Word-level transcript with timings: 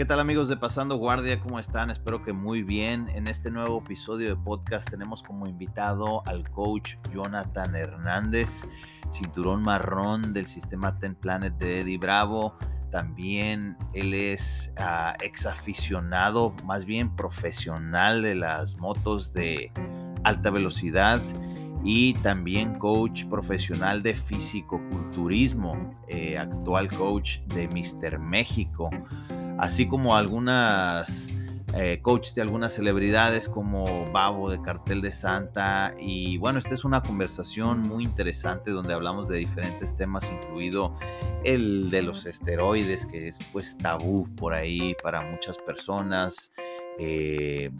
¿Qué 0.00 0.06
tal 0.06 0.18
amigos 0.18 0.48
de 0.48 0.56
Pasando 0.56 0.96
Guardia? 0.96 1.38
¿Cómo 1.40 1.60
están? 1.60 1.90
Espero 1.90 2.22
que 2.22 2.32
muy 2.32 2.62
bien. 2.62 3.10
En 3.10 3.28
este 3.28 3.50
nuevo 3.50 3.82
episodio 3.84 4.30
de 4.30 4.36
podcast 4.42 4.88
tenemos 4.88 5.22
como 5.22 5.46
invitado 5.46 6.22
al 6.26 6.48
coach 6.48 6.94
Jonathan 7.12 7.76
Hernández, 7.76 8.62
cinturón 9.10 9.60
marrón 9.62 10.32
del 10.32 10.46
sistema 10.46 10.98
Ten 10.98 11.14
Planet 11.14 11.52
de 11.58 11.80
Eddie 11.80 11.98
Bravo. 11.98 12.56
También 12.90 13.76
él 13.92 14.14
es 14.14 14.72
uh, 14.78 15.22
ex 15.22 15.44
aficionado, 15.44 16.54
más 16.64 16.86
bien 16.86 17.14
profesional 17.14 18.22
de 18.22 18.36
las 18.36 18.78
motos 18.78 19.34
de 19.34 19.70
alta 20.24 20.48
velocidad 20.48 21.20
y 21.84 22.14
también 22.14 22.78
coach 22.78 23.24
profesional 23.26 24.02
de 24.02 24.14
físico-culturismo, 24.14 25.94
eh, 26.08 26.38
actual 26.38 26.88
coach 26.88 27.40
de 27.54 27.68
Mister 27.68 28.18
México 28.18 28.90
así 29.60 29.86
como 29.86 30.16
algunas 30.16 31.30
eh, 31.74 32.00
coaches 32.02 32.34
de 32.34 32.42
algunas 32.42 32.72
celebridades 32.72 33.48
como 33.48 34.10
Babo 34.10 34.50
de 34.50 34.60
Cartel 34.60 35.02
de 35.02 35.12
Santa. 35.12 35.94
Y 36.00 36.38
bueno, 36.38 36.58
esta 36.58 36.74
es 36.74 36.84
una 36.84 37.02
conversación 37.02 37.82
muy 37.82 38.04
interesante 38.04 38.70
donde 38.70 38.94
hablamos 38.94 39.28
de 39.28 39.38
diferentes 39.38 39.94
temas, 39.94 40.30
incluido 40.32 40.96
el 41.44 41.90
de 41.90 42.02
los 42.02 42.24
esteroides, 42.26 43.06
que 43.06 43.28
es 43.28 43.38
pues 43.52 43.76
tabú 43.76 44.26
por 44.34 44.54
ahí 44.54 44.96
para 45.02 45.20
muchas 45.20 45.58
personas. 45.58 46.52
Eh, 46.98 47.70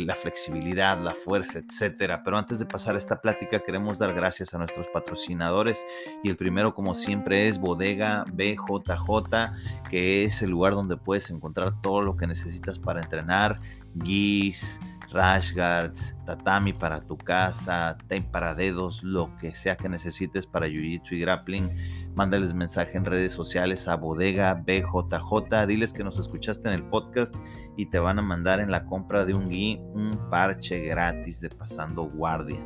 la 0.00 0.14
flexibilidad, 0.14 0.98
la 0.98 1.12
fuerza, 1.12 1.58
etcétera. 1.58 2.22
Pero 2.24 2.38
antes 2.38 2.58
de 2.58 2.66
pasar 2.66 2.94
a 2.94 2.98
esta 2.98 3.20
plática, 3.20 3.60
queremos 3.60 3.98
dar 3.98 4.14
gracias 4.14 4.54
a 4.54 4.58
nuestros 4.58 4.88
patrocinadores. 4.88 5.84
Y 6.22 6.30
el 6.30 6.36
primero, 6.36 6.74
como 6.74 6.94
siempre, 6.94 7.48
es 7.48 7.58
Bodega 7.58 8.24
BJJ, 8.32 9.88
que 9.90 10.24
es 10.24 10.42
el 10.42 10.50
lugar 10.50 10.74
donde 10.74 10.96
puedes 10.96 11.30
encontrar 11.30 11.80
todo 11.80 12.02
lo 12.02 12.16
que 12.16 12.26
necesitas 12.26 12.78
para 12.78 13.00
entrenar: 13.00 13.60
guis, 13.94 14.80
rash 15.14 15.54
guards, 15.54 16.16
tatami 16.26 16.72
para 16.72 17.00
tu 17.00 17.16
casa, 17.16 17.96
tape 18.08 18.28
para 18.32 18.54
dedos, 18.54 19.02
lo 19.02 19.34
que 19.38 19.54
sea 19.54 19.76
que 19.76 19.88
necesites 19.88 20.46
para 20.46 20.66
jiu-jitsu 20.66 21.12
y 21.12 21.20
grappling. 21.20 21.70
Mándales 22.14 22.52
mensaje 22.52 22.96
en 22.96 23.04
redes 23.04 23.32
sociales 23.32 23.88
a 23.88 23.96
Bodega 23.96 24.54
BJJ, 24.54 25.66
diles 25.66 25.92
que 25.92 26.04
nos 26.04 26.18
escuchaste 26.18 26.68
en 26.68 26.74
el 26.74 26.84
podcast 26.84 27.34
y 27.76 27.86
te 27.86 27.98
van 27.98 28.18
a 28.18 28.22
mandar 28.22 28.60
en 28.60 28.70
la 28.70 28.84
compra 28.86 29.24
de 29.24 29.34
un 29.34 29.48
gui 29.48 29.80
un 29.94 30.10
parche 30.30 30.80
gratis 30.80 31.40
de 31.40 31.48
Pasando 31.48 32.04
Guardia. 32.04 32.60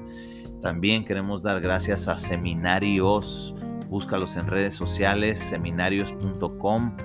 También 0.62 1.04
queremos 1.04 1.42
dar 1.42 1.60
gracias 1.60 2.08
a 2.08 2.18
Seminarios, 2.18 3.54
búscalos 3.88 4.36
en 4.36 4.46
redes 4.46 4.74
sociales, 4.74 5.38
seminarios.com 5.40 6.96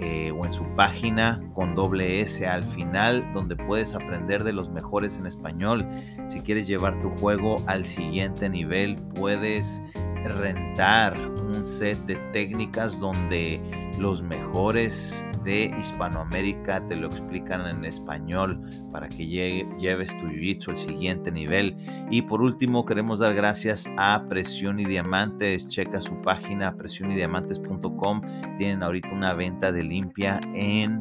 eh, 0.00 0.32
o 0.32 0.44
en 0.44 0.52
su 0.52 0.64
página 0.74 1.40
con 1.54 1.74
doble 1.74 2.20
S 2.20 2.46
al 2.46 2.62
final, 2.62 3.32
donde 3.32 3.56
puedes 3.56 3.94
aprender 3.94 4.44
de 4.44 4.52
los 4.52 4.70
mejores 4.70 5.18
en 5.18 5.26
español. 5.26 5.86
Si 6.28 6.40
quieres 6.40 6.66
llevar 6.66 7.00
tu 7.00 7.10
juego 7.10 7.62
al 7.66 7.84
siguiente 7.84 8.48
nivel, 8.48 8.96
puedes 9.14 9.82
rentar 10.24 11.18
un 11.18 11.64
set 11.64 11.98
de 12.06 12.16
técnicas 12.32 12.98
donde 12.98 13.60
los 13.98 14.22
mejores 14.22 15.24
de 15.44 15.74
Hispanoamérica 15.80 16.86
te 16.86 16.96
lo 16.96 17.08
explican 17.08 17.66
en 17.66 17.84
español 17.84 18.60
para 18.92 19.08
que 19.08 19.26
lleves 19.26 20.16
tu 20.18 20.28
jiu 20.28 20.56
al 20.68 20.76
siguiente 20.76 21.30
nivel. 21.30 21.76
Y 22.10 22.22
por 22.22 22.42
último, 22.42 22.84
queremos 22.84 23.18
dar 23.18 23.34
gracias 23.34 23.90
a 23.96 24.24
Presión 24.28 24.78
y 24.80 24.84
Diamantes. 24.84 25.68
Checa 25.68 26.00
su 26.00 26.20
página 26.22 26.76
presionydiamantes.com. 26.76 28.22
Tienen 28.56 28.82
ahorita 28.82 29.10
una 29.12 29.34
venta 29.34 29.72
de 29.72 29.82
limpia 29.82 30.40
en 30.54 31.00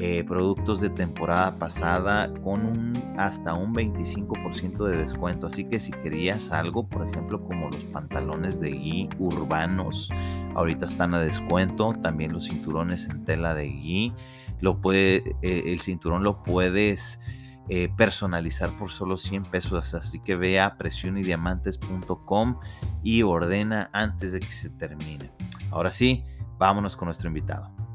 eh, 0.00 0.22
productos 0.22 0.80
de 0.80 0.90
temporada 0.90 1.58
pasada 1.58 2.32
con 2.44 2.64
un 2.64 2.92
hasta 3.18 3.54
un 3.54 3.74
25% 3.74 4.84
de 4.84 4.96
descuento. 4.96 5.48
Así 5.48 5.64
que 5.64 5.80
si 5.80 5.90
querías 5.90 6.52
algo, 6.52 6.86
por 6.86 7.08
ejemplo, 7.08 7.42
como 7.42 7.68
los 7.68 7.82
pantalones 7.84 8.60
de 8.60 8.70
gui 8.70 9.08
urbanos, 9.18 10.10
ahorita 10.54 10.86
están 10.86 11.14
a 11.14 11.20
descuento. 11.20 11.94
También 12.00 12.32
los 12.32 12.44
cinturones 12.44 13.08
en 13.08 13.24
tela 13.24 13.54
de 13.54 13.68
gui. 13.68 14.12
Lo 14.60 14.80
puede, 14.80 15.34
eh, 15.42 15.64
el 15.66 15.80
cinturón 15.80 16.22
lo 16.22 16.44
puedes 16.44 17.20
eh, 17.68 17.88
personalizar 17.96 18.70
por 18.78 18.92
solo 18.92 19.16
100 19.16 19.46
pesos. 19.46 19.94
Así 19.94 20.20
que 20.20 20.36
ve 20.36 20.60
a 20.60 20.76
presionydiamantes.com 20.76 22.60
y 23.02 23.22
ordena 23.22 23.90
antes 23.92 24.30
de 24.30 24.38
que 24.38 24.52
se 24.52 24.70
termine. 24.70 25.32
Ahora 25.72 25.90
sí, 25.90 26.22
vámonos 26.56 26.94
con 26.94 27.06
nuestro 27.06 27.26
invitado. 27.26 27.87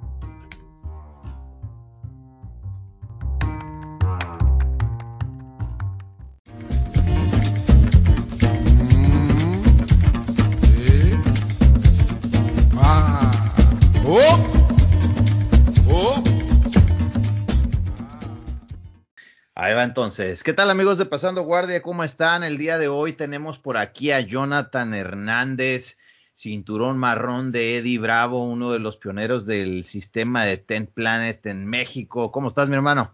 Entonces. 19.93 20.41
¿Qué 20.41 20.53
tal 20.53 20.71
amigos 20.71 20.97
de 20.97 21.05
Pasando 21.05 21.43
Guardia? 21.43 21.83
¿Cómo 21.83 22.03
están? 22.03 22.43
El 22.43 22.57
día 22.57 22.79
de 22.79 22.87
hoy 22.87 23.13
tenemos 23.13 23.59
por 23.59 23.77
aquí 23.77 24.09
a 24.09 24.21
Jonathan 24.21 24.91
Hernández, 24.95 25.99
cinturón 26.33 26.97
marrón 26.97 27.51
de 27.51 27.77
Eddie 27.77 27.99
Bravo, 27.99 28.43
uno 28.43 28.71
de 28.71 28.79
los 28.79 28.97
pioneros 28.97 29.45
del 29.45 29.83
sistema 29.83 30.45
de 30.45 30.57
Ten 30.57 30.87
Planet 30.87 31.45
en 31.45 31.67
México. 31.67 32.31
¿Cómo 32.31 32.47
estás, 32.47 32.69
mi 32.69 32.75
hermano? 32.75 33.13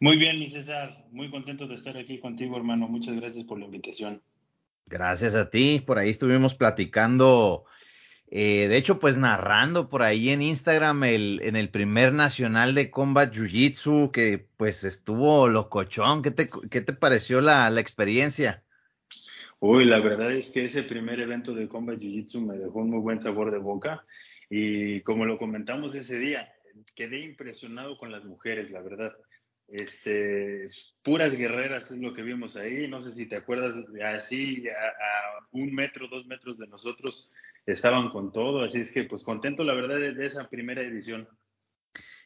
Muy 0.00 0.16
bien, 0.16 0.38
mi 0.38 0.48
César. 0.48 1.04
Muy 1.10 1.30
contento 1.30 1.66
de 1.66 1.74
estar 1.74 1.94
aquí 1.98 2.18
contigo, 2.20 2.56
hermano. 2.56 2.88
Muchas 2.88 3.14
gracias 3.16 3.44
por 3.44 3.58
la 3.58 3.66
invitación. 3.66 4.22
Gracias 4.86 5.34
a 5.34 5.50
ti. 5.50 5.82
Por 5.86 5.98
ahí 5.98 6.08
estuvimos 6.08 6.54
platicando 6.54 7.66
eh, 8.34 8.66
de 8.68 8.78
hecho, 8.78 8.98
pues 8.98 9.18
narrando 9.18 9.90
por 9.90 10.02
ahí 10.02 10.30
en 10.30 10.40
Instagram 10.40 11.04
el, 11.04 11.40
en 11.42 11.54
el 11.54 11.68
primer 11.68 12.14
nacional 12.14 12.74
de 12.74 12.90
Combat 12.90 13.30
Jiu 13.30 13.44
Jitsu, 13.44 14.10
que 14.10 14.42
pues 14.56 14.84
estuvo 14.84 15.48
locochón. 15.48 16.22
¿Qué 16.22 16.30
te, 16.30 16.48
qué 16.70 16.80
te 16.80 16.94
pareció 16.94 17.42
la, 17.42 17.68
la, 17.68 17.82
experiencia? 17.82 18.62
Uy, 19.60 19.84
la 19.84 20.00
verdad 20.00 20.32
es 20.32 20.50
que 20.50 20.64
ese 20.64 20.82
primer 20.82 21.20
evento 21.20 21.52
de 21.52 21.68
Combat 21.68 21.98
Jiu 21.98 22.10
Jitsu 22.10 22.40
me 22.40 22.56
dejó 22.56 22.78
un 22.78 22.88
muy 22.88 23.00
buen 23.00 23.20
sabor 23.20 23.50
de 23.50 23.58
boca. 23.58 24.02
Y 24.48 25.02
como 25.02 25.26
lo 25.26 25.36
comentamos 25.36 25.94
ese 25.94 26.18
día, 26.18 26.50
quedé 26.94 27.20
impresionado 27.20 27.98
con 27.98 28.10
las 28.10 28.24
mujeres, 28.24 28.70
la 28.70 28.80
verdad. 28.80 29.12
Este, 29.72 30.68
puras 31.02 31.36
guerreras 31.36 31.90
es 31.90 31.98
lo 31.98 32.12
que 32.12 32.22
vimos 32.22 32.56
ahí. 32.56 32.86
No 32.88 33.02
sé 33.02 33.12
si 33.12 33.26
te 33.26 33.36
acuerdas, 33.36 33.74
así 34.14 34.68
a, 34.68 34.72
a 34.72 35.48
un 35.50 35.74
metro, 35.74 36.08
dos 36.08 36.26
metros 36.26 36.58
de 36.58 36.66
nosotros 36.66 37.30
estaban 37.66 38.10
con 38.10 38.32
todo, 38.32 38.64
así 38.64 38.80
es 38.80 38.92
que 38.92 39.04
pues 39.04 39.22
contento 39.22 39.64
la 39.64 39.74
verdad 39.74 39.96
de, 39.96 40.26
esa 40.26 40.48
primera 40.48 40.82
edición. 40.82 41.28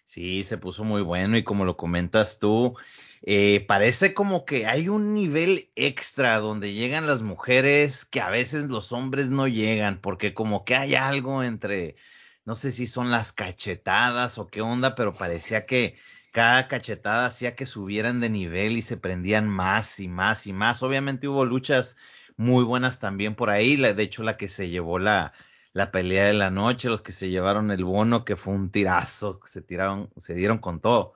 Sí, 0.04 0.44
se 0.44 0.56
puso 0.56 0.84
muy 0.84 1.02
bueno 1.02 1.36
y 1.36 1.42
como 1.42 1.64
lo 1.64 1.76
comentas 1.76 2.38
tú, 2.38 2.76
eh, 3.22 3.64
parece 3.66 4.14
como 4.14 4.44
que 4.44 4.66
hay 4.66 4.88
un 4.88 5.14
nivel 5.14 5.70
extra 5.74 6.38
donde 6.38 6.74
llegan 6.74 7.08
las 7.08 7.22
mujeres 7.22 8.04
que 8.04 8.20
a 8.20 8.30
veces 8.30 8.68
los 8.68 8.92
hombres 8.92 9.30
no 9.30 9.48
llegan, 9.48 10.00
porque 10.00 10.32
como 10.32 10.64
que 10.64 10.76
hay 10.76 10.94
algo 10.94 11.42
entre, 11.42 11.96
no 12.44 12.54
sé 12.54 12.70
si 12.70 12.86
son 12.86 13.10
las 13.10 13.32
cachetadas 13.32 14.38
o 14.38 14.46
qué 14.46 14.60
onda, 14.60 14.94
pero 14.94 15.12
parecía 15.12 15.66
que 15.66 15.96
cada 16.36 16.68
cachetada 16.68 17.24
hacía 17.24 17.56
que 17.56 17.64
subieran 17.64 18.20
de 18.20 18.28
nivel 18.28 18.76
y 18.76 18.82
se 18.82 18.98
prendían 18.98 19.48
más 19.48 20.00
y 20.00 20.06
más 20.06 20.46
y 20.46 20.52
más. 20.52 20.82
Obviamente 20.82 21.28
hubo 21.28 21.46
luchas 21.46 21.96
muy 22.36 22.62
buenas 22.62 22.98
también 22.98 23.34
por 23.34 23.48
ahí. 23.48 23.76
de 23.76 24.02
hecho, 24.02 24.22
la 24.22 24.36
que 24.36 24.48
se 24.48 24.68
llevó 24.68 24.98
la, 24.98 25.32
la 25.72 25.90
pelea 25.90 26.26
de 26.26 26.34
la 26.34 26.50
noche, 26.50 26.90
los 26.90 27.00
que 27.00 27.12
se 27.12 27.30
llevaron 27.30 27.70
el 27.70 27.84
bono, 27.84 28.26
que 28.26 28.36
fue 28.36 28.52
un 28.52 28.70
tirazo, 28.70 29.40
se 29.46 29.62
tiraron, 29.62 30.10
se 30.18 30.34
dieron 30.34 30.58
con 30.58 30.82
todo. 30.82 31.14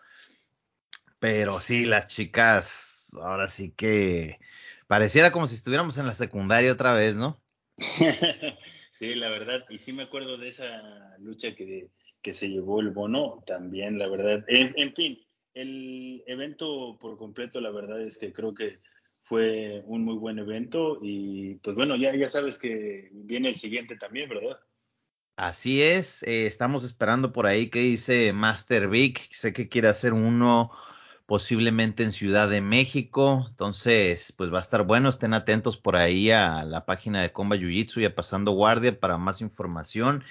Pero 1.19 1.61
sí, 1.61 1.85
las 1.85 2.09
chicas, 2.09 3.15
ahora 3.21 3.47
sí 3.47 3.73
que 3.73 4.41
pareciera 4.87 5.33
como 5.33 5.47
si 5.47 5.55
estuviéramos 5.55 5.99
en 5.99 6.07
la 6.07 6.15
secundaria 6.15 6.73
otra 6.73 6.95
vez, 6.95 7.17
¿no? 7.17 7.39
sí, 8.91 9.15
la 9.17 9.29
verdad, 9.29 9.67
y 9.69 9.81
sí 9.81 9.93
me 9.93 10.05
acuerdo 10.05 10.39
de 10.39 10.49
esa 10.49 11.19
lucha 11.19 11.55
que, 11.55 11.91
que 12.23 12.35
se 12.35 12.49
llevó 12.49 12.81
el 12.81 12.91
bono 12.91 13.43
también, 13.47 13.99
la 13.99 14.09
verdad. 14.09 14.45
en 14.49 14.95
fin, 14.95 15.19
el 15.55 16.23
evento 16.27 16.99
por 17.01 17.17
completo, 17.17 17.61
la 17.61 17.71
verdad 17.71 18.01
es 18.01 18.17
que 18.19 18.33
creo 18.33 18.55
que 18.55 18.79
fue 19.23 19.83
un 19.87 20.05
muy 20.05 20.17
buen 20.17 20.39
evento 20.39 20.99
y 21.01 21.57
pues 21.57 21.77
bueno, 21.77 21.97
ya, 21.97 22.15
ya 22.15 22.29
sabes 22.29 22.57
que 22.57 23.11
viene 23.13 23.49
el 23.49 23.57
siguiente 23.57 23.97
también, 23.97 24.29
¿verdad? 24.29 24.59
Así 25.37 25.83
es, 25.83 26.23
eh, 26.25 26.47
estamos 26.47 26.85
esperando 26.85 27.33
por 27.33 27.47
ahí 27.47 27.71
que 27.71 27.81
dice 27.81 28.33
Master 28.33 28.89
Vic, 28.89 29.33
sé 29.33 29.53
que 29.53 29.69
quiere 29.69 29.89
hacer 29.89 30.13
uno 30.13 30.71
posiblemente 31.27 32.03
en 32.03 32.13
Ciudad 32.13 32.49
de 32.51 32.61
México, 32.61 33.47
entonces 33.49 34.33
pues 34.37 34.53
va 34.53 34.59
a 34.59 34.63
estar 34.63 34.83
bueno, 34.83 35.09
estén 35.09 35.33
atentos 35.33 35.79
por 35.79 35.97
ahí 35.97 36.31
a 36.31 36.65
la 36.65 36.85
página 36.85 37.23
de 37.23 37.33
Comba 37.33 37.57
Jiu 37.57 37.71
Jitsu 37.71 38.01
y 38.01 38.05
a 38.05 38.15
Pasando 38.15 38.51
Guardia 38.53 38.99
para 38.99 39.17
más 39.17 39.41
información. 39.41 40.25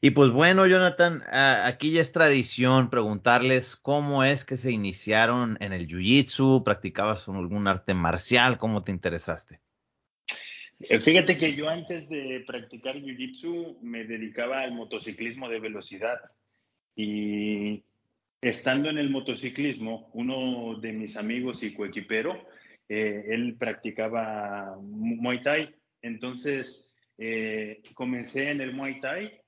Y 0.00 0.10
pues 0.10 0.30
bueno, 0.30 0.66
Jonathan, 0.66 1.24
aquí 1.30 1.90
ya 1.90 2.02
es 2.02 2.12
tradición 2.12 2.88
preguntarles 2.88 3.74
cómo 3.74 4.22
es 4.22 4.44
que 4.44 4.56
se 4.56 4.70
iniciaron 4.70 5.56
en 5.60 5.72
el 5.72 5.88
Jiu-Jitsu, 5.88 6.62
practicabas 6.62 7.28
algún 7.28 7.66
arte 7.66 7.94
marcial, 7.94 8.58
cómo 8.58 8.84
te 8.84 8.92
interesaste. 8.92 9.60
Eh, 10.80 11.00
fíjate 11.00 11.36
que 11.36 11.54
yo 11.54 11.68
antes 11.68 12.08
de 12.08 12.44
practicar 12.46 12.96
Jiu-Jitsu 12.96 13.80
me 13.82 14.04
dedicaba 14.04 14.60
al 14.60 14.72
motociclismo 14.72 15.48
de 15.48 15.58
velocidad. 15.58 16.20
Y 16.94 17.82
estando 18.40 18.88
en 18.88 18.98
el 18.98 19.10
motociclismo, 19.10 20.10
uno 20.12 20.78
de 20.78 20.92
mis 20.92 21.16
amigos 21.16 21.64
y 21.64 21.74
coequipero, 21.74 22.46
eh, 22.88 23.24
él 23.30 23.56
practicaba 23.58 24.76
Muay 24.80 25.42
Thai, 25.42 25.74
entonces 26.02 26.96
eh, 27.18 27.82
comencé 27.94 28.50
en 28.50 28.60
el 28.60 28.72
Muay 28.72 29.00
Thai 29.00 29.40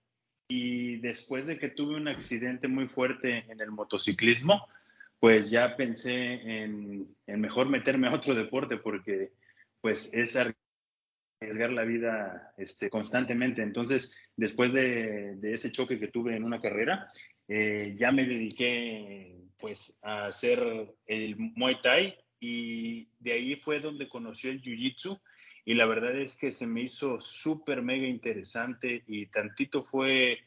y 0.51 0.97
después 0.97 1.47
de 1.47 1.59
que 1.59 1.69
tuve 1.69 1.95
un 1.95 2.09
accidente 2.09 2.67
muy 2.67 2.89
fuerte 2.89 3.45
en 3.49 3.61
el 3.61 3.71
motociclismo, 3.71 4.67
pues 5.21 5.49
ya 5.49 5.77
pensé 5.77 6.65
en, 6.65 7.17
mejor 7.29 7.69
meterme 7.69 8.09
a 8.09 8.15
otro 8.15 8.35
deporte 8.35 8.77
porque 8.77 9.31
pues 9.81 10.13
es 10.13 10.35
arriesgar 10.35 11.71
la 11.71 11.85
vida 11.85 12.53
este, 12.57 12.91
constantemente. 12.91 13.63
Entonces, 13.63 14.13
después 14.37 14.73
de, 14.73 15.39
ese 15.41 15.71
choque 15.71 16.01
que 16.01 16.09
tuve 16.09 16.35
en 16.35 16.43
una 16.43 16.61
carrera, 16.61 17.13
eh, 17.47 17.95
ya 17.97 18.11
me 18.11 18.25
dediqué 18.25 19.37
pues 19.57 20.01
a 20.03 20.27
hacer 20.27 20.97
el 21.07 21.37
Muay 21.37 21.81
Thai 21.81 22.17
y 22.41 23.09
de 23.21 23.33
ahí 23.33 23.55
fue 23.55 23.79
donde 23.79 24.09
conocí 24.09 24.49
el 24.49 24.61
Jiu-Jitsu 24.61 25.21
y 25.71 25.75
la 25.75 25.87
verdad 25.87 26.17
es 26.17 26.35
que 26.35 26.51
se 26.51 26.67
me 26.67 26.81
hizo 26.81 27.21
súper 27.21 27.81
mega 27.81 28.09
interesante 28.09 29.05
y 29.07 29.27
tantito 29.27 29.85
fue 29.85 30.41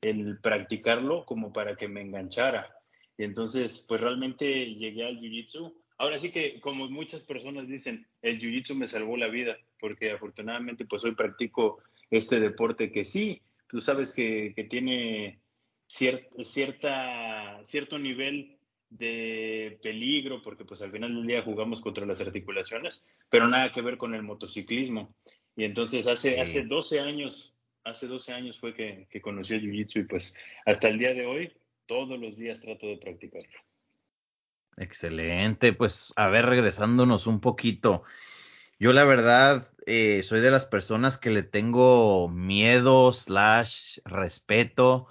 el 0.00 0.38
practicarlo 0.38 1.24
como 1.24 1.52
para 1.52 1.74
que 1.74 1.88
me 1.88 2.00
enganchara. 2.00 2.78
Y 3.16 3.24
entonces, 3.24 3.84
pues 3.88 4.00
realmente 4.00 4.46
llegué 4.76 5.04
al 5.04 5.18
Jiu-Jitsu. 5.18 5.74
Ahora 5.96 6.20
sí 6.20 6.30
que, 6.30 6.60
como 6.60 6.88
muchas 6.88 7.24
personas 7.24 7.66
dicen, 7.66 8.06
el 8.22 8.38
Jiu-Jitsu 8.38 8.76
me 8.76 8.86
salvó 8.86 9.16
la 9.16 9.26
vida, 9.26 9.58
porque 9.80 10.12
afortunadamente, 10.12 10.84
pues 10.84 11.02
hoy 11.02 11.16
practico 11.16 11.82
este 12.12 12.38
deporte 12.38 12.92
que 12.92 13.04
sí, 13.04 13.42
tú 13.66 13.80
sabes 13.80 14.14
que, 14.14 14.52
que 14.54 14.62
tiene 14.62 15.40
cierta, 15.88 17.64
cierto 17.64 17.98
nivel 17.98 18.57
de 18.90 19.78
peligro, 19.82 20.42
porque 20.42 20.64
pues 20.64 20.80
al 20.82 20.90
final 20.90 21.14
del 21.14 21.26
día 21.26 21.42
jugamos 21.42 21.80
contra 21.80 22.06
las 22.06 22.20
articulaciones, 22.20 23.08
pero 23.28 23.46
nada 23.46 23.72
que 23.72 23.82
ver 23.82 23.98
con 23.98 24.14
el 24.14 24.22
motociclismo. 24.22 25.14
Y 25.56 25.64
entonces 25.64 26.06
hace, 26.06 26.40
hace 26.40 26.64
12 26.64 27.00
años, 27.00 27.54
hace 27.84 28.06
12 28.06 28.32
años 28.32 28.58
fue 28.58 28.74
que, 28.74 29.06
que 29.10 29.20
conocí 29.20 29.54
el 29.54 29.62
Jiu-Jitsu 29.62 30.00
y 30.00 30.04
pues 30.04 30.36
hasta 30.64 30.88
el 30.88 30.98
día 30.98 31.12
de 31.14 31.26
hoy, 31.26 31.52
todos 31.86 32.18
los 32.18 32.36
días 32.36 32.60
trato 32.60 32.86
de 32.86 32.98
practicarlo. 32.98 33.58
Excelente, 34.76 35.72
pues 35.72 36.12
a 36.16 36.28
ver, 36.28 36.46
regresándonos 36.46 37.26
un 37.26 37.40
poquito. 37.40 38.02
Yo 38.78 38.92
la 38.92 39.04
verdad 39.04 39.68
eh, 39.86 40.22
soy 40.22 40.40
de 40.40 40.52
las 40.52 40.66
personas 40.66 41.18
que 41.18 41.30
le 41.30 41.42
tengo 41.42 42.28
miedo, 42.28 43.10
slash, 43.10 43.98
respeto 44.04 45.08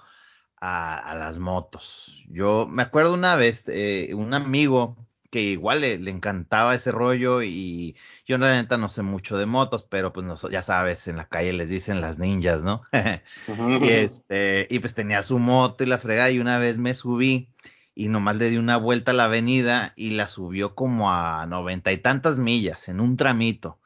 a, 0.60 1.14
las 1.18 1.38
motos. 1.38 2.24
Yo 2.28 2.66
me 2.68 2.82
acuerdo 2.82 3.14
una 3.14 3.36
vez, 3.36 3.64
eh, 3.68 4.12
un 4.14 4.34
amigo 4.34 4.96
que 5.30 5.42
igual 5.42 5.82
le, 5.82 5.94
encantaba 6.10 6.74
ese 6.74 6.90
rollo 6.90 7.42
y 7.42 7.96
yo 8.26 8.38
la 8.38 8.56
neta 8.56 8.78
no 8.78 8.88
sé 8.88 9.02
mucho 9.02 9.36
de 9.36 9.46
motos, 9.46 9.82
pero 9.84 10.12
pues 10.12 10.26
ya 10.50 10.62
sabes, 10.62 11.06
en 11.06 11.16
la 11.16 11.28
calle 11.28 11.52
les 11.52 11.68
dicen 11.68 12.00
las 12.00 12.18
ninjas, 12.18 12.62
¿no? 12.62 12.82
y, 13.82 13.88
este, 13.88 14.66
y 14.70 14.78
pues 14.78 14.94
tenía 14.94 15.22
su 15.22 15.38
moto 15.38 15.84
y 15.84 15.86
la 15.86 15.98
fregada 15.98 16.30
y 16.30 16.38
una 16.38 16.58
vez 16.58 16.78
me 16.78 16.94
subí 16.94 17.50
y 17.94 18.08
nomás 18.08 18.36
le 18.36 18.48
di 18.48 18.56
una 18.56 18.76
vuelta 18.76 19.10
a 19.10 19.14
la 19.14 19.24
avenida 19.24 19.92
y 19.96 20.10
la 20.10 20.28
subió 20.28 20.74
como 20.74 21.12
a 21.12 21.44
noventa 21.46 21.92
y 21.92 21.98
tantas 21.98 22.38
millas 22.38 22.88
en 22.88 23.00
un 23.00 23.16
tramito. 23.16 23.80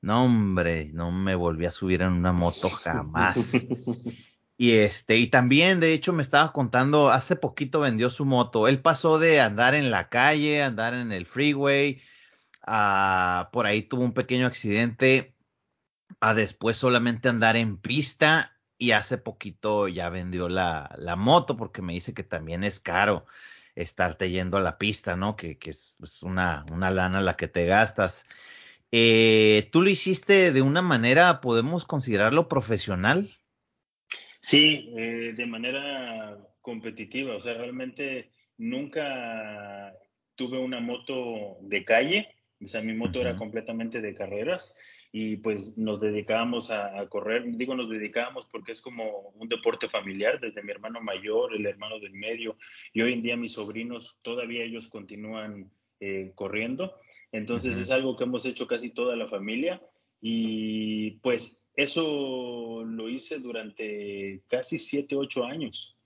No, 0.00 0.26
hombre, 0.26 0.90
no 0.92 1.10
me 1.10 1.34
volví 1.34 1.64
a 1.64 1.70
subir 1.70 2.02
en 2.02 2.12
una 2.12 2.32
moto 2.32 2.68
jamás. 2.68 3.66
Y 4.56 4.72
este, 4.72 5.16
y 5.16 5.26
también, 5.28 5.80
de 5.80 5.92
hecho, 5.92 6.12
me 6.12 6.22
estaba 6.22 6.52
contando, 6.52 7.10
hace 7.10 7.36
poquito 7.36 7.80
vendió 7.80 8.10
su 8.10 8.24
moto. 8.24 8.68
Él 8.68 8.80
pasó 8.80 9.18
de 9.18 9.40
andar 9.40 9.74
en 9.74 9.90
la 9.90 10.08
calle, 10.08 10.62
andar 10.62 10.94
en 10.94 11.10
el 11.12 11.26
freeway, 11.26 12.00
a, 12.62 13.50
por 13.52 13.66
ahí 13.66 13.82
tuvo 13.82 14.04
un 14.04 14.14
pequeño 14.14 14.46
accidente, 14.46 15.36
a 16.20 16.34
después 16.34 16.76
solamente 16.76 17.28
andar 17.28 17.56
en 17.56 17.78
pista 17.78 18.56
y 18.78 18.92
hace 18.92 19.18
poquito 19.18 19.88
ya 19.88 20.08
vendió 20.08 20.48
la, 20.48 20.94
la 20.98 21.16
moto 21.16 21.56
porque 21.56 21.82
me 21.82 21.94
dice 21.94 22.14
que 22.14 22.24
también 22.24 22.64
es 22.64 22.80
caro 22.80 23.26
estarte 23.74 24.30
yendo 24.30 24.56
a 24.56 24.60
la 24.60 24.78
pista, 24.78 25.16
¿no? 25.16 25.36
Que, 25.36 25.58
que 25.58 25.70
es 25.70 25.94
una, 26.22 26.64
una 26.72 26.90
lana 26.90 27.22
la 27.22 27.36
que 27.36 27.48
te 27.48 27.66
gastas. 27.66 28.26
Eh, 28.92 29.68
¿Tú 29.72 29.82
lo 29.82 29.88
hiciste 29.88 30.52
de 30.52 30.62
una 30.62 30.82
manera, 30.82 31.40
podemos 31.40 31.84
considerarlo 31.84 32.48
profesional? 32.48 33.36
Sí, 34.46 34.92
eh, 34.94 35.32
de 35.34 35.46
manera 35.46 36.36
competitiva, 36.60 37.34
o 37.34 37.40
sea, 37.40 37.54
realmente 37.54 38.28
nunca 38.58 39.94
tuve 40.34 40.58
una 40.58 40.80
moto 40.80 41.56
de 41.62 41.82
calle, 41.82 42.28
o 42.62 42.68
sea, 42.68 42.82
mi 42.82 42.92
moto 42.92 43.22
era 43.22 43.36
completamente 43.36 44.02
de 44.02 44.12
carreras 44.12 44.78
y 45.12 45.38
pues 45.38 45.78
nos 45.78 45.98
dedicábamos 45.98 46.70
a, 46.70 47.08
correr, 47.08 47.56
digo 47.56 47.74
nos 47.74 47.88
dedicábamos 47.88 48.46
porque 48.52 48.72
es 48.72 48.82
como 48.82 49.32
un 49.34 49.48
deporte 49.48 49.88
familiar, 49.88 50.38
desde 50.38 50.62
mi 50.62 50.72
hermano 50.72 51.00
mayor, 51.00 51.54
el 51.54 51.64
hermano 51.64 51.98
del 51.98 52.12
medio, 52.12 52.58
y 52.92 53.00
hoy 53.00 53.14
en 53.14 53.22
día 53.22 53.38
mis 53.38 53.52
sobrinos, 53.52 54.18
todavía 54.20 54.62
ellos 54.62 54.88
continúan 54.88 55.70
eh, 56.00 56.32
corriendo, 56.34 57.00
entonces 57.32 57.78
es 57.78 57.90
algo 57.90 58.14
que 58.14 58.24
hemos 58.24 58.44
hecho 58.44 58.66
casi 58.66 58.90
toda 58.90 59.16
la 59.16 59.26
familia 59.26 59.80
y 60.26 61.10
pues 61.20 61.70
eso 61.76 62.82
lo 62.82 63.10
hice 63.10 63.40
durante 63.40 64.42
casi 64.48 64.78
siete, 64.78 65.16
ocho 65.16 65.44
años. 65.44 65.98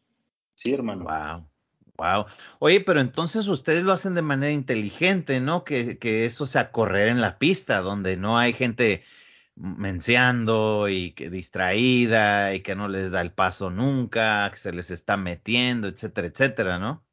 Sí, 0.56 0.72
hermano. 0.72 1.04
Wow. 1.04 1.48
Wow. 1.96 2.26
Oye, 2.58 2.80
pero 2.80 3.00
entonces 3.00 3.46
ustedes 3.46 3.84
lo 3.84 3.92
hacen 3.92 4.16
de 4.16 4.22
manera 4.22 4.50
inteligente, 4.50 5.38
¿no? 5.38 5.62
Que, 5.62 5.98
que 5.98 6.24
eso 6.24 6.46
sea 6.46 6.72
correr 6.72 7.10
en 7.10 7.20
la 7.20 7.38
pista, 7.38 7.78
donde 7.78 8.16
no 8.16 8.36
hay 8.36 8.54
gente 8.54 9.04
menseando 9.54 10.88
y 10.88 11.12
que 11.12 11.30
distraída 11.30 12.54
y 12.54 12.62
que 12.62 12.74
no 12.74 12.88
les 12.88 13.12
da 13.12 13.20
el 13.20 13.30
paso 13.30 13.70
nunca, 13.70 14.50
que 14.50 14.56
se 14.56 14.72
les 14.72 14.90
está 14.90 15.16
metiendo, 15.16 15.87
etcétera, 15.87 16.26
etcétera, 16.26 16.80
¿no? 16.80 17.06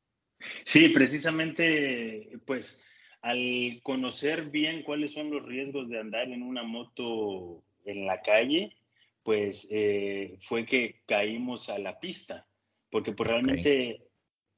Sí, 0.63 0.89
precisamente, 0.89 2.39
pues 2.47 2.83
al 3.25 3.79
conocer 3.81 4.51
bien 4.51 4.83
cuáles 4.83 5.13
son 5.13 5.31
los 5.31 5.43
riesgos 5.43 5.89
de 5.89 5.99
andar 5.99 6.29
en 6.29 6.43
una 6.43 6.61
moto 6.61 7.63
en 7.83 8.05
la 8.05 8.21
calle, 8.21 8.77
pues 9.23 9.67
eh, 9.71 10.37
fue 10.43 10.67
que 10.67 11.01
caímos 11.07 11.69
a 11.69 11.79
la 11.79 11.99
pista, 11.99 12.45
porque 12.91 13.13
pues 13.13 13.27
realmente 13.27 14.03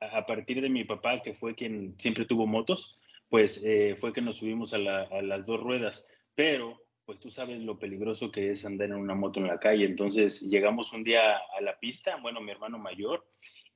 a 0.01 0.25
partir 0.25 0.59
de 0.59 0.67
mi 0.67 0.83
papá, 0.83 1.21
que 1.21 1.33
fue 1.33 1.55
quien 1.55 1.95
siempre 1.97 2.25
tuvo 2.25 2.45
motos, 2.45 2.99
pues 3.29 3.63
eh, 3.63 3.95
fue 4.01 4.11
que 4.11 4.19
nos 4.19 4.35
subimos 4.35 4.73
a, 4.73 4.79
las 4.79 5.45
dos 5.45 5.61
ruedas, 5.61 6.05
pero 6.35 6.77
pues 7.05 7.21
tú 7.21 7.31
sabes 7.31 7.61
lo 7.61 7.79
peligroso 7.79 8.33
que 8.33 8.51
es 8.51 8.65
andar 8.65 8.89
en 8.89 8.95
una 8.95 9.15
moto 9.15 9.39
en 9.39 9.47
la 9.47 9.59
calle, 9.59 9.85
entonces 9.85 10.41
llegamos 10.41 10.91
un 10.91 11.05
día 11.05 11.37
a 11.37 11.61
la 11.61 11.79
pista, 11.79 12.17
bueno, 12.17 12.41
mi 12.41 12.51
hermano 12.51 12.77
mayor, 12.77 13.25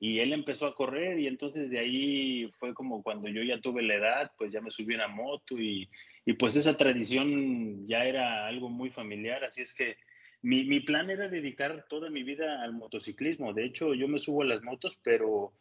y 0.04 0.18
él 0.18 0.32
empezó 0.32 0.66
a 0.66 0.74
correr 0.74 1.20
y 1.20 1.28
entonces 1.28 1.70
de 1.70 1.78
ahí 1.78 2.50
fue 2.58 2.74
como 2.74 3.04
cuando 3.04 3.28
yo 3.28 3.40
ya 3.44 3.60
tuve 3.60 3.84
la 3.84 3.94
edad, 3.94 4.32
pues 4.36 4.50
ya 4.50 4.60
me 4.60 4.72
subí 4.72 4.96
a 4.96 4.98
la 4.98 5.06
moto 5.06 5.56
y, 5.56 5.88
y 6.26 6.32
pues 6.32 6.56
esa 6.56 6.76
tradición 6.76 7.86
ya 7.86 8.04
era 8.04 8.48
algo 8.48 8.68
muy 8.68 8.90
familiar, 8.90 9.44
así 9.44 9.62
es 9.62 9.72
que 9.72 9.96
mi, 10.42 10.64
mi, 10.64 10.80
plan 10.80 11.08
era 11.08 11.28
dedicar 11.28 11.86
toda 11.88 12.10
mi 12.10 12.24
vida 12.24 12.64
al 12.64 12.72
motociclismo. 12.72 13.52
De 13.52 13.64
hecho, 13.64 13.94
yo 13.94 14.08
me 14.08 14.18
subo 14.18 14.42
a 14.42 14.46
las 14.46 14.64
motos, 14.64 14.98
pero 15.04 15.52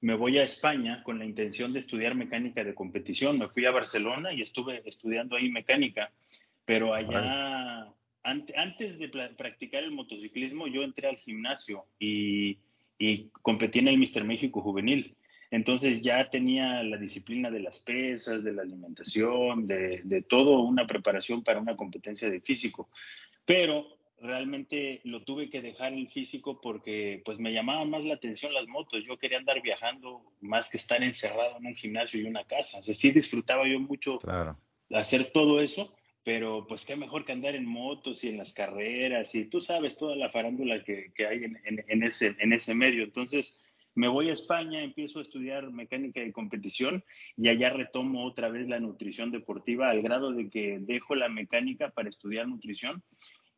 me 0.00 0.14
voy 0.14 0.38
a 0.38 0.44
España 0.44 1.02
con 1.02 1.18
la 1.18 1.26
intención 1.26 1.74
de 1.74 1.80
estudiar 1.80 2.14
mecánica 2.14 2.64
de 2.64 2.74
competición. 2.74 3.38
Me 3.38 3.48
fui 3.48 3.66
a 3.66 3.70
Barcelona 3.70 4.32
y 4.32 4.40
estuve 4.40 4.80
estudiando 4.86 5.36
ahí 5.36 5.50
mecánica, 5.50 6.10
pero 6.64 6.94
allá, 6.94 7.86
antes 8.22 8.98
de 8.98 9.10
practicar 9.36 9.84
el 9.84 9.90
motociclismo, 9.90 10.68
yo 10.68 10.84
entré 10.84 11.06
al 11.06 11.16
gimnasio 11.18 11.84
y, 11.98 12.56
y 13.00 13.30
competí 13.42 13.80
en 13.80 13.88
el 13.88 13.98
Mister 13.98 14.22
México 14.22 14.60
Juvenil. 14.60 15.16
Entonces 15.50 16.02
ya 16.02 16.30
tenía 16.30 16.84
la 16.84 16.96
disciplina 16.96 17.50
de 17.50 17.60
las 17.60 17.80
pesas, 17.80 18.44
de 18.44 18.52
la 18.52 18.62
alimentación, 18.62 19.66
de, 19.66 20.02
de 20.04 20.22
todo 20.22 20.60
una 20.60 20.86
preparación 20.86 21.42
para 21.42 21.58
una 21.58 21.76
competencia 21.76 22.30
de 22.30 22.40
físico. 22.40 22.88
Pero 23.44 23.98
realmente 24.20 25.00
lo 25.04 25.24
tuve 25.24 25.48
que 25.48 25.62
dejar 25.62 25.94
el 25.94 26.08
físico 26.08 26.60
porque 26.60 27.22
pues 27.24 27.40
me 27.40 27.52
llamaban 27.52 27.88
más 27.88 28.04
la 28.04 28.14
atención 28.14 28.52
las 28.52 28.68
motos. 28.68 29.02
Yo 29.04 29.18
quería 29.18 29.38
andar 29.38 29.62
viajando 29.62 30.22
más 30.40 30.68
que 30.68 30.76
estar 30.76 31.02
encerrado 31.02 31.56
en 31.56 31.66
un 31.66 31.74
gimnasio 31.74 32.20
y 32.20 32.24
una 32.24 32.44
casa. 32.44 32.78
O 32.78 32.82
sea, 32.82 32.94
sí 32.94 33.10
disfrutaba 33.10 33.66
yo 33.66 33.80
mucho 33.80 34.20
hacer 34.90 35.30
todo 35.32 35.60
eso, 35.60 35.96
pero 36.32 36.64
pues 36.64 36.84
qué 36.84 36.94
mejor 36.94 37.24
que 37.24 37.32
andar 37.32 37.56
en 37.56 37.66
motos 37.66 38.22
y 38.22 38.28
en 38.28 38.38
las 38.38 38.52
carreras 38.52 39.34
y 39.34 39.46
tú 39.46 39.60
sabes 39.60 39.96
toda 39.96 40.14
la 40.14 40.30
farándula 40.30 40.84
que, 40.84 41.12
que 41.12 41.26
hay 41.26 41.42
en, 41.42 41.58
en, 41.64 42.02
ese, 42.04 42.36
en 42.38 42.52
ese 42.52 42.72
medio. 42.72 43.02
Entonces 43.02 43.64
me 43.96 44.06
voy 44.06 44.30
a 44.30 44.34
España, 44.34 44.80
empiezo 44.80 45.18
a 45.18 45.22
estudiar 45.22 45.72
mecánica 45.72 46.20
de 46.20 46.30
competición 46.30 47.02
y 47.36 47.48
allá 47.48 47.70
retomo 47.70 48.24
otra 48.24 48.48
vez 48.48 48.68
la 48.68 48.78
nutrición 48.78 49.32
deportiva 49.32 49.90
al 49.90 50.02
grado 50.02 50.30
de 50.30 50.48
que 50.48 50.78
dejo 50.78 51.16
la 51.16 51.28
mecánica 51.28 51.90
para 51.90 52.10
estudiar 52.10 52.46
nutrición 52.46 53.02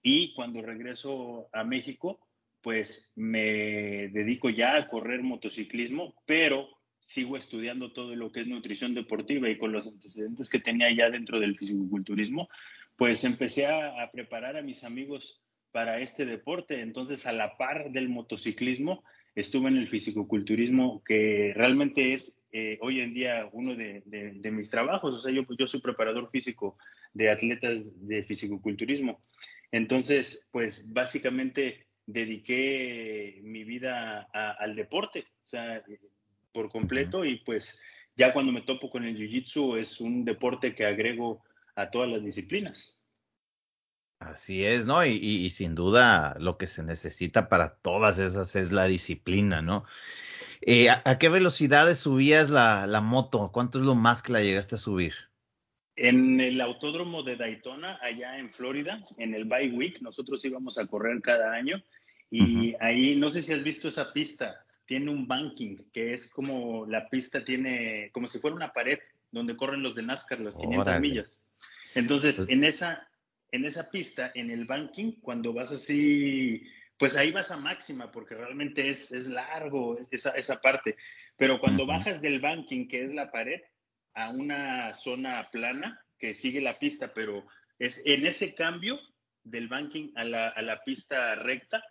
y 0.02 0.32
cuando 0.32 0.62
regreso 0.62 1.50
a 1.52 1.64
México, 1.64 2.26
pues 2.62 3.12
me 3.16 4.08
dedico 4.08 4.48
ya 4.48 4.76
a 4.76 4.86
correr 4.86 5.22
motociclismo, 5.22 6.14
pero 6.24 6.70
sigo 7.04 7.36
estudiando 7.36 7.92
todo 7.92 8.16
lo 8.16 8.32
que 8.32 8.40
es 8.40 8.46
nutrición 8.46 8.94
deportiva 8.94 9.48
y 9.48 9.58
con 9.58 9.72
los 9.72 9.86
antecedentes 9.86 10.48
que 10.48 10.60
tenía 10.60 10.90
ya 10.94 11.10
dentro 11.10 11.40
del 11.40 11.58
fisicoculturismo, 11.58 12.48
pues 12.96 13.24
empecé 13.24 13.66
a, 13.66 14.10
preparar 14.12 14.56
a 14.56 14.62
mis 14.62 14.84
amigos 14.84 15.42
para 15.72 16.00
este 16.00 16.24
deporte. 16.24 16.80
Entonces, 16.80 17.26
a 17.26 17.32
la 17.32 17.56
par 17.56 17.90
del 17.90 18.08
motociclismo, 18.08 19.02
estuve 19.34 19.68
en 19.68 19.78
el 19.78 19.88
fisicoculturismo, 19.88 21.02
que 21.04 21.52
realmente 21.56 22.12
es 22.12 22.46
eh, 22.52 22.78
hoy 22.80 23.00
en 23.00 23.14
día 23.14 23.48
uno 23.52 23.74
de, 23.74 24.02
mis 24.52 24.70
trabajos. 24.70 25.14
O 25.14 25.20
sea, 25.20 25.32
yo, 25.32 25.44
yo 25.58 25.66
soy 25.66 25.80
preparador 25.80 26.30
físico 26.30 26.76
de 27.14 27.30
atletas 27.30 28.06
de 28.06 28.22
fisicoculturismo. 28.24 29.20
Entonces, 29.70 30.48
pues 30.52 30.92
básicamente 30.92 31.86
dediqué 32.06 33.40
mi 33.42 33.64
vida 33.64 34.22
al 34.32 34.76
deporte. 34.76 35.26
O 35.44 35.46
sea, 35.46 35.82
por 36.52 36.70
completo 36.70 37.24
y 37.24 37.36
pues 37.36 37.80
ya 38.16 38.32
cuando 38.32 38.52
me 38.52 38.62
topo 38.62 38.90
con 38.90 39.04
el 39.04 39.16
Jiu-Jitsu 39.16 39.78
es 39.78 40.00
un 40.00 40.24
deporte 40.24 40.74
que 40.74 40.86
agrego 40.86 41.42
a 41.74 41.90
todas 41.90 42.10
las 42.10 42.22
disciplinas. 42.22 43.02
Así 44.18 44.64
es, 44.64 44.86
¿no? 44.86 45.04
Y, 45.04 45.50
sin 45.50 45.74
duda 45.74 46.36
lo 46.38 46.56
que 46.56 46.68
se 46.68 46.84
necesita 46.84 47.48
para 47.48 47.74
todas 47.76 48.18
esas 48.18 48.54
es 48.54 48.70
la 48.70 48.86
disciplina, 48.86 49.62
¿no? 49.62 49.84
Eh, 50.60 50.90
¿a, 50.90 51.18
qué 51.18 51.28
velocidades 51.28 51.98
subías 51.98 52.48
la, 52.48 52.86
la, 52.86 53.00
moto? 53.00 53.50
¿Cuánto 53.52 53.80
es 53.80 53.84
lo 53.84 53.96
más 53.96 54.22
que 54.22 54.32
la 54.32 54.40
llegaste 54.40 54.76
a 54.76 54.78
subir? 54.78 55.14
En 55.96 56.40
el 56.40 56.60
autódromo 56.60 57.24
de 57.24 57.34
Daytona, 57.34 57.98
allá 58.00 58.38
en 58.38 58.50
Florida, 58.50 59.04
en 59.18 59.34
el 59.34 59.44
Bike 59.44 59.74
Week, 59.74 60.00
nosotros 60.00 60.44
íbamos 60.44 60.78
a 60.78 60.86
correr 60.86 61.20
cada 61.20 61.52
año 61.52 61.82
y 62.30 62.74
ahí, 62.80 63.16
no 63.16 63.28
sé 63.30 63.42
si 63.42 63.52
has 63.52 63.62
visto 63.62 63.88
esa 63.88 64.12
pista, 64.12 64.64
tiene 64.92 65.10
un 65.10 65.26
banking, 65.26 65.78
que 65.90 66.12
es 66.12 66.30
como 66.30 66.84
la 66.84 67.08
pista 67.08 67.42
tiene, 67.42 68.10
como 68.12 68.26
si 68.26 68.38
fuera 68.40 68.54
una 68.54 68.74
pared 68.74 68.98
donde 69.30 69.56
corren 69.56 69.82
los 69.82 69.94
de 69.94 70.02
NASCAR, 70.02 70.40
las 70.40 70.58
500 70.58 71.00
millas. 71.00 71.50
Entonces, 71.94 72.36
pues 72.36 72.50
en 72.50 72.62
esa, 72.62 73.08
en 73.52 73.64
esa 73.64 73.90
pista, 73.90 74.30
en 74.34 74.50
el 74.50 74.66
banking, 74.66 75.12
cuando 75.22 75.54
vas 75.54 75.72
así, 75.72 76.62
pues 76.98 77.16
ahí 77.16 77.32
vas 77.32 77.50
a 77.50 77.56
máxima, 77.56 78.12
porque 78.12 78.34
realmente 78.34 78.90
es, 78.90 79.10
es 79.12 79.28
largo 79.28 79.96
esa, 80.10 80.32
esa 80.32 80.60
parte. 80.60 80.98
Pero 81.38 81.58
cuando 81.58 81.86
bajas 81.86 82.20
del 82.20 82.40
banking, 82.40 82.86
que 82.86 83.02
es 83.02 83.14
la 83.14 83.30
pared, 83.30 83.62
a 84.12 84.28
una 84.28 84.92
zona 84.92 85.48
plana 85.50 86.04
que 86.18 86.34
sigue 86.34 86.60
la 86.60 86.78
pista, 86.78 87.14
pero 87.14 87.46
es 87.78 88.02
en 88.04 88.26
ese 88.26 88.54
cambio 88.54 89.00
del 89.42 89.68
banking 89.68 90.12
a 90.16 90.24
la, 90.24 90.48
a 90.48 90.60
la 90.60 90.84
pista 90.84 91.34
recta, 91.36 91.82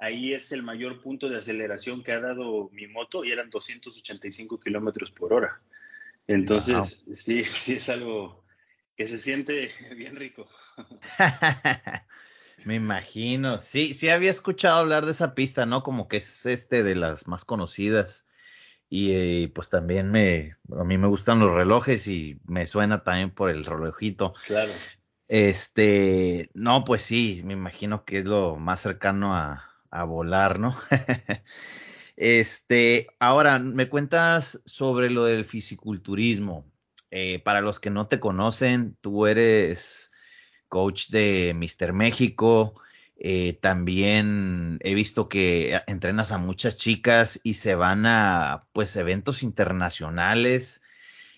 ahí 0.00 0.32
es 0.32 0.50
el 0.50 0.62
mayor 0.62 1.00
punto 1.00 1.28
de 1.28 1.38
aceleración 1.38 2.02
que 2.02 2.12
ha 2.12 2.20
dado 2.20 2.70
mi 2.72 2.86
moto 2.86 3.22
y 3.22 3.30
eran 3.30 3.50
285 3.50 4.58
kilómetros 4.58 5.10
por 5.10 5.32
hora. 5.32 5.60
Entonces, 6.26 7.08
sí, 7.12 7.44
sí 7.44 7.74
es 7.74 7.88
algo 7.88 8.44
que 8.96 9.06
se 9.06 9.18
siente 9.18 9.72
bien 9.96 10.16
rico. 10.16 10.48
Me 12.64 12.74
imagino, 12.74 13.58
sí, 13.58 13.94
sí 13.94 14.10
había 14.10 14.30
escuchado 14.30 14.80
hablar 14.80 15.06
de 15.06 15.12
esa 15.12 15.34
pista, 15.34 15.64
¿no? 15.64 15.82
Como 15.82 16.08
que 16.08 16.18
es 16.18 16.44
este 16.44 16.82
de 16.82 16.94
las 16.94 17.26
más 17.26 17.44
conocidas. 17.44 18.26
Y 18.90 19.12
eh, 19.12 19.52
pues 19.54 19.68
también 19.68 20.10
me, 20.10 20.56
a 20.76 20.82
mí 20.82 20.98
me 20.98 21.06
gustan 21.06 21.38
los 21.38 21.52
relojes 21.52 22.08
y 22.08 22.40
me 22.44 22.66
suena 22.66 23.04
también 23.04 23.30
por 23.30 23.48
el 23.48 23.64
relojito. 23.64 24.34
Claro. 24.46 24.72
Este, 25.28 26.50
no, 26.54 26.84
pues 26.84 27.02
sí, 27.02 27.40
me 27.44 27.52
imagino 27.52 28.04
que 28.04 28.18
es 28.18 28.24
lo 28.24 28.56
más 28.56 28.80
cercano 28.80 29.32
a, 29.34 29.69
a 29.90 30.04
volar, 30.04 30.58
¿no? 30.58 30.76
este, 32.16 33.08
ahora, 33.18 33.58
me 33.58 33.88
cuentas 33.88 34.62
sobre 34.64 35.10
lo 35.10 35.24
del 35.24 35.44
fisiculturismo. 35.44 36.70
Eh, 37.10 37.40
para 37.40 37.60
los 37.60 37.80
que 37.80 37.90
no 37.90 38.06
te 38.06 38.20
conocen, 38.20 38.96
tú 39.00 39.26
eres 39.26 40.12
coach 40.68 41.08
de 41.10 41.52
Mister 41.54 41.92
México. 41.92 42.80
Eh, 43.16 43.58
también 43.60 44.78
he 44.82 44.94
visto 44.94 45.28
que 45.28 45.82
entrenas 45.86 46.32
a 46.32 46.38
muchas 46.38 46.76
chicas 46.76 47.40
y 47.42 47.54
se 47.54 47.74
van 47.74 48.06
a 48.06 48.66
pues 48.72 48.96
eventos 48.96 49.42
internacionales 49.42 50.82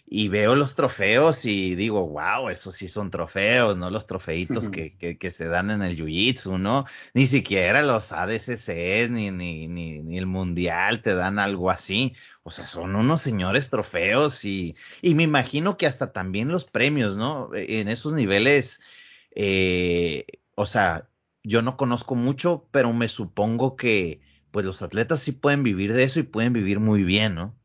y 0.06 0.28
veo 0.28 0.54
los 0.54 0.74
trofeos 0.74 1.46
y 1.46 1.74
digo, 1.74 2.06
wow, 2.06 2.50
esos 2.50 2.74
sí 2.74 2.88
son 2.88 3.10
trofeos, 3.10 3.78
¿no? 3.78 3.88
Los 3.88 4.06
trofeitos 4.06 4.68
que, 4.68 4.96
que, 4.96 5.30
se 5.30 5.46
dan 5.46 5.70
en 5.70 5.80
el 5.82 5.96
Jiu-Jitsu, 5.96 6.58
¿no? 6.58 6.84
Ni 7.14 7.26
siquiera 7.26 7.82
los 7.82 8.12
ADCCs 8.12 9.10
ni, 9.10 9.30
ni, 9.30 9.68
ni, 9.68 10.02
ni, 10.02 10.18
el 10.18 10.26
Mundial 10.26 11.00
te 11.00 11.14
dan 11.14 11.38
algo 11.38 11.70
así. 11.70 12.14
O 12.42 12.50
sea, 12.50 12.66
son 12.66 12.94
unos 12.94 13.22
señores 13.22 13.70
trofeos 13.70 14.44
y, 14.44 14.76
y 15.00 15.14
me 15.14 15.22
imagino 15.22 15.78
que 15.78 15.86
hasta 15.86 16.12
también 16.12 16.48
los 16.48 16.64
premios, 16.64 17.16
¿no? 17.16 17.54
E, 17.54 17.80
en 17.80 17.88
esos 17.88 18.12
niveles, 18.12 18.82
eh, 19.34 20.26
o 20.56 20.66
sea, 20.66 21.08
yo 21.42 21.62
no 21.62 21.76
conozco 21.76 22.16
mucho, 22.16 22.68
pero 22.70 22.92
me 22.92 23.08
supongo 23.08 23.76
que 23.76 24.20
pues 24.50 24.66
los 24.66 24.82
atletas 24.82 25.20
sí 25.20 25.32
pueden 25.32 25.62
vivir 25.62 25.94
de 25.94 26.04
eso 26.04 26.20
y 26.20 26.24
pueden 26.24 26.52
vivir 26.52 26.80
muy 26.80 27.02
bien, 27.02 27.34
¿no? 27.34 27.56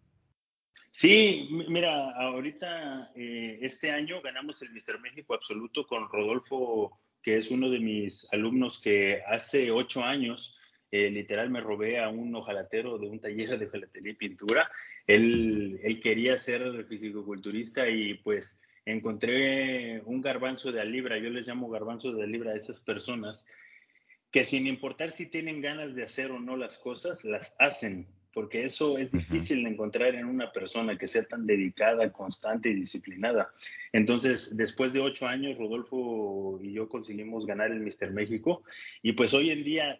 Sí, 0.99 1.47
mira, 1.67 2.09
ahorita 2.09 3.11
eh, 3.15 3.59
este 3.61 3.91
año 3.91 4.19
ganamos 4.19 4.59
el 4.63 4.71
Mister 4.71 4.99
México 4.99 5.35
Absoluto 5.35 5.85
con 5.85 6.09
Rodolfo, 6.09 6.99
que 7.21 7.37
es 7.37 7.51
uno 7.51 7.69
de 7.69 7.77
mis 7.77 8.27
alumnos 8.33 8.81
que 8.81 9.21
hace 9.27 9.69
ocho 9.69 10.03
años 10.03 10.55
eh, 10.89 11.11
literal 11.11 11.51
me 11.51 11.61
robé 11.61 11.99
a 11.99 12.09
un 12.09 12.33
ojalatero 12.33 12.97
de 12.97 13.09
un 13.09 13.19
taller 13.19 13.59
de 13.59 13.67
ojalatería 13.67 14.13
y 14.13 14.15
pintura. 14.15 14.71
Él, 15.05 15.79
él 15.83 16.01
quería 16.01 16.35
ser 16.35 16.83
fisicoculturista 16.87 17.87
y 17.87 18.15
pues 18.15 18.59
encontré 18.83 20.01
un 20.03 20.19
garbanzo 20.19 20.71
de 20.71 20.83
libra, 20.83 21.19
yo 21.19 21.29
les 21.29 21.47
llamo 21.47 21.69
garbanzo 21.69 22.11
de 22.11 22.25
libra 22.25 22.53
a 22.53 22.55
esas 22.55 22.79
personas 22.79 23.45
que 24.31 24.43
sin 24.43 24.65
importar 24.65 25.11
si 25.11 25.29
tienen 25.29 25.61
ganas 25.61 25.93
de 25.93 26.05
hacer 26.05 26.31
o 26.31 26.39
no 26.39 26.57
las 26.57 26.79
cosas, 26.79 27.23
las 27.23 27.55
hacen 27.59 28.07
porque 28.37 28.65
eso 28.65 28.99
es 28.99 29.11
difícil 29.11 29.63
de 29.63 29.71
encontrar 29.71 30.13
en 30.13 30.25
una 30.25 30.51
persona 30.51 30.95
que 30.95 31.07
sea 31.07 31.25
tan 31.27 31.47
dedicada, 31.47 32.13
constante 32.13 32.69
y 32.69 32.75
disciplinada. 32.75 33.51
Entonces, 33.91 34.55
después 34.55 34.93
de 34.93 34.99
ocho 34.99 35.25
años, 35.25 35.57
Rodolfo 35.57 36.59
y 36.61 36.71
yo 36.71 36.87
conseguimos 36.87 37.47
ganar 37.47 37.71
el 37.71 37.79
Mister 37.79 38.11
México 38.11 38.61
y 39.01 39.13
pues 39.13 39.33
hoy 39.33 39.49
en 39.49 39.63
día 39.63 39.99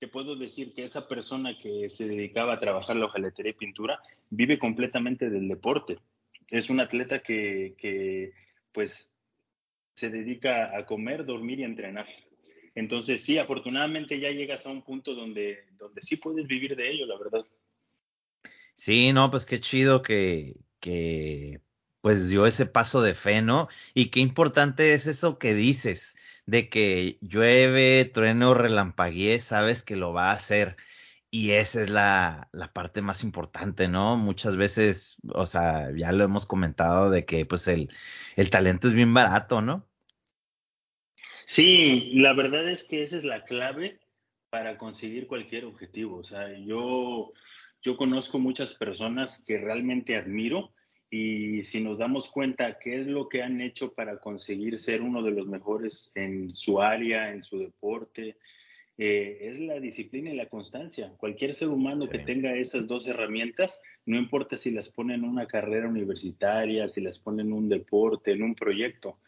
te 0.00 0.08
puedo 0.08 0.34
decir 0.34 0.74
que 0.74 0.82
esa 0.82 1.06
persona 1.06 1.56
que 1.56 1.88
se 1.90 2.08
dedicaba 2.08 2.54
a 2.54 2.58
trabajar 2.58 2.96
la 2.96 3.06
hojalatería 3.06 3.52
y 3.52 3.54
pintura 3.54 4.00
vive 4.30 4.58
completamente 4.58 5.30
del 5.30 5.46
deporte. 5.46 6.00
Es 6.50 6.70
un 6.70 6.80
atleta 6.80 7.20
que, 7.20 7.76
que 7.78 8.32
pues 8.72 9.16
se 9.94 10.10
dedica 10.10 10.76
a 10.76 10.84
comer, 10.86 11.24
dormir 11.24 11.60
y 11.60 11.62
entrenar. 11.62 12.08
Entonces, 12.74 13.22
sí, 13.22 13.38
afortunadamente 13.38 14.18
ya 14.18 14.30
llegas 14.30 14.66
a 14.66 14.70
un 14.70 14.82
punto 14.82 15.14
donde, 15.14 15.66
donde 15.78 16.02
sí 16.02 16.16
puedes 16.16 16.46
vivir 16.46 16.74
de 16.74 16.90
ello, 16.90 17.06
la 17.06 17.18
verdad. 17.18 17.44
Sí, 18.74 19.12
no, 19.12 19.30
pues 19.30 19.46
qué 19.46 19.60
chido 19.60 20.02
que, 20.02 20.56
que 20.80 21.62
pues 22.00 22.28
dio 22.28 22.46
ese 22.46 22.66
paso 22.66 23.02
de 23.02 23.14
fe, 23.14 23.42
¿no? 23.42 23.68
Y 23.94 24.10
qué 24.10 24.20
importante 24.20 24.92
es 24.94 25.06
eso 25.06 25.38
que 25.38 25.54
dices, 25.54 26.16
de 26.46 26.68
que 26.68 27.18
llueve, 27.22 28.04
trueno, 28.12 28.54
relampaguee, 28.54 29.40
sabes 29.40 29.82
que 29.82 29.96
lo 29.96 30.12
va 30.12 30.30
a 30.30 30.34
hacer. 30.34 30.76
Y 31.30 31.52
esa 31.52 31.80
es 31.82 31.90
la, 31.90 32.48
la, 32.52 32.72
parte 32.72 33.02
más 33.02 33.24
importante, 33.24 33.88
¿no? 33.88 34.16
Muchas 34.16 34.56
veces, 34.56 35.16
o 35.32 35.46
sea, 35.46 35.90
ya 35.96 36.12
lo 36.12 36.24
hemos 36.24 36.46
comentado 36.46 37.10
de 37.10 37.24
que 37.24 37.46
pues 37.46 37.66
el, 37.68 37.90
el 38.36 38.50
talento 38.50 38.88
es 38.88 38.94
bien 38.94 39.14
barato, 39.14 39.62
¿no? 39.62 39.88
Sí, 41.46 42.12
la 42.14 42.32
verdad 42.32 42.68
es 42.68 42.84
que 42.84 43.02
esa 43.02 43.16
es 43.16 43.24
la 43.24 43.44
clave 43.44 44.00
para 44.50 44.78
conseguir 44.78 45.26
cualquier 45.26 45.64
objetivo. 45.64 46.18
O 46.18 46.24
sea, 46.24 46.56
yo, 46.58 47.32
yo 47.82 47.96
conozco 47.96 48.38
muchas 48.38 48.74
personas 48.74 49.44
que 49.46 49.58
realmente 49.58 50.16
admiro 50.16 50.72
y 51.10 51.62
si 51.64 51.80
nos 51.80 51.98
damos 51.98 52.28
cuenta 52.28 52.78
qué 52.78 53.00
es 53.00 53.06
lo 53.06 53.28
que 53.28 53.42
han 53.42 53.60
hecho 53.60 53.94
para 53.94 54.18
conseguir 54.18 54.78
ser 54.78 55.02
uno 55.02 55.22
de 55.22 55.30
los 55.30 55.46
mejores 55.46 56.12
en 56.14 56.50
su 56.50 56.80
área, 56.80 57.32
en 57.32 57.42
su 57.42 57.58
deporte, 57.58 58.36
eh, 58.96 59.38
es 59.40 59.58
la 59.58 59.80
disciplina 59.80 60.30
y 60.30 60.36
la 60.36 60.46
constancia. 60.46 61.12
Cualquier 61.16 61.52
ser 61.52 61.68
humano 61.68 62.08
que 62.08 62.20
tenga 62.20 62.54
esas 62.54 62.86
dos 62.86 63.06
herramientas, 63.06 63.82
no 64.06 64.16
importa 64.16 64.56
si 64.56 64.70
las 64.70 64.88
pone 64.88 65.14
en 65.14 65.24
una 65.24 65.46
carrera 65.46 65.88
universitaria, 65.88 66.88
si 66.88 67.00
las 67.00 67.18
pone 67.18 67.42
en 67.42 67.52
un 67.52 67.68
deporte, 67.68 68.32
en 68.32 68.42
un 68.42 68.54
proyecto, 68.54 69.18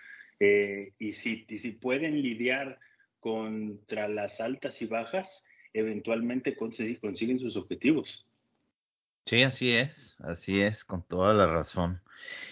Eh, 0.40 0.92
y, 0.98 1.12
si, 1.12 1.46
si 1.48 1.72
pueden 1.72 2.22
lidiar 2.22 2.78
contra 3.20 4.08
las 4.08 4.40
altas 4.40 4.80
y 4.82 4.86
bajas, 4.86 5.46
eventualmente 5.72 6.56
consiguen 6.56 7.38
sus 7.38 7.56
objetivos. 7.56 8.26
Sí, 9.26 9.42
así 9.42 9.72
es, 9.72 10.16
así 10.20 10.60
es, 10.60 10.84
con 10.84 11.02
toda 11.02 11.34
la 11.34 11.46
razón. 11.46 12.00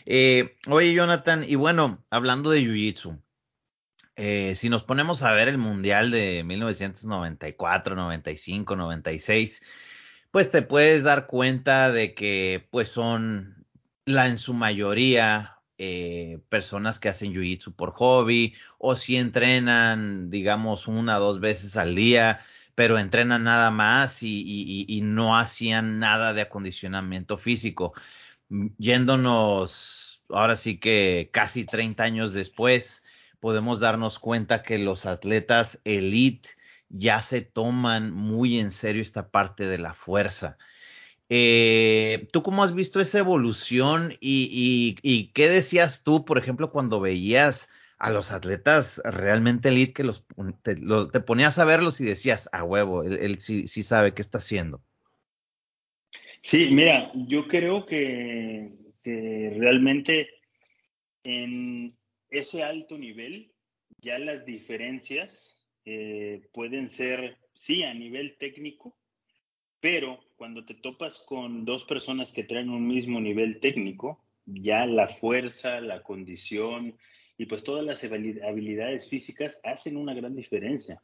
Eh, 0.06 0.56
oye, 0.68 0.92
Jonathan, 0.92 1.44
y 1.46 1.54
bueno, 1.54 2.04
hablando 2.10 2.50
de 2.50 2.60
Jiu-Jitsu, 2.62 3.20
eh, 4.16 4.54
si 4.56 4.68
nos 4.68 4.82
ponemos 4.82 5.22
a 5.22 5.32
ver 5.32 5.48
el 5.48 5.58
Mundial 5.58 6.10
de 6.10 6.42
1994, 6.44 7.94
95, 7.94 8.76
96, 8.76 9.62
pues 10.30 10.50
te 10.50 10.62
puedes 10.62 11.04
dar 11.04 11.26
cuenta 11.26 11.92
de 11.92 12.14
que 12.14 12.66
pues 12.70 12.88
son 12.88 13.66
la 14.04 14.26
en 14.26 14.38
su 14.38 14.52
mayoría 14.52 15.58
eh, 15.78 16.40
personas 16.48 17.00
que 17.00 17.08
hacen 17.08 17.32
Jiu-Jitsu 17.32 17.74
por 17.74 17.92
hobby 17.92 18.54
o 18.78 18.96
si 18.96 19.16
entrenan, 19.16 20.30
digamos, 20.30 20.88
una 20.88 21.18
o 21.18 21.20
dos 21.20 21.40
veces 21.40 21.76
al 21.76 21.94
día 21.94 22.40
pero 22.74 22.98
entrenan 22.98 23.44
nada 23.44 23.70
más 23.70 24.22
y, 24.22 25.00
no 25.02 25.38
hacían 25.38 25.98
nada 25.98 26.34
de 26.34 26.42
acondicionamiento 26.42 27.38
físico. 27.38 27.94
Mm, 28.48 28.68
yéndonos, 28.78 30.22
ahora 30.28 30.56
sí 30.56 30.78
que 30.78 31.30
casi 31.32 31.64
30 31.64 32.02
años 32.04 32.32
después, 32.32 33.04
podemos 33.40 33.80
darnos 33.80 34.18
cuenta 34.18 34.62
que 34.62 34.78
los 34.78 35.06
atletas 35.06 35.80
elite 35.84 36.50
ya 36.88 37.22
se 37.22 37.42
toman 37.42 38.12
muy 38.12 38.58
en 38.58 38.70
serio 38.70 39.02
esta 39.02 39.30
parte 39.30 39.66
de 39.66 39.78
la 39.78 39.94
fuerza. 39.94 40.58
Eh, 41.36 42.28
¿Tú 42.30 42.44
cómo 42.44 42.62
has 42.62 42.76
visto 42.76 43.00
esa 43.00 43.18
evolución 43.18 44.16
y, 44.20 45.30
qué 45.34 45.48
decías 45.48 46.04
tú, 46.04 46.24
por 46.24 46.38
ejemplo, 46.38 46.70
cuando 46.70 47.00
veías 47.00 47.72
a 47.98 48.12
los 48.12 48.30
atletas 48.30 49.02
realmente 49.04 49.70
elite 49.70 49.94
que 49.94 50.04
los 50.04 50.24
te, 50.62 50.76
ponías 51.22 51.58
a 51.58 51.64
verlos 51.64 52.00
y 52.00 52.04
decías, 52.04 52.48
a 52.52 52.62
huevo, 52.62 53.02
él, 53.02 53.40
sí, 53.40 53.66
sí, 53.66 53.82
sabe 53.82 54.14
qué 54.14 54.22
está 54.22 54.38
haciendo. 54.38 54.80
Sí, 56.40 56.68
mira, 56.70 57.10
yo 57.26 57.48
creo 57.48 57.84
que, 57.84 58.70
realmente 59.02 60.28
en 61.24 61.98
ese 62.30 62.62
alto 62.62 62.96
nivel 62.96 63.50
ya 63.98 64.20
las 64.20 64.46
diferencias 64.46 65.68
eh, 65.84 66.46
pueden 66.52 66.88
ser, 66.88 67.38
sí, 67.54 67.82
a 67.82 67.92
nivel 67.92 68.36
técnico, 68.38 68.96
pero 69.84 70.18
cuando 70.36 70.64
te 70.64 70.72
topas 70.72 71.18
con 71.18 71.66
dos 71.66 71.84
personas 71.84 72.32
que 72.32 72.42
traen 72.42 72.70
un 72.70 72.88
mismo 72.88 73.20
nivel 73.20 73.60
técnico, 73.60 74.24
ya 74.46 74.86
la 74.86 75.08
fuerza, 75.08 75.82
la 75.82 76.02
condición, 76.02 76.96
y 77.36 77.44
pues 77.44 77.62
todas 77.62 77.84
las 77.84 78.02
habilidades 78.02 79.06
físicas 79.06 79.60
hacen 79.62 79.98
una 79.98 80.14
gran 80.14 80.34
diferencia, 80.34 81.02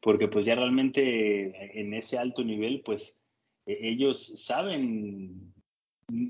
porque 0.00 0.28
pues 0.28 0.46
ya 0.46 0.54
realmente 0.54 1.80
en 1.80 1.92
ese 1.92 2.18
alto 2.18 2.44
nivel, 2.44 2.82
pues 2.84 3.20
e-, 3.66 3.88
ellos 3.88 4.40
saben, 4.44 5.52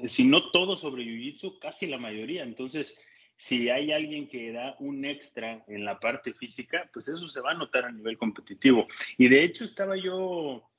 si 0.07 0.25
no 0.25 0.50
todo 0.52 0.78
sobre 0.78 1.04
Jiu-Jitsu, 1.04 1.59
casi 1.59 1.87
la 1.87 1.99
mayoría. 1.99 2.45
Entonces, 2.45 2.99
si 3.37 3.69
hay 3.69 3.92
alguien 3.92 4.26
que 4.26 4.52
da 4.52 4.75
un 4.78 5.04
extra 5.04 5.62
en 5.69 5.85
la 5.85 6.00
parte 6.00 6.33
física, 6.33 6.88
pues 6.95 7.09
eso 7.09 7.28
se 7.28 7.42
va 7.42 7.50
a 7.50 7.59
notar 7.59 7.85
a 7.85 7.92
nivel 7.92 8.16
competitivo. 8.16 8.87
Y 9.19 9.28
de 9.28 9.45
hecho 9.45 9.66
estaba 9.66 9.99
yo 9.99 10.69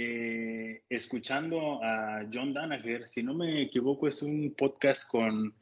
eh, 0.00 0.84
escuchando 0.88 1.82
a 1.82 2.24
John 2.32 2.54
Danaher, 2.54 3.08
si 3.08 3.20
no 3.24 3.34
me 3.34 3.62
equivoco, 3.62 4.06
es 4.06 4.22
un 4.22 4.54
podcast 4.56 5.10
con 5.10 5.52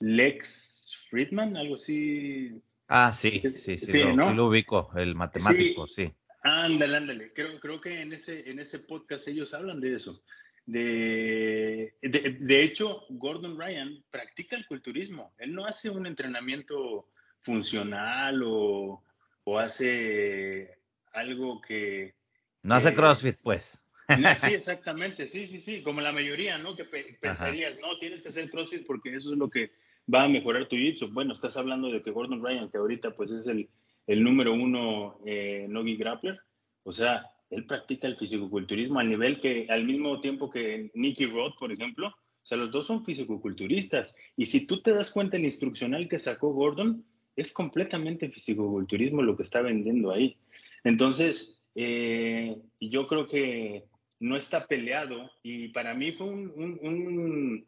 Lex 0.00 0.96
Friedman, 1.10 1.58
algo 1.58 1.74
así. 1.74 2.58
Ah, 2.88 3.12
sí, 3.12 3.42
sí, 3.54 3.76
sí, 3.76 4.02
lo, 4.02 4.46
ubico, 4.46 4.90
el 4.96 5.14
matemático, 5.14 5.86
sí. 5.86 6.10
Ándale, 6.42 6.96
ándale. 6.96 7.32
Creo, 7.34 7.60
creo 7.60 7.82
que 7.82 8.00
en 8.00 8.14
ese, 8.14 8.48
en 8.48 8.60
ese 8.60 8.78
podcast 8.78 9.28
ellos 9.28 9.52
hablan 9.52 9.78
de 9.78 9.94
eso. 9.94 10.22
De, 10.64 11.94
de, 12.00 12.62
hecho, 12.62 13.04
Gordon 13.10 13.58
Ryan 13.60 14.02
practica 14.10 14.56
el 14.56 14.66
culturismo. 14.66 15.34
Él 15.36 15.54
no 15.54 15.66
hace 15.66 15.90
un 15.90 16.06
entrenamiento 16.06 17.10
funcional 17.42 18.42
o, 18.42 19.04
o 19.44 19.58
hace 19.58 20.78
algo 21.12 21.60
que... 21.60 22.14
No 22.62 22.74
hace 22.74 22.94
CrossFit, 22.94 23.36
pues. 23.44 23.81
sí, 24.40 24.54
exactamente, 24.54 25.26
sí, 25.26 25.46
sí, 25.46 25.60
sí, 25.60 25.82
como 25.82 26.00
la 26.00 26.12
mayoría, 26.12 26.58
¿no? 26.58 26.74
Que 26.74 26.84
pensarías, 27.20 27.78
no, 27.80 27.98
tienes 27.98 28.22
que 28.22 28.28
hacer 28.28 28.50
CrossFit 28.50 28.86
porque 28.86 29.14
eso 29.14 29.32
es 29.32 29.38
lo 29.38 29.48
que 29.48 29.70
va 30.12 30.24
a 30.24 30.28
mejorar 30.28 30.68
tu 30.68 30.76
jiu 30.76 31.08
Bueno, 31.12 31.34
estás 31.34 31.56
hablando 31.56 31.90
de 31.90 32.02
que 32.02 32.10
Gordon 32.10 32.42
Ryan, 32.42 32.70
que 32.70 32.78
ahorita 32.78 33.12
pues 33.12 33.30
es 33.30 33.46
el, 33.46 33.68
el 34.06 34.22
número 34.22 34.52
uno 34.52 35.18
eh, 35.26 35.66
Nogi 35.68 35.96
Grappler, 35.96 36.40
o 36.84 36.92
sea, 36.92 37.26
él 37.50 37.66
practica 37.66 38.08
el 38.08 38.16
fisicoculturismo 38.16 38.98
al 38.98 39.10
nivel 39.10 39.40
que, 39.40 39.66
al 39.68 39.84
mismo 39.84 40.20
tiempo 40.20 40.50
que 40.50 40.90
Nicky 40.94 41.26
Roth, 41.26 41.58
por 41.58 41.70
ejemplo, 41.70 42.08
o 42.08 42.46
sea, 42.46 42.58
los 42.58 42.72
dos 42.72 42.86
son 42.86 43.04
fisicoculturistas. 43.04 44.16
Y 44.36 44.46
si 44.46 44.66
tú 44.66 44.82
te 44.82 44.92
das 44.92 45.10
cuenta, 45.10 45.36
el 45.36 45.44
instruccional 45.44 46.08
que 46.08 46.18
sacó 46.18 46.52
Gordon 46.52 47.04
es 47.36 47.52
completamente 47.52 48.28
fisicoculturismo 48.30 49.22
lo 49.22 49.36
que 49.36 49.44
está 49.44 49.62
vendiendo 49.62 50.10
ahí. 50.10 50.36
Entonces, 50.82 51.70
eh, 51.74 52.56
yo 52.80 53.06
creo 53.06 53.26
que 53.26 53.84
no 54.22 54.36
está 54.36 54.66
peleado. 54.66 55.30
Y 55.42 55.68
para 55.68 55.94
mí 55.94 56.12
fue 56.12 56.26
un 56.26 57.66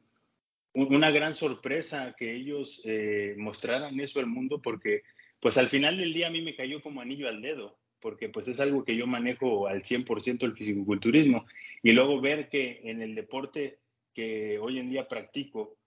una 0.75 1.11
gran 1.11 1.35
sorpresa 1.35 2.15
que 2.19 2.35
ellos 2.35 2.81
eh, 2.85 3.35
mostraran 3.39 3.99
eso 4.01 4.19
al 4.19 4.27
mundo 4.27 4.61
porque 4.61 5.03
pues 5.41 5.57
al 5.57 5.69
final 5.69 5.97
del 5.99 6.13
día 6.13 6.27
a 6.27 6.31
mí 6.31 6.43
me 6.43 6.57
cayó 6.57 6.83
como 6.83 7.01
anillo 7.01 7.29
al 7.29 7.41
dedo 7.41 7.79
porque 8.01 8.29
pues 8.29 8.49
es 8.49 8.61
algo 8.61 8.85
que 8.85 8.97
yo 8.97 9.07
manejo 9.07 9.67
al 9.67 9.83
100% 9.83 10.43
el 10.43 10.55
fisicoculturismo. 10.55 11.47
Y 11.83 11.93
luego 11.93 12.21
ver 12.21 12.51
que 12.51 12.81
en 12.85 13.01
el 13.01 13.15
deporte 13.15 13.79
que 14.13 14.59
hoy 14.59 14.79
en 14.79 14.91
día 14.91 15.09
practico 15.09 15.79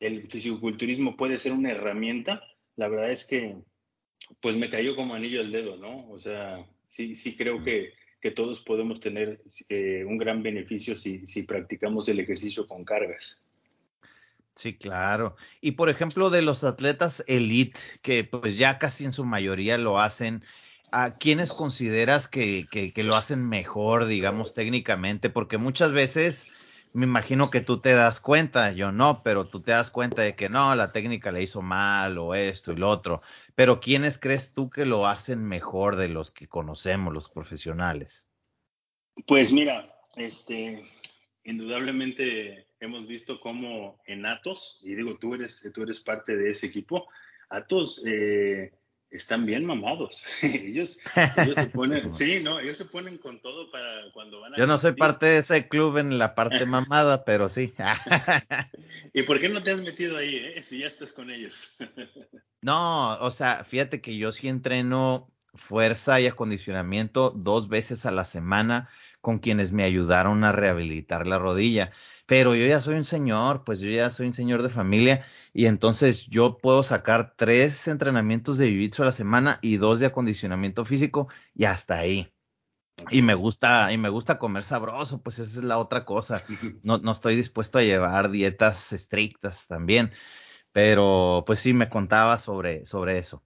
el 0.00 0.26
fisicoculturismo 0.30 1.18
puede 1.18 1.36
ser 1.36 1.52
una 1.52 1.72
herramienta, 1.72 2.42
la 2.76 2.88
verdad 2.88 3.10
es 3.10 3.26
que 3.26 3.56
pues 4.40 4.56
me 4.56 4.70
cayó 4.70 4.96
como 4.96 5.14
anillo 5.14 5.40
al 5.40 5.52
dedo, 5.52 5.76
¿no? 5.76 6.08
O 6.10 6.18
sea, 6.18 6.66
sí, 6.88 7.14
sí 7.14 7.36
creo 7.36 7.62
que, 7.62 7.92
que 8.26 8.32
todos 8.32 8.58
podemos 8.58 8.98
tener 8.98 9.40
eh, 9.68 10.04
un 10.04 10.18
gran 10.18 10.42
beneficio 10.42 10.96
si, 10.96 11.24
practicamos 11.44 12.08
el 12.08 12.18
ejercicio 12.18 12.66
con 12.66 12.84
cargas. 12.84 13.46
Sí, 14.56 14.74
claro. 14.74 15.36
Y 15.60 15.72
por 15.72 15.90
ejemplo, 15.90 16.28
de 16.28 16.42
los 16.42 16.64
atletas 16.64 17.22
elite, 17.28 17.78
que 18.02 18.24
pues 18.24 18.58
ya 18.58 18.78
casi 18.78 19.04
en 19.04 19.12
su 19.12 19.24
mayoría 19.24 19.78
lo 19.78 20.00
hacen, 20.00 20.42
¿a 20.90 21.18
quiénes 21.18 21.52
consideras 21.52 22.26
que, 22.26 22.66
que, 22.68 23.04
lo 23.04 23.14
hacen 23.14 23.48
mejor, 23.48 24.06
digamos, 24.06 24.54
técnicamente? 24.54 25.30
Porque 25.30 25.56
muchas 25.56 25.92
veces 25.92 26.48
me 26.96 27.04
imagino 27.04 27.50
que 27.50 27.60
tú 27.60 27.78
te 27.78 27.92
das 27.92 28.20
cuenta, 28.20 28.72
yo 28.72 28.90
no, 28.90 29.22
pero 29.22 29.46
tú 29.48 29.60
te 29.60 29.72
das 29.72 29.90
cuenta 29.90 30.22
de 30.22 30.34
que 30.34 30.48
no, 30.48 30.74
la 30.74 30.92
técnica 30.92 31.30
le 31.30 31.42
hizo 31.42 31.60
mal 31.60 32.16
o 32.16 32.34
esto 32.34 32.72
y 32.72 32.76
lo 32.76 32.88
otro. 32.88 33.20
Pero 33.54 33.80
¿quiénes 33.80 34.18
crees 34.18 34.54
tú 34.54 34.70
que 34.70 34.86
lo 34.86 35.06
hacen 35.06 35.44
mejor 35.44 35.96
de 35.96 36.08
los 36.08 36.30
que 36.30 36.48
conocemos, 36.48 37.12
los 37.12 37.28
profesionales? 37.28 38.26
Pues 39.26 39.52
mira, 39.52 39.94
este, 40.16 40.90
indudablemente 41.44 42.66
hemos 42.80 43.06
visto 43.06 43.40
cómo 43.40 44.00
en 44.06 44.24
Atos, 44.24 44.80
y 44.82 44.94
digo, 44.94 45.18
tú 45.18 45.34
eres, 45.34 45.70
tú 45.74 45.82
eres 45.82 46.00
parte 46.00 46.34
de 46.34 46.50
ese 46.50 46.66
equipo, 46.66 47.08
Atos 47.50 48.02
eh, 48.06 48.72
están 49.10 49.46
bien 49.46 49.64
mamados. 49.64 50.24
ellos, 50.42 50.98
se 51.54 51.66
ponen, 51.66 52.12
sí. 52.12 52.40
no, 52.42 52.60
ellos 52.60 52.76
se 52.76 52.84
ponen 52.84 53.18
con 53.18 53.40
todo 53.40 53.70
para 53.70 54.10
cuando 54.12 54.40
van 54.40 54.54
a... 54.54 54.56
Yo 54.56 54.66
no 54.66 54.78
soy 54.78 54.92
parte 54.92 55.26
de 55.26 55.38
ese 55.38 55.68
club 55.68 55.98
en 55.98 56.18
la 56.18 56.34
parte 56.34 56.66
mamada, 56.66 57.24
pero 57.24 57.48
sí. 57.48 57.72
¿Y 59.12 59.22
por 59.22 59.40
qué 59.40 59.48
no 59.48 59.62
te 59.62 59.70
has 59.70 59.80
metido 59.80 60.16
ahí, 60.16 60.36
eh, 60.36 60.62
si 60.62 60.78
ya 60.78 60.86
estás 60.86 61.12
con 61.12 61.30
ellos? 61.30 61.76
no, 62.60 63.18
o 63.18 63.30
sea, 63.30 63.64
fíjate 63.64 64.00
que 64.00 64.16
yo 64.16 64.32
sí 64.32 64.48
entreno 64.48 65.30
fuerza 65.54 66.20
y 66.20 66.26
acondicionamiento 66.26 67.30
dos 67.30 67.68
veces 67.68 68.04
a 68.06 68.10
la 68.10 68.24
semana 68.24 68.88
con 69.26 69.38
quienes 69.38 69.72
me 69.72 69.82
ayudaron 69.82 70.44
a 70.44 70.52
rehabilitar 70.52 71.26
la 71.26 71.36
rodilla. 71.36 71.90
Pero 72.26 72.54
yo 72.54 72.64
ya 72.64 72.80
soy 72.80 72.94
un 72.94 73.02
señor, 73.02 73.64
pues 73.64 73.80
yo 73.80 73.90
ya 73.90 74.08
soy 74.08 74.28
un 74.28 74.34
señor 74.34 74.62
de 74.62 74.68
familia 74.68 75.26
y 75.52 75.66
entonces 75.66 76.26
yo 76.28 76.58
puedo 76.58 76.84
sacar 76.84 77.34
tres 77.36 77.88
entrenamientos 77.88 78.56
de 78.56 78.68
jiu 78.70 79.02
a 79.02 79.06
la 79.06 79.10
semana 79.10 79.58
y 79.62 79.78
dos 79.78 79.98
de 79.98 80.06
acondicionamiento 80.06 80.84
físico 80.84 81.26
y 81.56 81.64
hasta 81.64 81.98
ahí. 81.98 82.32
Y 83.10 83.22
me 83.22 83.34
gusta, 83.34 83.92
y 83.92 83.98
me 83.98 84.10
gusta 84.10 84.38
comer 84.38 84.62
sabroso, 84.62 85.20
pues 85.20 85.40
esa 85.40 85.58
es 85.58 85.64
la 85.64 85.78
otra 85.78 86.04
cosa. 86.04 86.44
No, 86.84 86.98
no 86.98 87.10
estoy 87.10 87.34
dispuesto 87.34 87.78
a 87.78 87.82
llevar 87.82 88.30
dietas 88.30 88.92
estrictas 88.92 89.66
también. 89.66 90.12
Pero 90.70 91.42
pues 91.46 91.58
sí 91.58 91.74
me 91.74 91.88
contaba 91.88 92.38
sobre, 92.38 92.86
sobre 92.86 93.18
eso. 93.18 93.42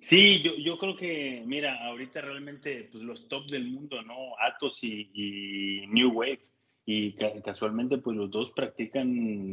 Sí, 0.00 0.42
yo, 0.42 0.54
yo 0.56 0.78
creo 0.78 0.96
que, 0.96 1.42
mira, 1.46 1.84
ahorita 1.86 2.20
realmente 2.20 2.88
pues, 2.92 3.02
los 3.02 3.28
top 3.28 3.48
del 3.50 3.68
mundo, 3.68 4.02
¿no? 4.02 4.14
Atos 4.40 4.78
y, 4.82 5.84
New 5.88 6.12
Wave. 6.12 6.40
Y 6.86 7.12
casualmente, 7.44 7.98
pues 7.98 8.16
los 8.16 8.30
dos 8.30 8.50
practican 8.52 9.08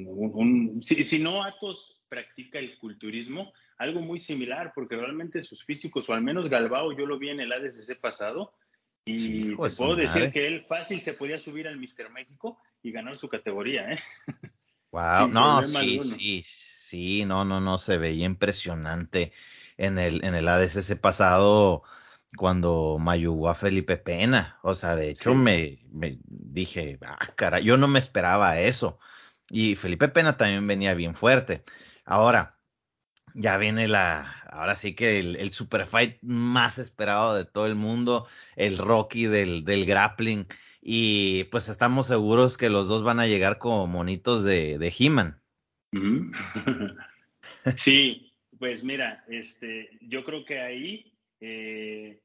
un... 0.07 0.81
si, 0.81 1.03
si, 1.03 1.19
no 1.19 1.43
Atos 1.43 2.01
practica 2.07 2.59
el 2.59 2.77
culturismo, 2.77 3.51
algo 3.77 3.99
muy 3.99 4.19
similar, 4.19 4.71
porque 4.73 4.95
realmente 4.95 5.41
sus 5.41 5.65
físicos, 5.65 6.07
o 6.07 6.13
al 6.13 6.21
menos 6.21 6.49
Galbao, 6.49 6.97
yo 6.97 7.05
lo 7.05 7.19
vi 7.19 7.29
en 7.29 7.41
el 7.41 7.51
ADCC 7.51 7.99
pasado, 7.99 8.53
y 9.03 9.49
te 9.49 9.69
puedo 9.69 9.95
decir 9.95 10.31
que 10.31 10.47
él 10.47 10.65
fácil 10.67 11.01
se 11.01 11.13
podía 11.13 11.37
subir 11.37 11.67
al 11.67 11.77
Mister 11.77 12.09
México 12.09 12.57
y 12.81 12.91
ganar 12.91 13.17
su 13.17 13.27
categoría, 13.29 13.91
¿eh? 13.91 13.99
Wow, 14.91 15.27
no, 15.27 15.61
sí, 15.65 15.99
sí, 16.05 16.43
sí, 16.45 17.25
no, 17.25 17.43
no, 17.43 17.59
no, 17.59 17.77
se 17.77 17.97
veía 17.97 18.25
impresionante 18.25 19.33
en 19.77 19.99
el, 19.99 20.23
en 20.23 20.35
el 20.35 20.47
ADCC 20.47 20.99
pasado 20.99 21.83
cuando 22.37 22.97
mayugó 22.99 23.49
a 23.49 23.55
Felipe 23.55 23.97
Pena. 23.97 24.59
O 24.63 24.75
sea, 24.75 24.95
de 24.95 25.09
hecho 25.09 25.33
me, 25.35 25.79
me, 25.91 26.19
dije, 26.25 26.99
ah, 27.01 27.31
cara, 27.35 27.59
yo 27.59 27.77
no 27.77 27.87
me 27.87 27.99
esperaba 27.99 28.59
eso. 28.59 28.99
Y 29.49 29.75
Felipe 29.75 30.07
Pena 30.09 30.37
también 30.37 30.67
venía 30.67 30.93
bien 30.93 31.15
fuerte. 31.15 31.63
Ahora, 32.05 32.59
ya 33.33 33.57
viene 33.57 33.87
la, 33.87 34.35
ahora 34.49 34.75
sí 34.75 34.95
que 34.95 35.19
el, 35.19 35.35
el 35.35 35.51
super 35.51 35.87
fight 35.87 36.17
más 36.21 36.77
esperado 36.77 37.35
de 37.35 37.45
todo 37.45 37.65
el 37.67 37.75
mundo, 37.75 38.27
el 38.55 38.77
Rocky 38.77 39.25
del, 39.27 39.65
del 39.65 39.85
grappling. 39.85 40.47
Y 40.81 41.45
pues 41.45 41.67
estamos 41.69 42.07
seguros 42.07 42.57
que 42.57 42.69
los 42.69 42.87
dos 42.87 43.03
van 43.03 43.19
a 43.19 43.27
llegar 43.27 43.57
como 43.57 43.87
monitos 43.87 44.43
de, 44.43 44.77
de 44.77 44.93
He-Man. 44.97 45.41
Sí, 47.77 48.24
pues 48.59 48.83
mira, 48.83 49.23
este, 49.27 49.89
yo 50.01 50.23
creo 50.23 50.45
que 50.45 50.59
ahí 50.59 51.13
eh, 51.39 52.21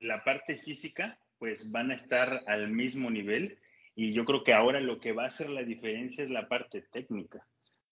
la 0.00 0.24
parte 0.24 0.56
física, 0.56 1.18
pues 1.38 1.70
van 1.70 1.90
a 1.90 1.94
estar 1.94 2.42
al 2.46 2.68
mismo 2.68 3.10
nivel 3.10 3.58
y 3.94 4.12
yo 4.12 4.24
creo 4.24 4.42
que 4.42 4.52
ahora 4.52 4.80
lo 4.80 5.00
que 5.00 5.12
va 5.12 5.24
a 5.24 5.28
hacer 5.28 5.50
la 5.50 5.62
diferencia 5.62 6.24
es 6.24 6.30
la 6.30 6.48
parte 6.48 6.82
técnica, 6.92 7.46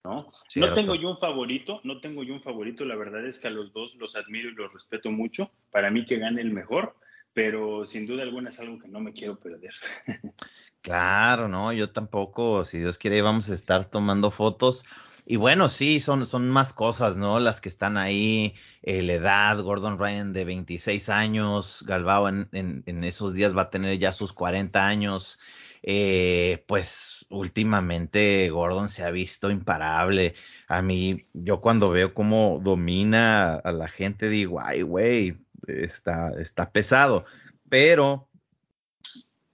¿no? 0.04 0.32
No 0.56 0.74
tengo 0.74 0.94
yo 0.94 1.10
un 1.10 1.18
favorito, 1.18 1.80
no 1.84 2.00
tengo 2.00 2.22
yo 2.22 2.34
un 2.34 2.42
favorito, 2.42 2.84
la 2.84 2.96
verdad 2.96 3.26
es 3.26 3.38
que 3.38 3.48
a 3.48 3.52
los 3.52 3.72
dos 3.72 3.94
los 3.96 4.16
admiro 4.16 4.50
y 4.50 4.54
los 4.54 4.72
respeto 4.72 5.10
mucho, 5.10 5.52
para 5.70 5.90
mí 5.90 6.04
que 6.06 6.18
gane 6.18 6.40
el 6.40 6.52
mejor, 6.52 6.96
pero 7.32 7.84
sin 7.84 8.06
duda 8.06 8.22
alguna 8.22 8.50
es 8.50 8.60
algo 8.60 8.78
que 8.78 8.88
no 8.88 9.00
me 9.00 9.12
quiero 9.12 9.38
perder. 9.38 9.74
Claro, 10.82 11.46
no, 11.46 11.72
yo 11.72 11.90
tampoco, 11.90 12.64
si 12.64 12.80
Dios 12.80 12.98
quiere 12.98 13.22
vamos 13.22 13.48
a 13.48 13.54
estar 13.54 13.88
tomando 13.88 14.32
fotos 14.32 14.84
y 15.24 15.36
bueno, 15.36 15.68
sí, 15.68 16.00
son, 16.00 16.26
son 16.26 16.50
más 16.50 16.72
cosas, 16.72 17.16
¿no? 17.16 17.38
Las 17.38 17.60
que 17.60 17.68
están 17.68 17.96
ahí, 17.96 18.54
eh, 18.82 19.02
la 19.02 19.12
edad, 19.14 19.60
Gordon 19.62 19.98
Ryan 19.98 20.32
de 20.32 20.44
26 20.44 21.08
años, 21.08 21.84
Galbao 21.86 22.28
en, 22.28 22.48
en, 22.52 23.04
esos 23.04 23.34
días 23.34 23.56
va 23.56 23.62
a 23.62 23.70
tener 23.70 23.98
ya 23.98 24.12
sus 24.12 24.32
40 24.32 24.84
años. 24.84 25.38
Eh, 25.84 26.64
pues 26.68 27.26
últimamente 27.28 28.48
Gordon 28.50 28.88
se 28.88 29.04
ha 29.04 29.10
visto 29.10 29.50
imparable. 29.50 30.34
A 30.68 30.82
mí, 30.82 31.26
yo 31.32 31.60
cuando 31.60 31.90
veo 31.90 32.14
cómo 32.14 32.60
domina 32.62 33.54
a 33.54 33.72
la 33.72 33.88
gente, 33.88 34.28
digo, 34.28 34.60
ay, 34.60 34.82
güey, 34.82 35.38
está, 35.66 36.32
está 36.40 36.72
pesado. 36.72 37.26
Pero 37.68 38.28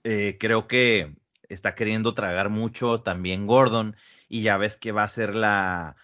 eh, 0.03 0.37
creo 0.39 0.67
que 0.67 1.15
está 1.49 1.75
queriendo 1.75 2.13
tragar 2.13 2.49
mucho 2.49 3.01
también 3.01 3.47
Gordon 3.47 3.95
y 4.29 4.43
ya 4.43 4.57
ves 4.57 4.77
que 4.77 4.91
va 4.91 5.03
a 5.03 5.09
ser 5.09 5.35
la, 5.35 5.97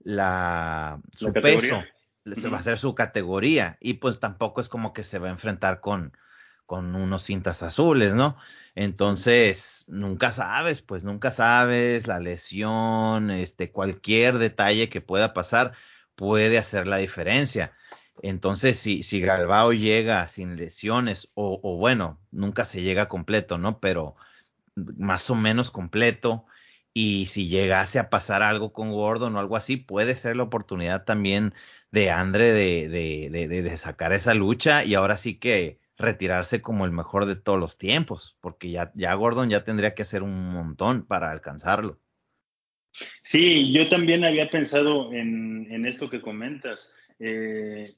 la, 0.00 1.00
su 1.16 1.32
peso, 1.32 1.82
se 2.26 2.48
va 2.48 2.58
a 2.58 2.62
ser 2.62 2.78
su 2.78 2.94
categoría 2.94 3.78
y 3.80 3.94
pues 3.94 4.20
tampoco 4.20 4.60
es 4.60 4.68
como 4.68 4.92
que 4.92 5.04
se 5.04 5.18
va 5.18 5.28
a 5.28 5.32
enfrentar 5.32 5.80
con, 5.80 6.12
con 6.66 6.94
unos 6.94 7.22
cintas 7.24 7.62
azules, 7.62 8.14
¿no? 8.14 8.36
Entonces, 8.74 9.84
nunca 9.88 10.32
sabes, 10.32 10.82
pues 10.82 11.04
nunca 11.04 11.30
sabes, 11.30 12.06
la 12.06 12.20
lesión, 12.20 13.30
este, 13.30 13.70
cualquier 13.72 14.38
detalle 14.38 14.88
que 14.88 15.00
pueda 15.00 15.32
pasar 15.32 15.72
puede 16.14 16.58
hacer 16.58 16.86
la 16.86 16.98
diferencia. 16.98 17.72
Entonces, 18.22 18.78
si, 18.78 19.02
si 19.04 19.20
Galbao 19.20 19.72
llega 19.72 20.26
sin 20.26 20.56
lesiones, 20.56 21.30
o, 21.34 21.60
o, 21.62 21.76
bueno, 21.76 22.18
nunca 22.32 22.64
se 22.64 22.82
llega 22.82 23.08
completo, 23.08 23.58
¿no? 23.58 23.78
Pero 23.78 24.16
más 24.74 25.30
o 25.30 25.34
menos 25.36 25.70
completo, 25.70 26.44
y 27.00 27.26
si 27.26 27.46
llegase 27.46 28.00
a 28.00 28.10
pasar 28.10 28.42
algo 28.42 28.72
con 28.72 28.90
Gordon 28.90 29.36
o 29.36 29.38
algo 29.38 29.56
así, 29.56 29.76
puede 29.76 30.16
ser 30.16 30.34
la 30.34 30.42
oportunidad 30.42 31.04
también 31.04 31.54
de 31.92 32.10
Andre 32.10 32.50
de, 32.52 32.88
de, 32.88 33.46
de, 33.46 33.76
sacar 33.76 34.12
esa 34.12 34.34
lucha 34.34 34.84
y 34.84 34.94
ahora 34.96 35.16
sí 35.16 35.38
que 35.38 35.78
retirarse 35.96 36.60
como 36.60 36.86
el 36.86 36.90
mejor 36.90 37.26
de 37.26 37.36
todos 37.36 37.56
los 37.56 37.78
tiempos, 37.78 38.36
porque 38.40 38.72
ya, 38.72 38.90
ya 38.96 39.14
Gordon 39.14 39.48
ya 39.48 39.62
tendría 39.62 39.94
que 39.94 40.02
hacer 40.02 40.24
un 40.24 40.50
montón 40.52 41.06
para 41.06 41.30
alcanzarlo. 41.30 42.00
Sí, 43.22 43.72
yo 43.72 43.88
también 43.88 44.24
había 44.24 44.50
pensado 44.50 45.12
en, 45.12 45.70
en 45.70 45.86
esto 45.86 46.10
que 46.10 46.20
comentas. 46.20 46.96
Eh, 47.20 47.94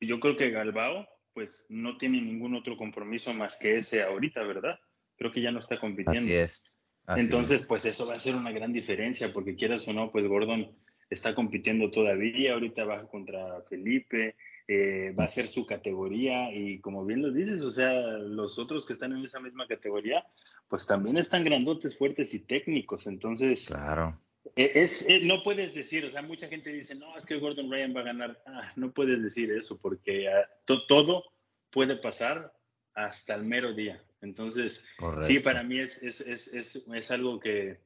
yo 0.00 0.20
creo 0.20 0.38
que 0.38 0.52
Galbao, 0.52 1.06
pues 1.34 1.66
no 1.68 1.98
tiene 1.98 2.22
ningún 2.22 2.54
otro 2.54 2.78
compromiso 2.78 3.34
más 3.34 3.58
que 3.58 3.76
ese 3.76 4.02
ahorita, 4.02 4.42
¿verdad? 4.44 4.80
Creo 5.18 5.32
que 5.32 5.42
ya 5.42 5.50
no 5.50 5.60
está 5.60 5.78
compitiendo. 5.78 6.20
Así 6.20 6.32
es. 6.32 6.77
Entonces, 7.16 7.64
pues 7.66 7.84
eso 7.84 8.06
va 8.06 8.14
a 8.14 8.20
ser 8.20 8.34
una 8.34 8.52
gran 8.52 8.72
diferencia, 8.72 9.32
porque 9.32 9.56
quieras 9.56 9.86
o 9.88 9.92
no, 9.92 10.10
pues 10.10 10.26
Gordon 10.26 10.70
está 11.10 11.34
compitiendo 11.34 11.90
todavía, 11.90 12.52
ahorita 12.52 12.84
va 12.84 13.08
contra 13.08 13.62
Felipe, 13.62 14.36
eh, 14.66 15.14
va 15.18 15.24
a 15.24 15.28
ser 15.28 15.48
su 15.48 15.64
categoría 15.64 16.52
y 16.52 16.80
como 16.80 17.06
bien 17.06 17.22
lo 17.22 17.32
dices, 17.32 17.62
o 17.62 17.70
sea, 17.70 17.92
los 18.18 18.58
otros 18.58 18.84
que 18.84 18.92
están 18.92 19.16
en 19.16 19.24
esa 19.24 19.40
misma 19.40 19.66
categoría, 19.66 20.26
pues 20.68 20.86
también 20.86 21.16
están 21.16 21.44
grandotes, 21.44 21.96
fuertes 21.96 22.34
y 22.34 22.40
técnicos, 22.40 23.06
entonces... 23.06 23.66
Claro. 23.66 24.20
E, 24.56 24.72
es, 24.74 25.08
e, 25.08 25.20
no 25.20 25.42
puedes 25.42 25.74
decir, 25.74 26.04
o 26.04 26.10
sea, 26.10 26.22
mucha 26.22 26.48
gente 26.48 26.70
dice, 26.72 26.94
no, 26.94 27.16
es 27.16 27.24
que 27.24 27.38
Gordon 27.38 27.70
Ryan 27.70 27.94
va 27.94 28.00
a 28.00 28.04
ganar. 28.04 28.42
Ah, 28.46 28.72
no 28.76 28.92
puedes 28.92 29.22
decir 29.22 29.50
eso 29.52 29.78
porque 29.80 30.28
ah, 30.28 30.48
todo 30.64 31.24
puede 31.70 31.96
pasar 31.96 32.52
hasta 32.94 33.34
el 33.34 33.44
mero 33.44 33.74
día. 33.74 34.02
Entonces, 34.20 34.88
sí, 35.22 35.38
para 35.38 35.62
mí 35.62 35.78
es, 35.78 36.02
es, 36.02 36.20
es, 36.20 36.86
es 36.92 37.10
algo 37.10 37.38
que, 37.38 37.80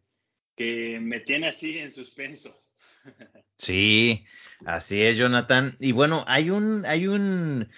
que, 0.56 0.98
me 1.00 1.20
tiene 1.20 1.48
así 1.48 1.78
en 1.78 1.92
suspenso. 1.92 2.54
Sí, 3.58 4.24
así 4.64 5.02
es, 5.02 5.16
Jonathan. 5.16 5.76
Y 5.78 5.92
bueno, 5.92 6.24
hay 6.26 6.50
un, 6.50 6.84
hay 6.84 7.06
un, 7.06 7.68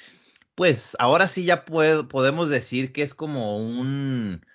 pues 0.55 0.97
ahora 0.99 1.29
sí 1.29 1.45
ya 1.45 1.67
puedo, 1.67 2.09
podemos 2.09 2.49
decir 2.49 2.91
que 2.91 3.03
es 3.03 3.13
como 3.13 3.59
un 3.59 4.47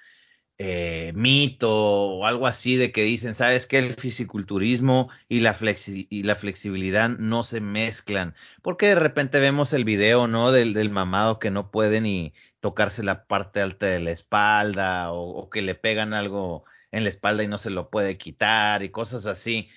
eh, 0.59 1.13
mito 1.15 1.71
o 1.71 2.25
algo 2.25 2.45
así 2.47 2.75
de 2.75 2.91
que 2.91 3.03
dicen, 3.03 3.33
sabes 3.33 3.65
que 3.65 3.79
el 3.79 3.93
fisiculturismo 3.93 5.09
y 5.27 5.39
la, 5.39 5.57
y 5.87 6.23
la 6.23 6.35
flexibilidad 6.35 7.09
no 7.09 7.43
se 7.43 7.61
mezclan, 7.61 8.35
porque 8.61 8.87
de 8.87 8.95
repente 8.95 9.39
vemos 9.39 9.73
el 9.73 9.85
video, 9.85 10.27
¿no? 10.27 10.51
Del, 10.51 10.73
del 10.73 10.91
mamado 10.91 11.39
que 11.39 11.49
no 11.49 11.71
puede 11.71 12.01
ni, 12.01 12.33
tocarse 12.59 13.03
la 13.03 13.25
parte 13.25 13.61
alta 13.61 13.87
de 13.87 13.99
la 13.99 14.11
espalda 14.11 15.11
o, 15.11 15.49
que 15.49 15.61
le 15.61 15.75
pegan 15.75 16.13
algo 16.13 16.65
en 16.91 17.03
la 17.03 17.09
espalda 17.09 17.43
y 17.43 17.47
no 17.47 17.57
se 17.57 17.69
lo 17.69 17.89
puede 17.89 18.17
quitar 18.17 18.83
y 18.83 18.89
cosas 18.89 19.25
así. 19.25 19.69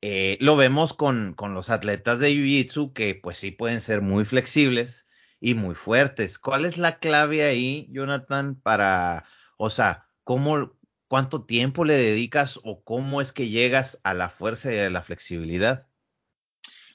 Eh, 0.00 0.38
lo 0.40 0.56
vemos 0.56 0.92
con, 0.92 1.34
con, 1.34 1.54
los 1.54 1.70
atletas 1.70 2.20
de 2.20 2.30
Jiu-Jitsu 2.32 2.92
que 2.92 3.14
pues 3.16 3.38
sí 3.38 3.50
pueden 3.50 3.80
ser 3.80 4.00
muy 4.02 4.24
flexibles 4.24 5.08
y 5.40 5.54
muy 5.54 5.74
fuertes. 5.74 6.38
¿Cuál 6.38 6.64
es 6.64 6.78
la 6.78 6.98
clave 6.98 7.44
ahí, 7.44 7.88
Jonathan, 7.90 8.54
para, 8.56 9.24
o 9.56 9.70
sea, 9.70 10.07
cómo, 10.28 10.76
cuánto 11.06 11.46
tiempo 11.46 11.86
le 11.86 11.94
dedicas 11.94 12.60
o 12.62 12.84
cómo 12.84 13.22
es 13.22 13.32
que 13.32 13.48
llegas 13.48 13.98
a 14.04 14.12
la 14.12 14.28
fuerza 14.28 14.74
y 14.74 14.76
a 14.76 14.90
la 14.90 15.00
flexibilidad? 15.00 15.86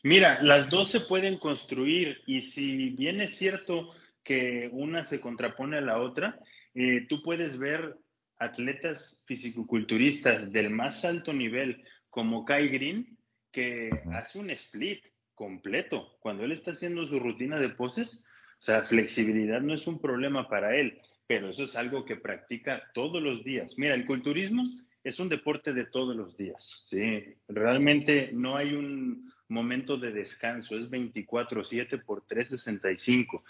Mira, 0.03 0.39
las 0.43 0.69
dos 0.69 0.91
se 0.91 0.99
pueden 0.99 1.39
construir 1.39 2.21
y 2.27 2.41
si 2.41 2.91
bien 2.91 3.21
es 3.21 3.35
cierto 3.35 3.89
que 4.23 4.69
una 4.71 5.03
se 5.03 5.19
contrapone 5.19 5.79
a 5.79 5.81
la 5.81 5.99
otra. 5.99 6.39
Eh, 6.75 7.07
tú 7.09 7.23
puedes 7.23 7.57
ver 7.57 7.97
atletas 8.37 9.23
fisicoculturistas 9.25 10.51
del 10.51 10.69
más 10.69 11.03
alto 11.03 11.33
nivel 11.33 11.83
como 12.11 12.45
Kai 12.45 12.67
Green, 12.67 13.17
que 13.51 13.89
hace 14.13 14.37
un 14.37 14.51
split 14.51 15.07
completo. 15.33 16.19
Cuando 16.19 16.43
él 16.43 16.51
está 16.51 16.69
haciendo 16.69 17.07
su 17.07 17.19
rutina 17.19 17.57
de 17.57 17.69
poses, 17.69 18.27
o 18.59 18.61
sea, 18.61 18.83
flexibilidad 18.83 19.59
no 19.59 19.73
es 19.73 19.87
un 19.87 19.99
problema 19.99 20.47
para 20.47 20.75
él, 20.75 21.01
pero 21.27 21.49
eso 21.49 21.63
es 21.63 21.75
algo 21.75 22.05
que 22.05 22.15
practica 22.15 22.91
todos 22.93 23.21
los 23.21 23.43
días. 23.43 23.77
Mira, 23.77 23.95
el 23.95 24.05
culturismo 24.05 24.63
es 25.03 25.19
un 25.19 25.29
deporte 25.29 25.73
de 25.73 25.85
todos 25.85 26.15
los 26.15 26.37
días, 26.37 26.87
¿sí? 26.89 27.35
Realmente 27.47 28.29
no 28.33 28.55
hay 28.55 28.73
un 28.73 29.31
momento 29.49 29.97
de 29.97 30.11
descanso, 30.11 30.77
es 30.77 30.89
24/7 30.89 31.97
por 31.97 32.25
365. 32.25 33.43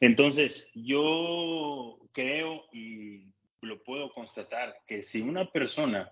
Entonces, 0.00 0.70
yo 0.74 1.98
creo 2.12 2.64
y 2.72 3.26
lo 3.60 3.82
puedo 3.82 4.12
constatar 4.12 4.74
que 4.86 5.02
si 5.02 5.20
una 5.20 5.44
persona 5.50 6.10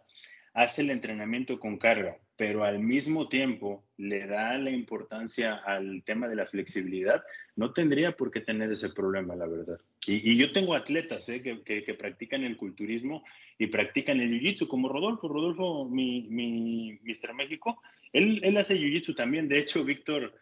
hace 0.53 0.83
el 0.83 0.90
entrenamiento 0.90 1.59
con 1.59 1.79
carga, 1.79 2.18
pero 2.37 2.64
al 2.64 2.81
mismo 2.81 3.29
tiempo 3.29 3.85
le 3.96 4.27
da 4.27 4.57
la 4.59 4.70
importancia 4.70 5.57
al 5.57 6.03
tema 6.05 6.29
de 6.29 6.37
la 6.37 6.46
flexibilidad, 6.46 7.23
no 7.55 7.73
tendría 7.73 8.16
por 8.16 8.31
qué 8.31 8.40
tener 8.40 8.70
ese 8.73 8.90
problema, 8.90 9.37
la 9.37 9.46
verdad. 9.46 9.79
Y, 10.07 10.37
yo 10.37 10.53
tengo 10.53 10.75
atletas 10.75 11.29
¿eh? 11.29 11.43
que, 11.43 11.95
practican 11.95 12.43
el 12.45 12.57
culturismo 12.57 13.23
y 13.59 13.67
practican 13.67 14.21
el 14.21 14.31
jiu-jitsu, 14.31 14.67
como 14.67 14.89
Rodolfo. 14.89 15.29
Rodolfo, 15.29 15.89
mi, 15.89 16.23
mi 16.31 16.99
Mister 17.03 17.35
México, 17.35 17.83
él, 18.13 18.41
él 18.43 18.57
hace 18.57 18.79
jiu-jitsu 18.79 19.15
también. 19.15 19.49
De 19.49 19.59
hecho, 19.59 19.85
Víctor 19.85 20.35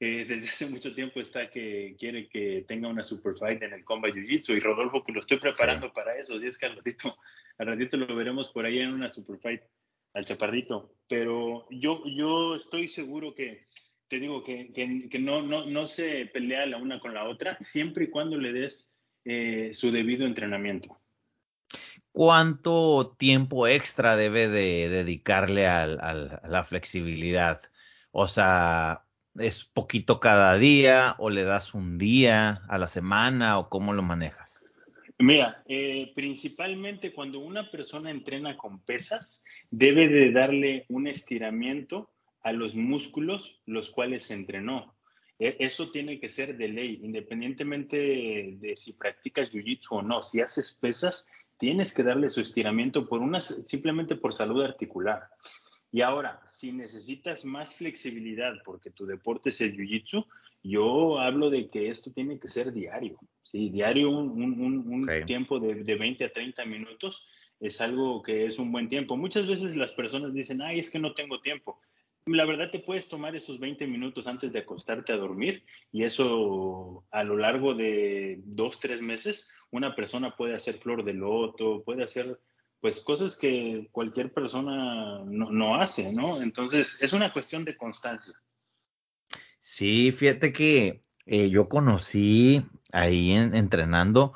eh, 0.00 0.24
desde 0.28 0.48
hace 0.48 0.66
mucho 0.66 0.94
tiempo 0.94 1.20
está 1.20 1.50
que 1.50 1.96
quiere 1.98 2.28
que 2.28 2.64
tenga 2.68 2.88
una 2.88 3.02
super 3.02 3.34
fight 3.34 3.62
en 3.62 3.72
el 3.72 3.84
Combat 3.84 4.14
Jiu-Jitsu 4.14 4.56
y 4.56 4.60
Rodolfo 4.60 5.02
que 5.02 5.12
lo 5.12 5.20
estoy 5.20 5.38
preparando 5.38 5.92
para 5.92 6.16
eso, 6.16 6.38
si 6.38 6.46
es 6.46 6.58
que 6.58 6.66
al 6.66 6.76
ratito, 6.76 7.16
al 7.58 7.66
ratito 7.66 7.96
lo 7.96 8.14
veremos 8.14 8.48
por 8.48 8.64
ahí 8.64 8.78
en 8.78 8.92
una 8.92 9.08
super 9.08 9.38
fight 9.38 9.62
al 10.14 10.24
chaparrito, 10.24 10.94
pero 11.08 11.66
yo, 11.70 12.02
yo 12.06 12.54
estoy 12.54 12.88
seguro 12.88 13.34
que, 13.34 13.66
te 14.08 14.18
digo, 14.18 14.42
que, 14.42 14.72
que, 14.72 15.18
no, 15.18 15.42
no, 15.42 15.66
no 15.66 15.86
se 15.86 16.26
pelea 16.26 16.64
la 16.66 16.78
una 16.78 16.98
con 16.98 17.12
la 17.12 17.24
otra, 17.24 17.58
siempre 17.60 18.04
y 18.04 18.10
cuando 18.10 18.38
le 18.38 18.52
des 18.52 18.97
eh, 19.30 19.74
su 19.74 19.92
debido 19.92 20.26
entrenamiento. 20.26 20.98
¿Cuánto 22.12 23.14
tiempo 23.18 23.68
extra 23.68 24.16
debe 24.16 24.48
de 24.48 24.88
dedicarle 24.88 25.66
a 25.66 25.86
la 25.86 26.64
flexibilidad? 26.64 27.60
O 28.10 28.26
sea, 28.26 29.04
¿es 29.38 29.66
poquito 29.66 30.18
cada 30.18 30.56
día 30.56 31.14
o 31.18 31.28
le 31.28 31.44
das 31.44 31.74
un 31.74 31.98
día 31.98 32.62
a 32.68 32.78
la 32.78 32.88
semana 32.88 33.58
o 33.58 33.68
cómo 33.68 33.92
lo 33.92 34.02
manejas? 34.02 34.64
Mira, 35.18 35.62
eh, 35.68 36.12
principalmente 36.14 37.12
cuando 37.12 37.40
una 37.40 37.70
persona 37.70 38.10
entrena 38.10 38.56
con 38.56 38.80
pesas, 38.80 39.44
debe 39.70 40.08
de 40.08 40.32
darle 40.32 40.86
un 40.88 41.06
estiramiento 41.06 42.10
a 42.40 42.52
los 42.52 42.74
músculos 42.74 43.60
los 43.66 43.90
cuales 43.90 44.24
se 44.24 44.34
entrenó. 44.34 44.96
E, 45.38 45.56
eso 45.60 45.90
tiene 45.90 46.18
que 46.18 46.28
ser 46.28 46.56
de 46.56 46.68
ley, 46.68 47.00
independientemente 47.02 48.56
de 48.58 48.74
si 48.76 48.94
practicas 48.94 49.50
jiu-jitsu 49.50 49.88
o 49.90 50.02
no. 50.02 50.22
Si 50.22 50.40
haces 50.40 50.78
pesas, 50.80 51.30
tienes 51.58 51.94
que 51.94 52.02
darle 52.02 52.28
su 52.28 52.40
estiramiento 52.40 53.08
por 53.08 53.20
una, 53.20 53.40
simplemente 53.40 54.16
por 54.16 54.32
salud 54.32 54.62
articular. 54.62 55.28
Y 55.90 56.02
ahora, 56.02 56.40
si 56.44 56.72
necesitas 56.72 57.44
más 57.44 57.74
flexibilidad 57.74 58.54
porque 58.64 58.90
tu 58.90 59.06
deporte 59.06 59.50
es 59.50 59.60
el 59.60 59.76
jiu-jitsu, 59.76 60.26
yo 60.62 61.18
hablo 61.18 61.50
de 61.50 61.70
que 61.70 61.88
esto 61.88 62.12
tiene 62.12 62.38
que 62.38 62.48
ser 62.48 62.72
diario. 62.72 63.18
Sí, 63.42 63.70
diario 63.70 64.10
un, 64.10 65.08
tiempo 65.26 65.58
de, 65.58 65.76
de 65.76 65.94
20 65.94 66.24
a 66.24 66.32
30 66.32 66.64
minutos 66.66 67.26
es 67.60 67.80
algo 67.80 68.22
que 68.22 68.46
es 68.46 68.58
un 68.58 68.70
buen 68.70 68.88
tiempo. 68.88 69.16
Muchas 69.16 69.46
veces 69.46 69.76
las 69.76 69.92
personas 69.92 70.34
dicen, 70.34 70.60
ay, 70.62 70.80
es 70.80 70.90
que 70.90 70.98
no 70.98 71.14
tengo 71.14 71.40
tiempo. 71.40 71.80
La 72.28 72.44
verdad 72.44 72.70
te 72.70 72.80
puedes 72.80 73.08
tomar 73.08 73.34
esos 73.34 73.58
20 73.58 73.86
minutos 73.86 74.26
antes 74.26 74.52
de 74.52 74.58
acostarte 74.60 75.12
a 75.12 75.16
dormir 75.16 75.64
y 75.90 76.04
eso 76.04 77.04
a 77.10 77.24
lo 77.24 77.36
largo 77.36 77.74
de 77.74 78.40
dos, 78.44 78.80
tres 78.80 79.00
meses, 79.00 79.50
una 79.70 79.94
persona 79.94 80.36
puede 80.36 80.54
hacer 80.54 80.74
flor 80.76 81.04
de 81.04 81.14
loto, 81.14 81.82
puede 81.84 82.04
hacer 82.04 82.38
pues 82.80 83.00
cosas 83.00 83.36
que 83.36 83.88
cualquier 83.92 84.32
persona 84.32 85.22
no, 85.24 85.76
hace, 85.76 86.12
¿no? 86.12 86.40
Entonces 86.40 87.02
es 87.02 87.12
una 87.12 87.32
cuestión 87.32 87.64
de 87.64 87.76
constancia. 87.76 88.34
Sí, 89.58 90.12
fíjate 90.12 90.52
que 90.52 91.02
eh, 91.26 91.50
yo 91.50 91.68
conocí 91.68 92.64
ahí 92.92 93.32
entrenando 93.32 94.34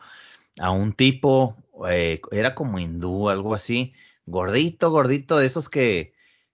a 0.59 0.71
un 0.71 0.93
tipo, 0.93 1.57
eh, 1.89 2.21
era 2.33 2.55
como 2.55 2.79
hindú, 2.79 3.29
algo 3.29 3.55
así, 3.55 3.95
gordito, 4.27 4.91
gordito, 4.91 5.39
de 5.39 5.47
esos 5.47 5.69
que 5.69 6.12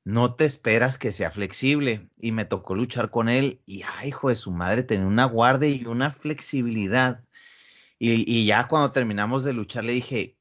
no 0.09 0.35
te 0.35 0.47
esperas 0.47 0.97
que 0.97 1.13
sea 1.13 1.31
flexible. 1.31 2.09
Y 2.19 2.33
me 2.33 2.47
tocó 2.47 2.75
luchar 2.75 3.11
con 3.11 3.29
él 3.29 3.61
y, 3.67 3.83
ay, 3.83 4.09
hijo 4.09 4.31
de 4.31 4.37
su 4.37 4.51
madre, 4.51 4.83
tenía 4.83 5.07
una 5.07 5.27
guardia 5.27 5.69
y 5.69 5.85
una 5.85 6.11
flexibilidad. 6.11 7.23
Y, 7.99 8.47
ya 8.47 8.69
cuando 8.69 8.93
terminamos 8.93 9.45
de 9.45 9.53
luchar 9.53 9.85
le 9.85 9.93
dije, 9.93 10.39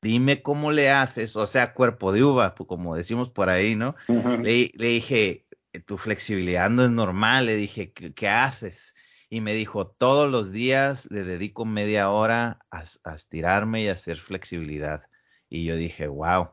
dime 0.00 0.42
cómo 0.42 0.70
le 0.70 0.90
haces, 0.90 1.34
o 1.34 1.44
sea, 1.46 1.74
cuerpo 1.74 2.12
de 2.12 2.22
uva, 2.22 2.54
pues, 2.54 2.68
como 2.68 2.94
decimos 2.94 3.30
por 3.30 3.48
ahí, 3.50 3.74
¿no? 3.74 3.96
le, 4.42 4.70
dije, 4.76 5.44
tu 5.86 5.98
flexibilidad 5.98 6.70
no 6.70 6.84
es 6.84 6.92
normal, 6.92 7.46
le 7.46 7.56
dije, 7.56 7.92
¿qué, 7.92 8.28
haces? 8.28 8.94
Y 9.28 9.40
me 9.40 9.54
dijo, 9.54 9.88
todos 9.88 10.30
los 10.30 10.52
días 10.52 11.10
le 11.10 11.24
dedico 11.24 11.64
media 11.64 12.10
hora 12.10 12.60
a, 12.70 12.84
estirarme 13.12 13.82
y 13.82 13.88
a 13.88 13.94
hacer 13.94 14.18
flexibilidad. 14.18 15.02
Y 15.48 15.64
yo 15.64 15.74
dije, 15.74 16.06
wow, 16.06 16.50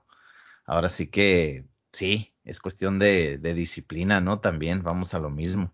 ahora 0.66 0.90
sí 0.90 1.08
que 1.08 1.68
sí, 1.92 2.31
es 2.44 2.60
cuestión 2.60 3.00
de, 3.00 3.38
disciplina, 3.38 4.22
¿no? 4.22 4.40
También 4.40 4.84
vamos 4.84 5.14
a 5.14 5.20
lo 5.20 5.30
mismo. 5.30 5.74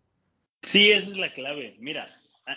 Sí, 0.64 0.92
esa 0.92 1.12
es 1.12 1.18
la 1.18 1.34
clave. 1.34 1.76
Mira, 1.80 2.06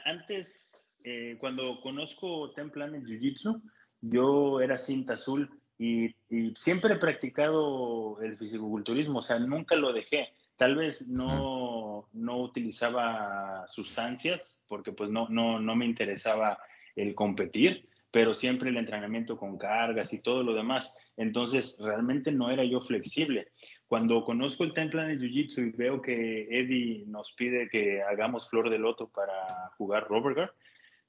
antes, 0.05 0.73
eh, 1.05 1.37
cuando 1.39 1.81
conozco 1.81 2.51
Templan 2.53 2.95
en 2.95 3.05
Jiu-Jitsu, 3.05 3.63
yo 4.01 4.61
era 4.61 4.79
cinta 4.79 5.15
azul 5.15 5.51
y, 5.79 6.15
siempre 6.55 6.95
he 6.95 6.99
practicado 6.99 8.21
el 8.21 8.37
fisicoculturismo, 8.37 9.21
o 9.21 9.23
sea, 9.23 9.39
nunca 9.39 9.77
lo 9.77 9.93
dejé. 9.93 10.29
Tal 10.57 10.77
vez 10.77 11.09
no, 11.09 12.09
no 12.13 12.39
utilizaba 12.39 13.67
sustancias 13.67 14.65
porque 14.69 14.93
pues 14.93 15.11
no, 15.11 15.29
no, 15.31 15.59
no 15.59 15.75
me 15.75 15.87
interesaba 15.87 16.59
el 16.97 17.15
competir, 17.15 17.89
pero 18.11 18.35
siempre 18.35 18.71
el 18.71 18.77
entrenamiento 18.77 19.37
con 19.37 19.57
cargas 19.57 20.13
y 20.13 20.23
todo 20.23 20.43
lo 20.43 20.55
demás. 20.55 20.97
Entonces, 21.17 21.79
realmente 21.81 22.33
no 22.33 22.51
era 22.51 22.65
yo 22.65 22.81
flexible. 22.81 23.49
Cuando 23.87 24.25
conozco 24.25 24.65
el 24.65 24.73
Templan 24.73 25.09
de 25.09 25.19
Jiu-Jitsu 25.19 25.69
y 25.69 25.77
veo 25.77 26.01
que 26.01 26.49
Eddie 26.51 27.05
nos 27.07 27.33
pide 27.33 27.69
que 27.69 28.03
hagamos 28.03 28.49
flor 28.49 28.71
de 28.71 28.79
loto 28.79 29.09
para 29.09 29.71
jugar 29.77 30.09
Roberger, 30.09 30.53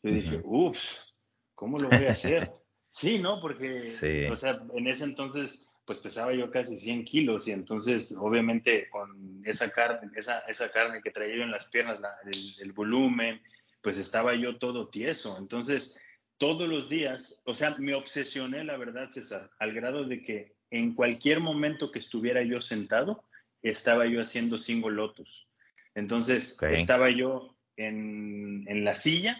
yo 0.04 0.12
dije, 0.12 0.42
uff, 0.44 0.78
¿cómo 1.56 1.78
lo 1.80 1.90
voy 1.90 2.06
a 2.06 2.12
hacer? 2.12 2.52
Sí, 2.94 3.20
¿no? 3.20 3.40
Porque, 3.40 3.86
o 4.30 4.36
sea, 4.36 4.62
en 4.76 4.88
ese 4.88 5.06
entonces, 5.06 5.72
pues 5.86 6.00
pesaba 6.00 6.34
yo 6.34 6.52
casi 6.52 6.78
100 6.78 7.06
kilos 7.06 7.48
y 7.48 7.52
entonces, 7.52 8.16
obviamente, 8.20 8.90
con 8.90 9.42
esa 9.46 9.72
carne, 9.72 10.12
esa, 10.16 10.40
esa 10.40 10.72
carne 10.72 11.02
que 11.02 11.12
traía 11.12 11.38
yo 11.38 11.44
en 11.44 11.52
las 11.52 11.68
piernas, 11.70 12.00
el, 12.60 12.72
volumen, 12.74 13.42
pues 13.82 13.98
estaba 13.98 14.36
yo 14.36 14.58
todo 14.58 14.90
tieso. 14.90 15.38
Entonces, 15.40 15.98
todos 16.42 16.68
los 16.68 16.90
días, 16.90 17.40
o 17.46 17.54
sea, 17.54 17.76
me 17.78 17.94
obsesioné, 17.94 18.64
la 18.64 18.76
verdad, 18.76 19.12
César, 19.12 19.52
al 19.60 19.74
grado 19.74 20.06
de 20.06 20.24
que 20.24 20.56
en 20.72 20.96
cualquier 20.96 21.40
momento 21.40 21.92
que 21.92 22.00
estuviera 22.00 22.42
yo 22.42 22.60
sentado, 22.62 23.24
estaba 23.62 24.08
yo 24.08 24.24
haciendo 24.24 24.58
single 24.58 24.94
lotus. 24.96 25.48
Entonces, 25.94 26.58
estaba 26.64 27.12
yo 27.12 27.56
en, 27.78 28.66
en 28.68 28.84
la 28.84 28.96
silla 28.96 29.40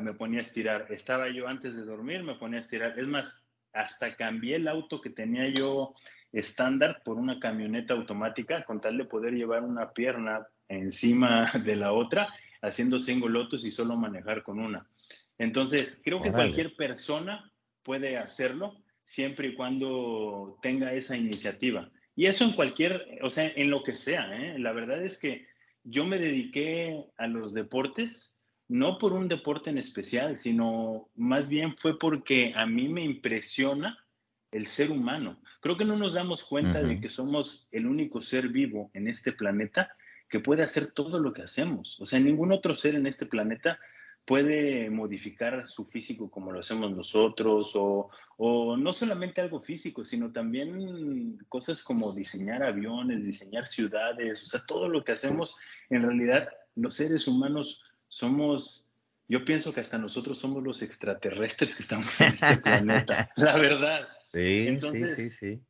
me 0.00 0.14
ponía 0.14 0.38
a 0.38 0.42
estirar. 0.42 0.86
Estaba 0.88 1.28
yo 1.28 1.46
antes 1.46 1.76
de 1.76 1.84
dormir, 1.84 2.22
me 2.22 2.36
ponía 2.36 2.56
a 2.56 2.62
estirar. 2.62 2.98
Es 2.98 3.06
más, 3.06 3.46
hasta 3.74 4.16
cambié 4.16 4.56
el 4.56 4.66
auto 4.66 5.02
que 5.02 5.10
tenía 5.10 5.48
yo 5.48 5.94
estándar 6.32 7.02
por 7.04 7.18
una 7.18 7.38
camioneta 7.38 7.92
automática 7.92 8.64
con 8.64 8.80
tal 8.80 8.96
de 8.96 9.04
poder 9.04 9.34
llevar 9.34 9.62
una 9.62 9.92
pierna 9.92 10.46
encima 10.68 11.52
de 11.66 11.76
la 11.76 11.92
otra, 11.92 12.28
haciendo 12.62 12.98
single 12.98 13.28
lotus 13.28 13.62
y 13.66 13.70
solo 13.70 13.94
manejar 13.94 14.42
con 14.42 14.58
una. 14.58 14.88
Entonces, 15.38 16.00
creo 16.04 16.22
que 16.22 16.32
cualquier 16.32 16.76
persona 16.76 17.50
puede 17.82 18.16
hacerlo 18.16 18.76
siempre 19.04 19.48
y 19.48 19.54
cuando 19.54 20.58
tenga 20.62 20.92
esa 20.92 21.16
iniciativa. 21.16 21.90
Y 22.16 22.26
eso 22.26 22.44
en 22.44 22.52
cualquier, 22.52 23.18
o 23.22 23.30
sea, 23.30 23.50
en 23.54 23.70
lo 23.70 23.82
que 23.82 23.96
sea. 23.96 24.28
¿eh? 24.36 24.58
La 24.58 24.72
verdad 24.72 25.02
es 25.04 25.18
que 25.18 25.46
yo 25.82 26.04
me 26.04 26.18
dediqué 26.18 27.04
a 27.18 27.26
los 27.26 27.52
deportes 27.52 28.34
no 28.68 28.98
por 28.98 29.12
un 29.12 29.28
deporte 29.28 29.70
en 29.70 29.78
especial, 29.78 30.38
sino 30.38 31.10
más 31.14 31.48
bien 31.48 31.76
fue 31.76 31.98
porque 31.98 32.52
a 32.54 32.64
mí 32.64 32.88
me 32.88 33.04
impresiona 33.04 33.98
el 34.52 34.66
ser 34.66 34.90
humano. 34.90 35.40
Creo 35.60 35.76
que 35.76 35.84
no 35.84 35.96
nos 35.96 36.14
damos 36.14 36.44
cuenta 36.44 36.82
de 36.82 37.00
que 37.00 37.10
somos 37.10 37.68
el 37.72 37.86
único 37.86 38.22
ser 38.22 38.48
vivo 38.48 38.90
en 38.94 39.08
este 39.08 39.32
planeta 39.32 39.94
que 40.28 40.40
puede 40.40 40.62
hacer 40.62 40.92
todo 40.92 41.18
lo 41.18 41.32
que 41.32 41.42
hacemos. 41.42 42.00
O 42.00 42.06
sea, 42.06 42.20
ningún 42.20 42.52
otro 42.52 42.74
ser 42.74 42.94
en 42.94 43.06
este 43.06 43.26
planeta 43.26 43.78
puede 44.24 44.88
modificar 44.90 45.68
su 45.68 45.84
físico 45.84 46.30
como 46.30 46.50
lo 46.50 46.60
hacemos 46.60 46.90
nosotros, 46.90 47.72
o, 47.74 48.10
o, 48.36 48.76
no 48.76 48.92
solamente 48.92 49.40
algo 49.40 49.60
físico, 49.60 50.04
sino 50.04 50.32
también 50.32 51.38
cosas 51.48 51.82
como 51.82 52.12
diseñar 52.12 52.62
aviones, 52.62 53.24
diseñar 53.24 53.66
ciudades, 53.66 54.42
o 54.42 54.46
sea, 54.46 54.64
todo 54.66 54.88
lo 54.88 55.04
que 55.04 55.12
hacemos, 55.12 55.56
en 55.90 56.02
realidad 56.02 56.48
los 56.74 56.94
seres 56.94 57.28
humanos 57.28 57.82
somos, 58.08 58.92
yo 59.28 59.44
pienso 59.44 59.74
que 59.74 59.80
hasta 59.80 59.98
nosotros 59.98 60.38
somos 60.38 60.62
los 60.62 60.82
extraterrestres 60.82 61.76
que 61.76 61.82
estamos 61.82 62.20
en 62.20 62.28
este 62.28 62.56
planeta, 62.62 63.30
la 63.36 63.56
verdad. 63.58 64.08
Sí, 64.32 64.66
entonces, 64.66 65.16
sí, 65.16 65.30
sí, 65.30 65.60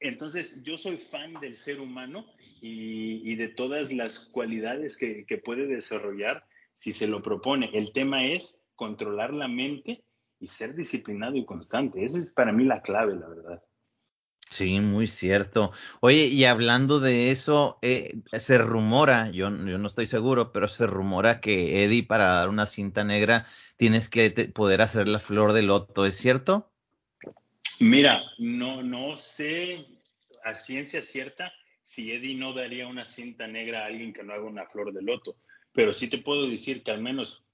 Entonces, 0.00 0.62
yo 0.62 0.76
soy 0.76 0.98
fan 0.98 1.34
del 1.40 1.56
ser 1.56 1.80
humano 1.80 2.26
y, 2.60 3.34
de 3.36 3.48
todas 3.48 3.92
las 3.92 4.18
cualidades 4.18 4.98
que, 4.98 5.24
que 5.24 5.38
puede 5.38 5.66
desarrollar 5.66 6.44
si 6.74 6.92
se 6.92 7.06
lo 7.06 7.22
propone. 7.22 7.70
El 7.72 7.92
tema 7.92 8.26
es 8.26 8.68
controlar 8.74 9.32
la 9.32 9.48
mente 9.48 10.04
y 10.38 10.48
ser 10.48 10.74
disciplinado 10.74 11.36
y 11.36 11.44
constante. 11.44 12.04
Esa 12.04 12.18
es 12.18 12.32
para 12.32 12.52
mí 12.52 12.64
la 12.64 12.82
clave, 12.82 13.14
la 13.14 13.28
verdad. 13.28 13.62
Sí, 14.52 14.80
muy 14.80 15.06
cierto. 15.06 15.72
Oye, 16.00 16.26
y 16.26 16.44
hablando 16.44 17.00
de 17.00 17.30
eso, 17.30 17.78
eh, 17.80 18.20
se 18.38 18.58
rumora, 18.58 19.30
yo, 19.30 19.48
yo, 19.48 19.78
no 19.78 19.88
estoy 19.88 20.06
seguro, 20.06 20.52
pero 20.52 20.68
se 20.68 20.86
rumora 20.86 21.40
que 21.40 21.84
Eddie 21.84 22.02
para 22.02 22.26
dar 22.26 22.50
una 22.50 22.66
cinta 22.66 23.02
negra 23.02 23.46
tienes 23.78 24.10
que 24.10 24.30
poder 24.54 24.82
hacer 24.82 25.08
la 25.08 25.20
flor 25.20 25.54
de 25.54 25.62
loto, 25.62 26.04
¿es 26.04 26.16
cierto? 26.16 26.70
Mira, 27.80 28.22
no, 28.36 28.82
no 28.82 29.16
sé 29.16 29.86
a 30.44 30.54
ciencia 30.54 31.00
cierta 31.00 31.52
si 31.80 32.12
Eddie 32.12 32.36
no 32.36 32.52
daría 32.52 32.86
una 32.86 33.06
cinta 33.06 33.46
negra 33.46 33.82
a 33.82 33.86
alguien 33.86 34.12
que 34.12 34.22
no 34.22 34.34
haga 34.34 34.44
una 34.44 34.66
flor 34.66 34.92
de 34.92 35.02
loto, 35.02 35.36
pero 35.72 35.92
sí 35.92 36.08
te 36.08 36.18
puedo 36.18 36.48
decir 36.48 36.82
que 36.82 36.90
al 36.90 37.02
menos 37.02 37.44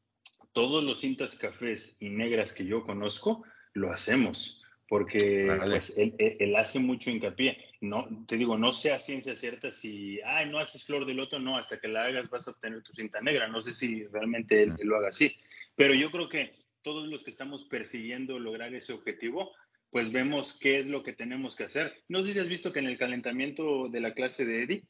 todos 0.53 0.83
los 0.83 1.01
cintas 1.01 1.35
cafés 1.35 1.97
y 2.01 2.09
negras 2.09 2.53
que 2.53 2.65
yo 2.65 2.83
conozco, 2.83 3.45
lo 3.75 3.93
hacemos, 3.93 4.65
porque 4.89 5.57
pues, 5.65 5.97
él, 5.99 6.57
hace 6.57 6.79
mucho 6.79 7.11
hincapié. 7.11 7.65
No, 7.81 8.09
te 8.27 8.37
digo, 8.37 8.59
no 8.59 8.73
sea 8.73 8.99
ciencia 8.99 9.37
cierta 9.37 9.71
si, 9.71 10.21
ay, 10.23 10.51
no 10.51 10.59
haces 10.59 10.83
flor 10.83 11.07
del 11.07 11.21
otro, 11.21 11.39
no, 11.39 11.57
hasta 11.57 11.79
que 11.79 11.87
la 11.87 12.05
hagas 12.05 12.29
vas 12.29 12.49
a 12.49 12.51
obtener 12.51 12.83
tu 12.83 12.93
cinta 12.93 13.21
negra. 13.21 13.47
No 13.47 13.63
sé 13.63 13.75
si 13.75 14.05
realmente 14.07 14.63
él 14.63 14.75
lo 14.83 14.97
haga 14.97 15.11
así, 15.11 15.37
pero 15.77 15.95
yo 15.95 16.11
creo 16.11 16.29
que 16.29 16.57
todos 16.83 17.07
los 17.07 17.23
que 17.23 17.31
estamos 17.31 17.65
persiguiendo 17.65 18.39
lograr 18.39 18.75
ese 18.75 18.93
objetivo, 18.93 19.53
pues 19.91 20.11
vemos 20.11 20.59
qué 20.59 20.79
es 20.79 20.87
lo 20.87 21.03
que 21.03 21.13
tenemos 21.13 21.55
que 21.55 21.65
hacer. 21.65 21.93
No 22.09 22.23
sé 22.23 22.33
si 22.33 22.39
has 22.39 22.49
visto 22.49 22.73
que 22.73 22.81
en 22.81 22.87
el 22.87 22.99
calentamiento 22.99 23.89
de 23.89 24.01
la 24.01 24.15
clase 24.15 24.45
de 24.45 24.63
Eddie 24.63 24.85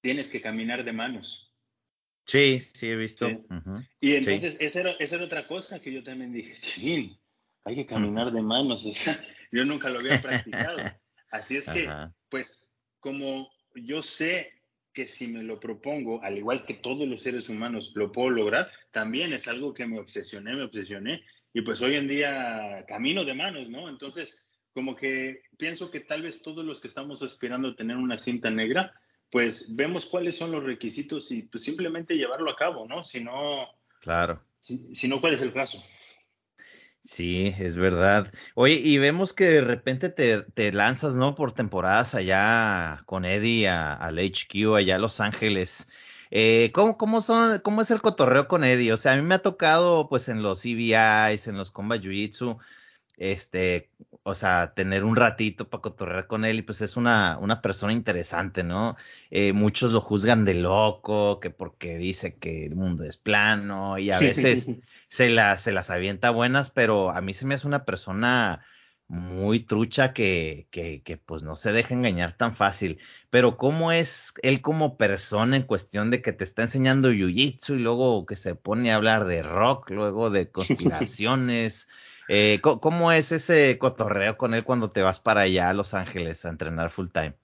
tienes 0.00 0.28
que 0.28 0.40
caminar 0.40 0.84
de 0.84 0.92
manos. 0.92 1.45
Sí, 2.26 2.60
sí, 2.60 2.88
he 2.88 2.96
visto. 2.96 3.28
Y 4.00 4.16
entonces 4.16 4.56
esa, 4.58 4.80
era, 4.80 4.90
esa, 4.98 5.16
era, 5.16 5.24
otra 5.24 5.46
cosa 5.46 5.80
que 5.80 5.92
yo 5.92 6.02
también 6.02 6.32
dije, 6.32 6.54
ching, 6.54 7.16
hay 7.64 7.74
que 7.76 7.86
caminar 7.86 8.32
de 8.32 8.42
manos. 8.42 8.84
yo 9.52 9.64
nunca 9.64 9.88
lo 9.88 10.00
había 10.00 10.20
practicado. 10.20 10.78
Así 11.30 11.56
es 11.56 11.66
que, 11.66 11.88
pues, 12.28 12.72
como 13.00 13.48
yo 13.74 14.02
sé 14.02 14.52
que 14.92 15.06
si 15.06 15.28
me 15.28 15.42
lo 15.42 15.60
propongo, 15.60 16.22
al 16.22 16.38
igual 16.38 16.64
que 16.64 16.74
todos 16.74 17.06
los 17.06 17.22
seres 17.22 17.48
humanos, 17.48 17.92
lo 17.94 18.10
puedo 18.10 18.30
lograr, 18.30 18.70
también 18.90 19.32
es 19.32 19.46
algo 19.46 19.74
que 19.74 19.86
me 19.86 19.98
obsesioné, 19.98 20.54
me 20.54 20.62
obsesioné. 20.62 21.22
Y 21.52 21.60
pues 21.60 21.80
hoy 21.80 21.94
en 21.94 22.08
día 22.08 22.84
camino 22.88 23.24
de 23.24 23.34
manos, 23.34 23.68
¿no? 23.68 23.88
Entonces, 23.88 24.50
como 24.72 24.96
que 24.96 25.42
pienso 25.58 25.90
que 25.90 26.00
tal 26.00 26.22
vez 26.22 26.42
todos 26.42 26.64
los 26.64 26.80
que 26.80 26.88
estamos 26.88 27.22
aspirando 27.22 27.68
a 27.68 27.76
tener 27.76 27.96
una 27.96 28.16
cinta 28.16 28.50
negra, 28.50 28.92
pues 29.30 29.74
vemos 29.76 30.06
cuáles 30.06 30.36
son 30.36 30.52
los 30.52 30.64
requisitos 30.64 31.30
y 31.30 31.42
pues 31.42 31.64
simplemente 31.64 32.14
llevarlo 32.14 32.50
a 32.50 32.56
cabo, 32.56 32.86
¿no? 32.86 33.04
Si 33.04 33.22
no, 33.22 33.68
claro. 34.00 34.42
Si, 34.60 34.94
si 34.94 35.08
no, 35.08 35.20
¿cuál 35.20 35.34
es 35.34 35.42
el 35.42 35.52
caso? 35.52 35.82
Sí, 37.06 37.54
es 37.58 37.76
verdad. 37.76 38.32
Oye, 38.54 38.74
y 38.74 38.98
vemos 38.98 39.32
que 39.32 39.44
de 39.44 39.60
repente 39.60 40.08
te, 40.08 40.72
lanzas, 40.72 41.14
¿no? 41.14 41.36
Por 41.36 41.52
temporadas 41.52 42.16
allá 42.16 43.02
con 43.06 43.24
Eddie 43.24 43.68
al 43.68 44.18
HQ, 44.18 44.74
allá 44.76 44.96
a 44.96 44.98
Los 44.98 45.20
Ángeles. 45.20 45.88
Eh, 46.32 46.72
¿cómo, 46.74 46.98
cómo, 46.98 47.20
son, 47.20 47.60
¿Cómo 47.60 47.82
es 47.82 47.92
el 47.92 48.02
cotorreo 48.02 48.48
con 48.48 48.64
Eddie? 48.64 48.92
O 48.92 48.96
sea, 48.96 49.12
a 49.12 49.16
mí 49.16 49.22
me 49.22 49.36
ha 49.36 49.38
tocado, 49.42 50.08
pues, 50.08 50.28
en 50.28 50.42
los 50.42 50.64
EBIs, 50.64 51.46
en 51.46 51.56
los 51.56 51.70
Combat 51.70 52.02
Jiu-Jitsu, 52.02 52.58
este, 53.16 53.90
o 54.22 54.34
sea, 54.34 54.74
tener 54.74 55.04
un 55.04 55.16
ratito 55.16 55.68
para 55.68 55.82
cotorrear 55.82 56.26
con 56.26 56.44
él 56.44 56.58
y 56.58 56.62
pues 56.62 56.80
es 56.80 56.96
una, 56.96 57.38
una 57.40 57.62
persona 57.62 57.92
interesante, 57.92 58.62
¿no? 58.62 58.96
Eh, 59.30 59.52
muchos 59.52 59.92
lo 59.92 60.00
juzgan 60.00 60.44
de 60.44 60.54
loco, 60.54 61.40
que 61.40 61.50
porque 61.50 61.96
dice 61.96 62.36
que 62.36 62.66
el 62.66 62.74
mundo 62.74 63.04
es 63.04 63.16
plano 63.16 63.98
y 63.98 64.10
a 64.10 64.18
veces 64.18 64.68
se, 65.08 65.30
las, 65.30 65.62
se 65.62 65.72
las 65.72 65.90
avienta 65.90 66.30
buenas, 66.30 66.70
pero 66.70 67.10
a 67.10 67.20
mí 67.20 67.34
se 67.34 67.46
me 67.46 67.54
hace 67.54 67.66
una 67.66 67.84
persona 67.84 68.64
muy 69.08 69.60
trucha 69.60 70.12
que, 70.12 70.66
que, 70.70 71.02
que, 71.02 71.16
pues 71.16 71.42
no 71.42 71.54
se 71.54 71.70
deja 71.72 71.94
engañar 71.94 72.36
tan 72.36 72.56
fácil. 72.56 72.98
Pero 73.30 73.56
¿cómo 73.56 73.92
es 73.92 74.34
él 74.42 74.60
como 74.60 74.96
persona 74.96 75.56
en 75.56 75.62
cuestión 75.62 76.10
de 76.10 76.22
que 76.22 76.32
te 76.32 76.44
está 76.44 76.62
enseñando 76.62 77.12
jiu-jitsu 77.12 77.76
y 77.76 77.78
luego 77.78 78.26
que 78.26 78.34
se 78.34 78.56
pone 78.56 78.90
a 78.90 78.96
hablar 78.96 79.26
de 79.26 79.42
rock, 79.42 79.90
luego 79.90 80.30
de 80.30 80.50
conspiraciones? 80.50 81.88
Eh, 82.28 82.60
¿Cómo 82.60 83.12
es 83.12 83.32
ese 83.32 83.78
cotorreo 83.78 84.36
con 84.36 84.54
él 84.54 84.64
cuando 84.64 84.90
te 84.90 85.02
vas 85.02 85.20
para 85.20 85.42
allá 85.42 85.70
a 85.70 85.74
Los 85.74 85.94
Ángeles 85.94 86.44
a 86.44 86.50
entrenar 86.50 86.90
full 86.90 87.08
time? 87.12 87.34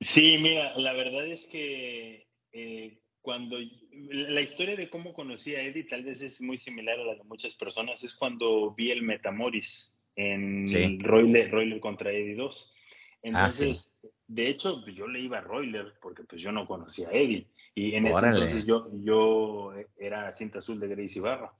Sí, 0.00 0.38
mira, 0.40 0.76
la 0.78 0.92
verdad 0.92 1.26
es 1.26 1.46
que 1.46 2.26
eh, 2.52 2.98
cuando 3.20 3.56
la 3.90 4.40
historia 4.40 4.76
de 4.76 4.90
cómo 4.90 5.12
conocí 5.12 5.54
a 5.54 5.62
Eddie 5.62 5.84
tal 5.84 6.04
vez 6.04 6.20
es 6.22 6.40
muy 6.40 6.58
similar 6.58 6.98
a 6.98 7.04
la 7.04 7.14
de 7.14 7.24
muchas 7.24 7.54
personas, 7.54 8.02
es 8.02 8.14
cuando 8.14 8.74
vi 8.74 8.90
el 8.90 9.02
Metamoris 9.02 10.04
en 10.16 11.00
Royler, 11.00 11.80
contra 11.80 12.10
Eddie 12.12 12.34
2. 12.34 12.74
Ah, 12.76 13.18
entonces, 13.22 14.00
de 14.26 14.48
hecho, 14.48 14.82
pues, 14.82 14.96
yo 14.96 15.06
le 15.06 15.20
iba 15.20 15.38
a 15.38 15.42
Royler 15.42 15.94
porque 16.00 16.24
pues 16.24 16.42
yo 16.42 16.50
no 16.50 16.66
conocía 16.66 17.08
a 17.08 17.12
Eddie 17.12 17.46
y 17.74 17.94
en 17.94 18.08
ese 18.08 18.26
entonces 18.26 18.66
yo, 18.66 18.90
yo 18.94 19.72
era 19.96 20.32
cinta 20.32 20.58
azul 20.58 20.80
de 20.80 20.88
Gracie 20.88 21.20
Barra. 21.20 21.52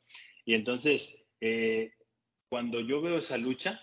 Y 0.44 0.54
entonces, 0.54 1.28
eh, 1.40 1.92
cuando 2.52 2.80
yo 2.80 3.00
veo 3.00 3.16
esa 3.16 3.38
lucha, 3.38 3.80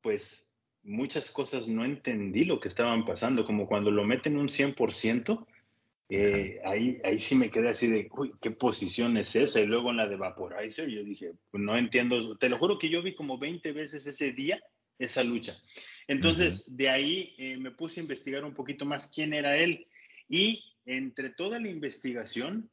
pues 0.00 0.58
muchas 0.82 1.30
cosas 1.30 1.68
no 1.68 1.84
entendí 1.84 2.44
lo 2.44 2.58
que 2.58 2.66
estaban 2.66 3.04
pasando, 3.04 3.46
como 3.46 3.68
cuando 3.68 3.92
lo 3.92 4.02
meten 4.02 4.36
un 4.36 4.48
100%, 4.48 5.46
eh, 6.08 6.60
ahí, 6.64 7.00
ahí 7.04 7.20
sí 7.20 7.36
me 7.36 7.48
quedé 7.48 7.68
así 7.68 7.86
de, 7.86 8.08
uy, 8.10 8.32
¿qué 8.40 8.50
posición 8.50 9.16
es 9.18 9.36
esa? 9.36 9.60
Y 9.60 9.66
luego 9.66 9.90
en 9.90 9.98
la 9.98 10.08
de 10.08 10.16
Vaporizer, 10.16 10.88
yo 10.88 11.04
dije, 11.04 11.34
no 11.52 11.78
entiendo, 11.78 12.36
te 12.38 12.48
lo 12.48 12.58
juro 12.58 12.76
que 12.76 12.88
yo 12.88 13.04
vi 13.04 13.14
como 13.14 13.38
20 13.38 13.70
veces 13.70 14.04
ese 14.04 14.32
día 14.32 14.60
esa 14.98 15.22
lucha. 15.22 15.56
Entonces, 16.08 16.76
de 16.76 16.90
ahí 16.90 17.36
eh, 17.38 17.56
me 17.56 17.70
puse 17.70 18.00
a 18.00 18.02
investigar 18.02 18.44
un 18.44 18.52
poquito 18.52 18.84
más 18.84 19.12
quién 19.14 19.32
era 19.32 19.56
él. 19.56 19.86
Y 20.28 20.64
entre 20.86 21.30
toda 21.30 21.60
la 21.60 21.68
investigación, 21.68 22.68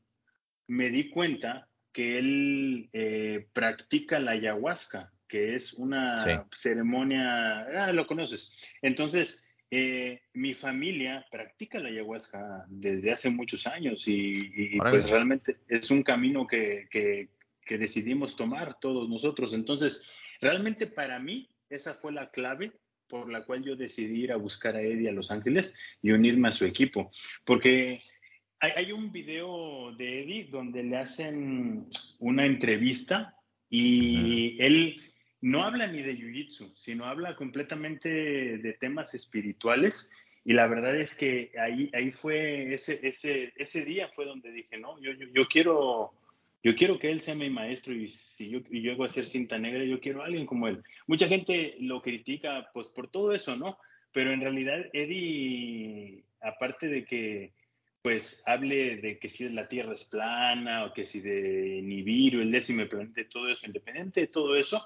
me 0.65 0.89
di 0.89 1.11
cuenta 1.11 1.69
que 1.91 2.17
él 2.17 2.89
eh, 2.93 3.47
practica 3.53 4.17
la 4.17 4.31
ayahuasca 4.31 5.11
que 5.35 5.53
es 5.53 5.73
una 5.73 6.47
ceremonia, 6.53 7.87
ah, 7.87 7.91
lo 7.91 8.07
conoces. 8.07 8.57
Entonces, 8.81 9.45
eh, 9.69 10.21
mi 10.33 10.53
familia 10.53 11.25
practica 11.29 11.77
la 11.77 11.89
ayahuasca 11.89 12.63
desde 12.69 13.11
hace 13.11 13.29
muchos 13.29 13.67
años 13.67 14.07
y, 14.07 14.79
pues 14.79 15.09
realmente 15.09 15.57
es 15.67 15.91
un 15.91 16.03
camino 16.03 16.47
que, 16.47 16.87
que, 16.89 17.31
que, 17.65 17.77
decidimos 17.77 18.37
tomar 18.37 18.79
todos 18.79 19.09
nosotros. 19.09 19.53
Entonces, 19.53 20.09
realmente 20.39 20.87
para 20.87 21.19
mí 21.19 21.49
esa 21.69 21.95
fue 21.95 22.13
la 22.13 22.31
clave 22.31 22.71
por 23.09 23.29
la 23.29 23.43
cual 23.43 23.61
yo 23.61 23.75
decidí 23.75 24.23
ir 24.23 24.31
a 24.31 24.37
buscar 24.37 24.77
a 24.77 24.81
Eddie 24.81 25.09
a 25.09 25.11
Los 25.11 25.31
Ángeles 25.31 25.77
y 26.01 26.11
unirme 26.11 26.47
a 26.47 26.53
su 26.53 26.63
equipo. 26.63 27.11
Porque 27.43 28.01
hay, 28.61 28.71
hay 28.77 28.91
un 28.93 29.11
video 29.11 29.91
de 29.97 30.23
Eddie 30.23 30.45
donde 30.45 30.81
le 30.81 30.95
hacen 30.95 31.89
una 32.21 32.45
entrevista 32.45 33.35
y 33.69 34.55
él 34.61 35.04
no 35.45 35.63
habla 35.63 35.85
ni 35.85 36.01
de 36.01 36.17
Jiu-Jitsu, 36.17 36.73
sino 36.75 37.05
habla 37.05 37.35
completamente 37.35 38.09
de 38.57 38.73
temas 38.73 39.13
espirituales. 39.13 40.11
Y 40.43 40.53
la 40.53 40.67
verdad 40.67 40.99
es 40.99 41.13
que 41.13 41.51
ahí, 41.61 41.91
ahí 41.93 42.11
fue, 42.11 42.73
ese, 42.73 43.07
ese, 43.07 43.53
ese 43.55 43.85
día 43.85 44.09
fue 44.15 44.25
donde 44.25 44.51
dije, 44.51 44.79
no, 44.79 44.99
yo, 44.99 45.11
yo, 45.11 45.43
quiero, 45.43 46.13
yo 46.63 46.75
quiero 46.75 46.97
que 46.97 47.11
él 47.11 47.21
sea 47.21 47.35
mi 47.35 47.51
maestro 47.51 47.93
y 47.93 48.09
si 48.09 48.49
yo, 48.49 48.61
yo 48.61 48.79
llego 48.79 49.03
a 49.03 49.09
ser 49.09 49.27
cinta 49.27 49.59
negra, 49.59 49.83
yo 49.83 49.99
quiero 49.99 50.23
a 50.23 50.25
alguien 50.25 50.47
como 50.47 50.67
él. 50.67 50.81
Mucha 51.05 51.27
gente 51.27 51.75
lo 51.79 52.01
critica 52.01 52.67
pues 52.73 52.87
por 52.87 53.11
todo 53.11 53.31
eso, 53.31 53.55
¿no? 53.55 53.77
Pero 54.13 54.31
en 54.31 54.41
realidad 54.41 54.89
Eddie, 54.93 56.23
aparte 56.41 56.87
de 56.87 57.05
que 57.05 57.53
pues 58.01 58.41
hable 58.47 58.97
de 58.97 59.19
que 59.19 59.29
si 59.29 59.47
la 59.49 59.67
Tierra 59.67 59.93
es 59.93 60.05
plana 60.05 60.85
o 60.85 60.93
que 60.93 61.05
si 61.05 61.19
de 61.19 61.81
Nibiru, 61.83 62.41
el 62.41 62.51
décimo 62.51 62.87
planeta, 62.87 63.21
todo 63.29 63.47
eso, 63.47 63.67
independiente 63.67 64.21
de 64.21 64.27
todo 64.27 64.55
eso, 64.55 64.83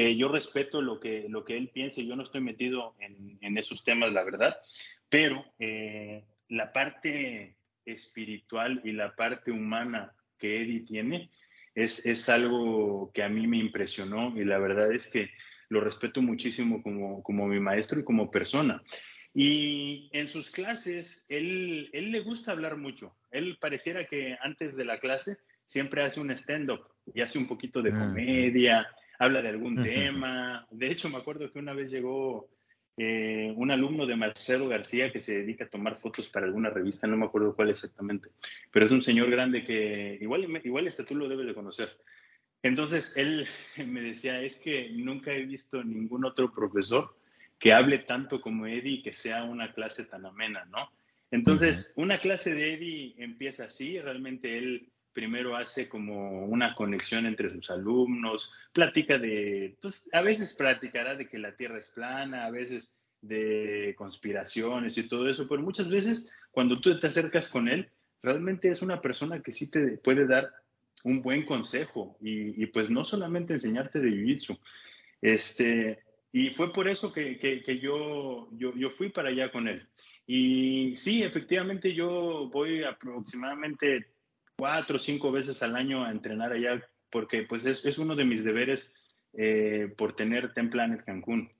que 0.00 0.16
yo 0.16 0.28
respeto 0.28 0.80
lo 0.80 0.98
que, 0.98 1.26
lo 1.28 1.44
que 1.44 1.58
él 1.58 1.68
piense, 1.68 2.06
yo 2.06 2.16
no 2.16 2.22
estoy 2.22 2.40
metido 2.40 2.94
en, 3.00 3.36
en 3.42 3.58
esos 3.58 3.84
temas, 3.84 4.12
la 4.14 4.24
verdad, 4.24 4.56
pero 5.10 5.44
eh, 5.58 6.24
la 6.48 6.72
parte 6.72 7.56
espiritual 7.84 8.80
y 8.82 8.92
la 8.92 9.14
parte 9.14 9.50
humana 9.50 10.14
que 10.38 10.62
Eddie 10.62 10.86
tiene 10.86 11.30
es, 11.74 12.06
es, 12.06 12.30
algo 12.30 13.10
que 13.12 13.22
a 13.22 13.28
mí 13.28 13.46
me 13.46 13.58
impresionó 13.58 14.34
y 14.40 14.44
la 14.46 14.58
verdad 14.58 14.90
es 14.90 15.06
que 15.06 15.28
lo 15.68 15.82
respeto 15.82 16.22
muchísimo 16.22 16.82
como, 16.82 17.22
como 17.22 17.46
mi 17.46 17.60
maestro 17.60 18.00
y 18.00 18.04
como 18.04 18.30
persona. 18.30 18.82
Y 19.34 20.08
en 20.12 20.28
sus 20.28 20.50
clases, 20.50 21.26
él, 21.28 21.90
él 21.92 22.10
le 22.10 22.20
gusta 22.20 22.52
hablar 22.52 22.78
mucho. 22.78 23.14
Él 23.30 23.58
pareciera 23.60 24.06
que 24.06 24.36
antes 24.40 24.76
de 24.76 24.86
la 24.86 24.98
clase 24.98 25.36
siempre 25.66 26.02
hace 26.02 26.20
un 26.20 26.30
stand-up 26.30 26.80
y 27.14 27.20
hace 27.20 27.38
un 27.38 27.46
poquito 27.46 27.82
de 27.82 27.92
comedia 27.92 28.88
habla 29.20 29.42
de 29.42 29.50
algún 29.50 29.82
tema. 29.82 30.66
De 30.70 30.90
hecho, 30.90 31.10
me 31.10 31.18
acuerdo 31.18 31.52
que 31.52 31.58
una 31.58 31.74
vez 31.74 31.90
llegó 31.90 32.48
eh, 32.96 33.52
un 33.54 33.70
alumno 33.70 34.06
de 34.06 34.16
Marcelo 34.16 34.66
García 34.66 35.12
que 35.12 35.20
se 35.20 35.40
dedica 35.40 35.64
a 35.64 35.68
tomar 35.68 35.96
fotos 35.96 36.28
para 36.28 36.46
alguna 36.46 36.70
revista, 36.70 37.06
no 37.06 37.18
me 37.18 37.26
acuerdo 37.26 37.54
cuál 37.54 37.68
exactamente, 37.68 38.30
pero 38.72 38.86
es 38.86 38.90
un 38.90 39.02
señor 39.02 39.30
grande 39.30 39.62
que 39.62 40.18
igual, 40.20 40.60
igual 40.64 40.86
este 40.86 41.04
tú 41.04 41.14
lo 41.14 41.28
debes 41.28 41.46
de 41.46 41.54
conocer. 41.54 41.90
Entonces, 42.62 43.14
él 43.16 43.46
me 43.86 44.00
decía, 44.00 44.42
es 44.42 44.58
que 44.58 44.88
nunca 44.90 45.32
he 45.32 45.44
visto 45.44 45.84
ningún 45.84 46.24
otro 46.24 46.50
profesor 46.50 47.14
que 47.58 47.74
hable 47.74 47.98
tanto 47.98 48.40
como 48.40 48.66
Eddie 48.66 48.94
y 48.94 49.02
que 49.02 49.12
sea 49.12 49.44
una 49.44 49.74
clase 49.74 50.06
tan 50.06 50.24
amena, 50.24 50.64
¿no? 50.64 50.90
Entonces, 51.30 51.92
una 51.96 52.18
clase 52.18 52.54
de 52.54 52.72
Eddie 52.72 53.14
empieza 53.18 53.64
así, 53.64 54.00
realmente 54.00 54.56
él 54.56 54.88
primero 55.12 55.56
hace 55.56 55.88
como 55.88 56.44
una 56.46 56.74
conexión 56.74 57.26
entre 57.26 57.50
sus 57.50 57.70
alumnos, 57.70 58.54
platica 58.72 59.18
de, 59.18 59.76
pues 59.80 60.08
a 60.12 60.20
veces 60.20 60.54
platicará 60.54 61.16
de 61.16 61.28
que 61.28 61.38
la 61.38 61.56
Tierra 61.56 61.78
es 61.78 61.88
plana, 61.88 62.46
a 62.46 62.50
veces 62.50 63.00
de 63.20 63.94
conspiraciones 63.98 64.96
y 64.96 65.08
todo 65.08 65.28
eso, 65.28 65.46
pero 65.48 65.62
muchas 65.62 65.90
veces 65.90 66.34
cuando 66.50 66.80
tú 66.80 66.98
te 66.98 67.06
acercas 67.06 67.48
con 67.48 67.68
él, 67.68 67.90
realmente 68.22 68.68
es 68.68 68.82
una 68.82 69.00
persona 69.00 69.42
que 69.42 69.52
sí 69.52 69.70
te 69.70 69.98
puede 69.98 70.26
dar 70.26 70.50
un 71.04 71.22
buen 71.22 71.44
consejo 71.44 72.16
y, 72.20 72.66
pues 72.66 72.90
no 72.90 73.04
solamente 73.04 73.54
enseñarte 73.54 74.00
de 74.00 74.10
Jiu-Jitsu. 74.10 74.58
Este, 75.22 76.02
y 76.32 76.50
fue 76.50 76.72
por 76.72 76.88
eso 76.88 77.12
que, 77.12 77.38
que, 77.38 77.78
yo, 77.78 78.48
yo, 78.52 78.74
yo, 78.76 78.90
fui 78.90 79.08
para 79.08 79.30
allá 79.30 79.50
con 79.50 79.68
él. 79.68 79.86
Y 80.26 80.94
sí, 80.96 81.22
efectivamente 81.22 81.94
yo 81.94 82.48
voy 82.52 82.84
aproximadamente 82.84 84.06
cuatro 84.60 84.96
o 84.96 84.98
cinco 84.98 85.32
veces 85.32 85.62
al 85.62 85.74
año 85.74 86.04
a 86.04 86.10
entrenar 86.10 86.52
allá 86.52 86.86
porque 87.10 87.42
pues 87.42 87.64
es, 87.64 87.84
es 87.86 87.98
uno 87.98 88.14
de 88.14 88.24
mis 88.24 88.44
deberes 88.44 89.02
eh, 89.32 89.92
por 89.96 90.14
tener 90.14 90.52
Ten 90.52 90.68
Planet 90.68 91.02
Cancún. 91.04 91.50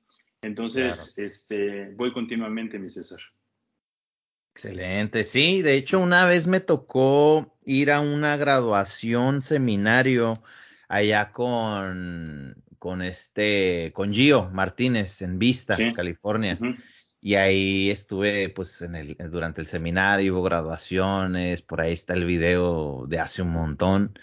Entonces, 0.42 1.16
este, 1.18 1.90
voy 1.96 2.12
continuamente, 2.12 2.78
mi 2.78 2.88
César. 2.88 3.20
Excelente, 4.54 5.24
sí, 5.24 5.62
de 5.62 5.74
hecho 5.74 5.98
una 6.00 6.26
vez 6.26 6.46
me 6.46 6.60
tocó 6.60 7.56
ir 7.64 7.90
a 7.90 8.00
una 8.00 8.36
graduación 8.36 9.42
seminario 9.42 10.42
allá 10.88 11.32
con, 11.32 12.62
con 12.78 13.00
este, 13.00 13.92
con 13.94 14.12
Gio 14.12 14.50
Martínez 14.52 15.22
en 15.22 15.38
Vista, 15.38 15.76
California. 15.94 16.58
Y 17.22 17.34
ahí 17.34 17.90
estuve, 17.90 18.48
pues, 18.50 18.80
en 18.82 18.94
el, 18.94 19.16
durante 19.30 19.60
el 19.60 19.66
seminario, 19.66 20.34
hubo 20.34 20.42
graduaciones, 20.42 21.62
por 21.62 21.80
ahí 21.80 21.92
está 21.92 22.14
el 22.14 22.24
video 22.24 23.06
de 23.08 23.18
hace 23.18 23.42
un 23.42 23.50
montón. 23.50 24.18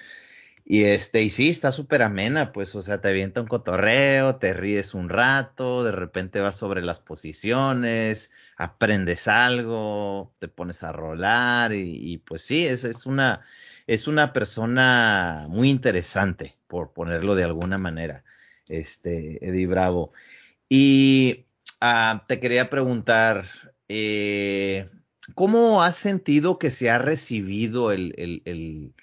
Y 0.70 0.84
este, 0.84 1.22
y 1.24 1.30
sí, 1.30 1.50
está 1.50 1.72
súper 1.72 2.02
amena, 2.02 2.52
pues, 2.52 2.76
o 2.76 2.82
sea, 2.82 3.00
te 3.00 3.08
avienta 3.08 3.39
un 3.39 3.48
cotorreo, 3.48 4.36
te 4.36 4.54
ríes 4.54 4.93
un 4.93 5.08
rato, 5.10 5.84
de 5.86 5.93
repente 5.93 6.41
vas 6.41 6.58
sobre 6.58 6.84
las 6.84 7.00
posiciones, 7.00 8.32
aprendes 8.58 9.30
algo, 9.30 10.34
te 10.39 10.50
pones 10.50 10.84
a 10.84 10.91
rolar, 10.91 11.74
y, 11.74 12.18
pues 12.20 12.41
sí, 12.41 12.66
es, 12.68 12.84
es 12.84 13.06
una, 13.06 13.45
es 13.88 14.08
una 14.08 14.34
persona 14.34 15.45
muy 15.50 15.70
interesante, 15.70 16.58
por 16.68 16.91
ponerlo 16.91 17.36
de 17.36 17.45
alguna 17.45 17.78
manera, 17.78 18.26
este, 18.68 19.48
Eddie 19.48 19.68
Bravo. 19.68 20.12
Y 20.70 21.47
ah, 21.82 22.26
te 22.28 22.40
quería 22.40 22.70
preguntar, 22.70 23.46
eh, 23.88 24.90
¿cómo 25.36 25.84
has 25.84 25.98
sentido 25.98 26.60
que 26.60 26.72
se 26.72 26.90
ha 26.90 26.98
recibido 26.98 27.92
el, 27.92 28.14
el 28.18 28.94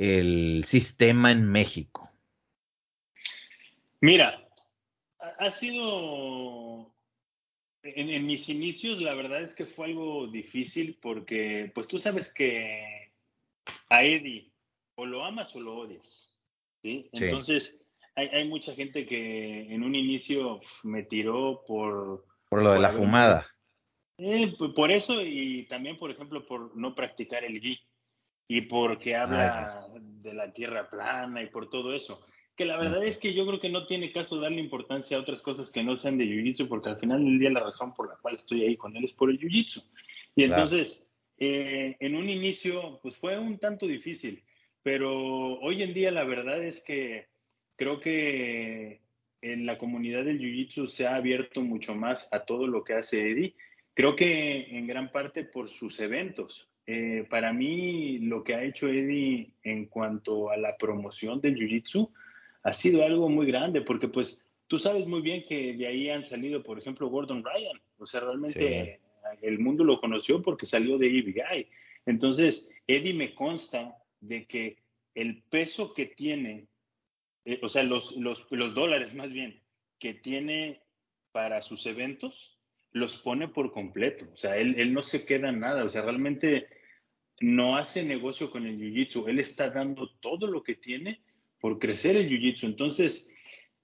el 0.00 0.64
sistema 0.64 1.30
en 1.30 1.46
México? 1.46 2.10
Mira, 4.00 4.48
ha 5.18 5.50
sido, 5.50 6.94
en, 7.82 8.26
mis 8.26 8.48
inicios, 8.48 9.02
la 9.02 9.12
verdad 9.12 9.42
es 9.42 9.54
que 9.54 9.66
fue 9.66 9.88
algo 9.88 10.26
difícil 10.26 10.98
porque, 11.02 11.70
pues 11.74 11.86
tú 11.86 11.98
sabes 11.98 12.32
que 12.32 13.12
a 13.90 14.02
Eddie 14.02 14.50
o 14.94 15.04
lo 15.04 15.22
amas 15.22 15.54
o 15.54 15.60
lo 15.60 15.76
odias, 15.76 16.40
¿sí? 16.80 17.10
Entonces, 17.12 17.89
hay, 18.28 18.48
mucha 18.48 18.74
gente 18.74 19.06
que 19.06 19.72
en 19.72 19.82
un 19.82 19.94
inicio 19.94 20.60
me 20.82 21.02
tiró 21.02 21.62
por... 21.66 22.24
Por 22.48 22.62
lo 22.62 22.72
de 22.72 22.80
la 22.80 22.90
fumada. 22.90 23.46
Eh, 24.18 24.54
por 24.74 24.90
eso 24.90 25.22
y 25.22 25.66
también, 25.66 25.96
por 25.96 26.10
ejemplo, 26.10 26.44
por 26.44 26.76
no 26.76 26.94
practicar 26.94 27.44
el 27.44 27.60
gui 27.60 27.80
y 28.48 28.62
porque 28.62 29.16
habla 29.16 29.86
de 29.94 30.34
la 30.34 30.52
tierra 30.52 30.90
plana 30.90 31.42
y 31.42 31.46
por 31.46 31.70
todo 31.70 31.94
eso. 31.94 32.20
Que 32.56 32.64
la 32.66 32.76
verdad 32.76 33.02
es 33.04 33.16
que 33.16 33.32
yo 33.32 33.46
creo 33.46 33.60
que 33.60 33.70
no 33.70 33.86
tiene 33.86 34.12
caso 34.12 34.38
darle 34.38 34.60
importancia 34.60 35.16
a 35.16 35.20
otras 35.20 35.40
cosas 35.40 35.70
que 35.70 35.82
no 35.82 35.96
sean 35.96 36.18
de 36.18 36.26
Jiu-Jitsu, 36.26 36.68
porque 36.68 36.90
al 36.90 36.98
final 36.98 37.24
del 37.24 37.38
día 37.38 37.50
la 37.50 37.60
razón 37.60 37.94
por 37.94 38.08
la 38.08 38.16
cual 38.16 38.34
estoy 38.34 38.64
ahí 38.64 38.76
con 38.76 38.94
él 38.96 39.04
es 39.04 39.12
por 39.12 39.30
el 39.30 39.38
Jiu-Jitsu. 39.38 39.82
Y 40.36 40.44
entonces, 40.44 41.10
eh, 41.38 41.96
en 42.00 42.14
un 42.14 42.28
inicio, 42.28 42.98
pues 43.02 43.16
fue 43.16 43.38
un 43.38 43.58
tanto 43.58 43.86
difícil, 43.86 44.42
pero 44.82 45.58
hoy 45.60 45.82
en 45.82 45.94
día 45.94 46.10
la 46.10 46.24
verdad 46.24 46.62
es 46.62 46.84
que 46.84 47.29
creo 47.80 47.98
que 47.98 49.00
en 49.40 49.64
la 49.64 49.78
comunidad 49.78 50.26
del 50.26 50.38
Jiu-Jitsu 50.38 50.86
se 50.86 51.06
ha 51.06 51.14
abierto 51.14 51.62
mucho 51.62 51.94
más 51.94 52.30
a 52.30 52.40
todo 52.40 52.66
lo 52.66 52.84
que 52.84 52.92
hace 52.92 53.30
Eddie. 53.30 53.54
Creo 53.94 54.14
que 54.16 54.76
en 54.76 54.86
gran 54.86 55.10
parte 55.10 55.44
por 55.44 55.70
sus 55.70 55.98
eventos. 55.98 56.68
Eh, 56.86 57.26
para 57.30 57.54
mí 57.54 58.18
lo 58.18 58.44
que 58.44 58.54
ha 58.54 58.64
hecho 58.64 58.86
Eddie 58.86 59.54
en 59.62 59.86
cuanto 59.86 60.50
a 60.50 60.58
la 60.58 60.76
promoción 60.76 61.40
del 61.40 61.56
Jiu-Jitsu 61.56 62.10
ha 62.64 62.72
sido 62.74 63.02
algo 63.02 63.30
muy 63.30 63.46
grande, 63.46 63.80
porque 63.80 64.08
pues 64.08 64.46
tú 64.66 64.78
sabes 64.78 65.06
muy 65.06 65.22
bien 65.22 65.42
que 65.42 65.72
de 65.72 65.86
ahí 65.86 66.10
han 66.10 66.24
salido, 66.24 66.62
por 66.62 66.78
ejemplo, 66.78 67.08
Gordon 67.08 67.42
Ryan. 67.42 67.80
O 67.96 68.04
sea, 68.06 68.20
realmente 68.20 69.00
el 69.40 69.58
mundo 69.58 69.84
lo 69.84 70.02
conoció 70.02 70.42
porque 70.42 70.66
salió 70.66 70.98
de 70.98 71.06
EBI. 71.06 71.66
Entonces, 72.04 72.74
Eddie 72.86 73.14
me 73.14 73.34
consta 73.34 73.96
de 74.20 74.44
que 74.44 74.76
el 75.14 75.42
peso 75.44 75.94
que 75.94 76.04
tiene, 76.04 76.66
eh, 77.44 77.58
o 77.62 77.68
sea, 77.68 77.82
los, 77.82 78.16
los, 78.16 78.46
los 78.50 78.74
dólares 78.74 79.14
más 79.14 79.32
bien, 79.32 79.62
que 79.98 80.14
tiene 80.14 80.82
para 81.32 81.62
sus 81.62 81.86
eventos, 81.86 82.58
los 82.92 83.16
pone 83.18 83.48
por 83.48 83.72
completo. 83.72 84.26
O 84.32 84.36
sea, 84.36 84.56
él, 84.56 84.74
él 84.78 84.92
no 84.92 85.02
se 85.02 85.24
queda 85.24 85.52
nada. 85.52 85.84
O 85.84 85.88
sea, 85.88 86.02
realmente 86.02 86.66
no 87.40 87.76
hace 87.76 88.04
negocio 88.04 88.50
con 88.50 88.66
el 88.66 88.78
jiu-jitsu, 88.78 89.28
él 89.28 89.38
está 89.38 89.70
dando 89.70 90.10
todo 90.20 90.46
lo 90.46 90.62
que 90.62 90.74
tiene 90.74 91.22
por 91.58 91.78
crecer 91.78 92.16
el 92.16 92.28
jiu-jitsu. 92.28 92.64
Entonces, 92.64 93.34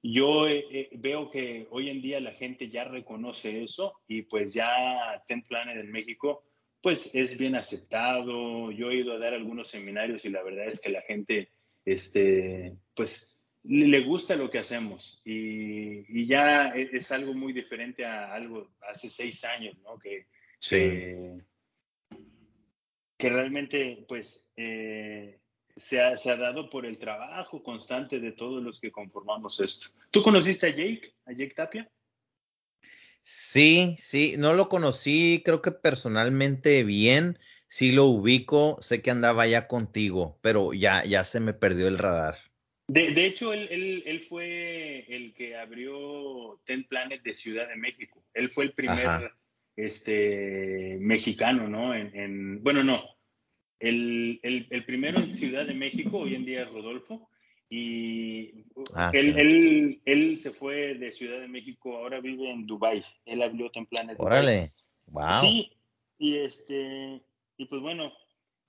yo 0.02 0.46
eh, 0.46 0.66
eh, 0.70 0.90
veo 0.92 1.30
que 1.30 1.66
hoy 1.70 1.88
en 1.88 2.02
día 2.02 2.20
la 2.20 2.32
gente 2.32 2.68
ya 2.68 2.84
reconoce 2.84 3.62
eso 3.62 3.94
y 4.06 4.22
pues 4.22 4.52
ya 4.52 5.22
Ten 5.26 5.42
Planet 5.42 5.78
en 5.78 5.90
México, 5.90 6.44
pues 6.82 7.14
es 7.14 7.38
bien 7.38 7.54
aceptado. 7.54 8.70
Yo 8.70 8.90
he 8.90 8.96
ido 8.96 9.14
a 9.14 9.18
dar 9.18 9.34
algunos 9.34 9.68
seminarios 9.68 10.24
y 10.24 10.28
la 10.28 10.42
verdad 10.42 10.68
es 10.68 10.80
que 10.80 10.90
la 10.90 11.02
gente, 11.02 11.50
este, 11.84 12.74
pues 12.94 13.35
le 13.68 14.00
gusta 14.00 14.36
lo 14.36 14.50
que 14.50 14.58
hacemos 14.58 15.20
y, 15.24 16.26
ya 16.26 16.68
e, 16.70 16.90
es, 16.92 17.10
algo 17.12 17.34
muy 17.34 17.52
diferente 17.52 18.04
a 18.04 18.32
algo 18.32 18.70
hace 18.90 19.08
seis 19.08 19.44
años, 19.44 19.76
¿no? 19.82 19.98
Que, 19.98 20.26
sí 20.58 21.40
que 23.16 23.30
realmente 23.30 24.04
pues 24.08 24.48
eh, 24.56 25.40
se, 25.76 26.00
ha, 26.00 26.16
se, 26.16 26.30
ha, 26.30 26.36
dado 26.36 26.70
por 26.70 26.86
el 26.86 26.98
trabajo 26.98 27.62
constante 27.62 28.20
de 28.20 28.32
todos 28.32 28.62
los 28.62 28.80
que 28.80 28.92
conformamos 28.92 29.60
esto. 29.60 29.88
¿Tú 30.10 30.22
conociste 30.22 30.66
a 30.66 30.70
Jake, 30.70 31.14
a 31.24 31.32
Jake 31.32 31.54
Tapia? 31.54 31.90
Sí, 33.20 33.96
sí, 33.98 34.36
no 34.38 34.52
lo 34.52 34.68
conocí, 34.68 35.42
creo 35.44 35.60
que 35.60 35.72
personalmente 35.72 36.84
bien, 36.84 37.38
sí 37.66 37.90
lo 37.90 38.04
ubico, 38.04 38.78
sé 38.80 39.02
que 39.02 39.10
andaba 39.10 39.46
ya 39.48 39.66
contigo, 39.66 40.38
pero 40.42 40.72
ya, 40.72 41.04
ya 41.04 41.24
se 41.24 41.40
me 41.40 41.52
perdió 41.52 41.88
el 41.88 41.98
radar. 41.98 42.38
De, 42.88 43.10
de 43.12 43.26
hecho, 43.26 43.52
él, 43.52 43.66
él, 43.70 44.02
él, 44.06 44.20
fue 44.20 45.04
el 45.08 45.34
que 45.34 45.56
abrió 45.56 46.60
Ten 46.64 46.84
Planet 46.84 47.22
de 47.22 47.34
Ciudad 47.34 47.68
de 47.68 47.76
México. 47.76 48.22
Él 48.32 48.50
fue 48.50 48.64
el 48.64 48.72
primer 48.72 49.32
este, 49.76 50.96
mexicano, 51.00 51.68
¿no? 51.68 51.94
En, 51.94 52.62
bueno, 52.62 52.84
no. 52.84 53.02
El, 53.78 54.40
el, 54.42 54.84
primero 54.84 55.20
en 55.20 55.32
Ciudad 55.32 55.66
de 55.66 55.74
México, 55.74 56.18
hoy 56.18 56.34
en 56.34 56.46
día 56.46 56.62
es 56.62 56.72
Rodolfo, 56.72 57.28
y 57.68 58.64
ah, 58.94 59.10
él, 59.12 60.00
él, 60.04 60.36
se 60.36 60.52
fue 60.52 60.94
de 60.94 61.10
Ciudad 61.10 61.40
de 61.40 61.48
México, 61.48 61.96
ahora 61.96 62.20
vive 62.20 62.50
en 62.50 62.66
Dubai. 62.66 63.04
Él 63.24 63.42
abrió 63.42 63.70
Templanet. 63.70 64.18
Órale, 64.20 64.72
wow. 65.06 65.40
Sí, 65.40 65.72
y 66.18 66.36
este, 66.36 67.20
y 67.58 67.66
pues 67.66 67.82
bueno, 67.82 68.12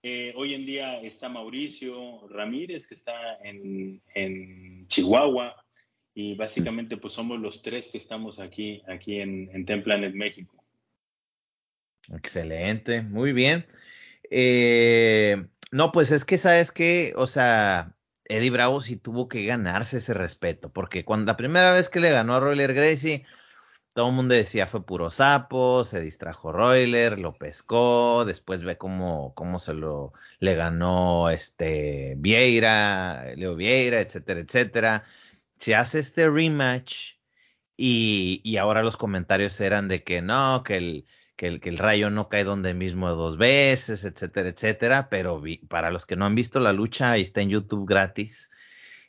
eh, 0.04 0.34
hoy 0.36 0.54
en 0.54 0.66
día 0.66 1.02
está 1.02 1.30
Mauricio 1.30 2.28
Ramírez, 2.30 2.88
que 2.88 2.96
está 2.96 3.38
en, 3.44 4.02
en 4.14 4.88
Chihuahua, 4.88 5.56
y 6.14 6.36
básicamente 6.36 6.98
pues 6.98 7.14
somos 7.14 7.40
los 7.40 7.62
tres 7.62 7.90
que 7.92 7.98
estamos 7.98 8.40
aquí, 8.40 8.82
aquí 8.88 9.22
en, 9.22 9.50
en 9.54 9.66
Templanet 9.66 10.14
México. 10.14 10.64
Excelente, 12.12 13.02
muy 13.02 13.34
bien. 13.34 13.68
Eh, 14.30 15.46
no, 15.72 15.92
pues 15.92 16.12
es 16.12 16.26
que 16.26 16.38
sabes 16.38 16.72
que, 16.72 17.14
o 17.16 17.28
sea, 17.28 17.96
Eddie 18.26 18.50
Bravo 18.50 18.82
sí 18.82 18.98
tuvo 18.98 19.28
que 19.28 19.46
ganarse 19.46 19.98
ese 19.98 20.14
respeto, 20.14 20.72
porque 20.72 21.06
cuando 21.06 21.32
la 21.32 21.38
primera 21.38 21.74
vez 21.74 21.90
que 21.90 22.00
le 22.00 22.12
ganó 22.12 22.36
a 22.36 22.40
Royler 22.40 22.74
Gracie, 22.74 23.26
todo 23.98 24.10
el 24.10 24.16
mundo 24.16 24.36
decía 24.36 24.68
fue 24.68 24.86
puro 24.86 25.10
sapo, 25.10 25.84
se 25.84 26.00
distrajo 26.02 26.52
Royler, 26.52 27.18
lo 27.18 27.34
pescó, 27.34 28.26
después 28.26 28.62
ve 28.62 28.78
cómo, 28.78 29.34
cómo 29.34 29.60
se 29.60 29.74
lo 29.74 30.14
le 30.40 30.54
ganó 30.54 31.32
este 31.32 32.14
Vieira, 32.18 33.34
Leo 33.36 33.56
Vieira, 33.56 34.00
etcétera, 34.00 34.42
etcétera. 34.42 35.04
Se 35.58 35.74
hace 35.74 35.98
este 35.98 36.30
rematch 36.30 37.16
y, 37.76 38.40
y 38.44 38.58
ahora 38.58 38.84
los 38.84 38.98
comentarios 38.98 39.60
eran 39.62 39.88
de 39.88 40.04
que 40.04 40.22
no, 40.22 40.62
que 40.64 40.78
el, 40.78 41.08
que 41.36 41.48
el, 41.48 41.60
que 41.60 41.70
el 41.70 41.80
rayo 41.80 42.12
no 42.12 42.30
cae 42.30 42.44
donde 42.44 42.76
mismo 42.76 43.10
dos 43.16 43.40
veces, 43.40 44.04
etcétera, 44.04 44.50
etcétera. 44.50 45.10
Pero 45.10 45.42
para 45.70 45.90
los 45.90 46.06
que 46.06 46.16
no 46.16 46.26
han 46.26 46.36
visto 46.36 46.60
la 46.60 46.72
lucha, 46.72 47.14
ahí 47.14 47.24
está 47.24 47.42
en 47.42 47.50
YouTube 47.50 47.90
gratis. 47.90 48.52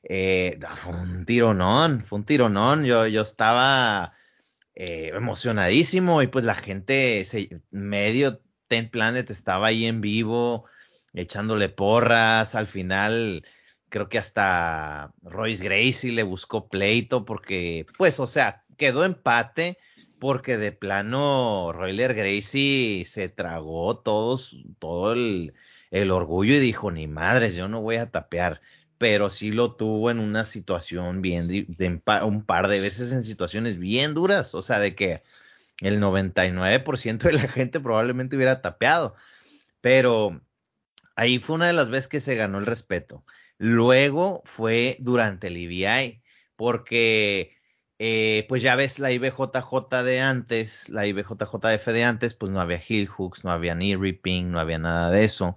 Eh, 0.03 0.59
fue 0.76 0.95
un 0.95 1.26
tironón, 1.26 2.07
fue 2.07 2.20
un 2.20 2.24
tironón. 2.24 2.86
Yo, 2.86 3.07
yo 3.07 3.20
estaba 3.20 4.14
eh, 4.81 5.11
emocionadísimo 5.12 6.22
y 6.22 6.29
pues 6.29 6.45
la 6.45 6.55
gente, 6.55 7.26
medio 7.72 8.41
Ten 8.68 8.89
Planet 8.89 9.29
estaba 9.29 9.66
ahí 9.66 9.87
en 9.87 10.01
vivo, 10.01 10.66
echándole 11.14 11.68
porras. 11.68 12.55
Al 12.55 12.68
final, 12.68 13.45
creo 13.89 14.09
que 14.09 14.18
hasta 14.18 15.12
Royce 15.22 15.64
Gracie 15.64 16.12
le 16.12 16.22
buscó 16.22 16.68
pleito 16.68 17.24
porque, 17.24 17.87
pues, 17.99 18.20
o 18.20 18.29
sea, 18.29 18.64
quedó 18.76 19.05
empate 19.05 19.79
porque 20.20 20.59
de 20.59 20.70
plano 20.70 21.72
Royler 21.72 22.14
Gracie 22.14 23.05
se 23.05 23.29
tragó 23.29 23.99
todos, 23.99 24.64
todo 24.79 25.12
el, 25.12 25.55
el, 25.91 26.12
orgullo 26.12 26.55
y 26.55 26.61
dijo, 26.61 26.93
ni 26.93 27.09
madres, 27.09 27.57
yo 27.57 27.66
no 27.66 27.81
voy 27.81 27.97
a 27.97 28.12
tapear. 28.12 28.61
Pero 28.99 29.30
sí 29.30 29.53
lo 29.53 29.74
tuvo 29.74 30.11
en 30.11 30.18
una 30.18 30.44
situación 30.44 31.22
bien, 31.22 31.49
de, 31.49 32.03
un 32.22 32.44
par 32.44 32.68
de 32.68 32.80
veces 32.80 33.12
en 33.12 33.22
situaciones 33.22 33.78
bien 33.78 34.14
duras, 34.14 34.55
o 34.55 34.62
sea, 34.62 34.80
de 34.80 34.94
que 34.94 35.22
el 35.80 36.01
99% 36.01 37.18
de 37.18 37.32
la 37.32 37.49
gente 37.49 37.80
probablemente 37.80 38.36
hubiera 38.36 38.61
tapeado. 38.62 39.14
Pero 39.80 40.40
ahí 41.16 41.38
fue 41.38 41.57
una 41.57 41.68
de 41.68 41.72
las 41.74 41.90
veces 41.90 42.09
que 42.09 42.20
se 42.20 42.34
ganó 42.36 42.59
el 42.59 42.66
respeto. 42.66 43.24
Luego 43.59 44.42
fue 44.44 44.96
durante 45.01 45.49
el 45.49 45.57
EBI, 45.57 46.22
porque 46.57 47.57
eh, 47.99 48.46
pues 48.49 48.62
ya 48.62 48.76
ves 48.76 49.01
la 49.01 49.11
IBJJ 49.11 50.05
de 50.05 50.20
antes, 50.20 50.88
la 50.88 51.07
IBJJF 51.07 51.86
de 51.88 52.05
antes, 52.05 52.34
pues 52.34 52.53
no 52.53 52.61
había 52.61 52.78
heel 52.78 53.09
hooks, 53.09 53.44
no 53.44 53.51
había 53.51 53.74
knee 53.74 53.96
ripping, 53.96 54.51
no 54.51 54.61
había 54.61 54.78
nada 54.78 55.11
de 55.11 55.24
eso. 55.24 55.57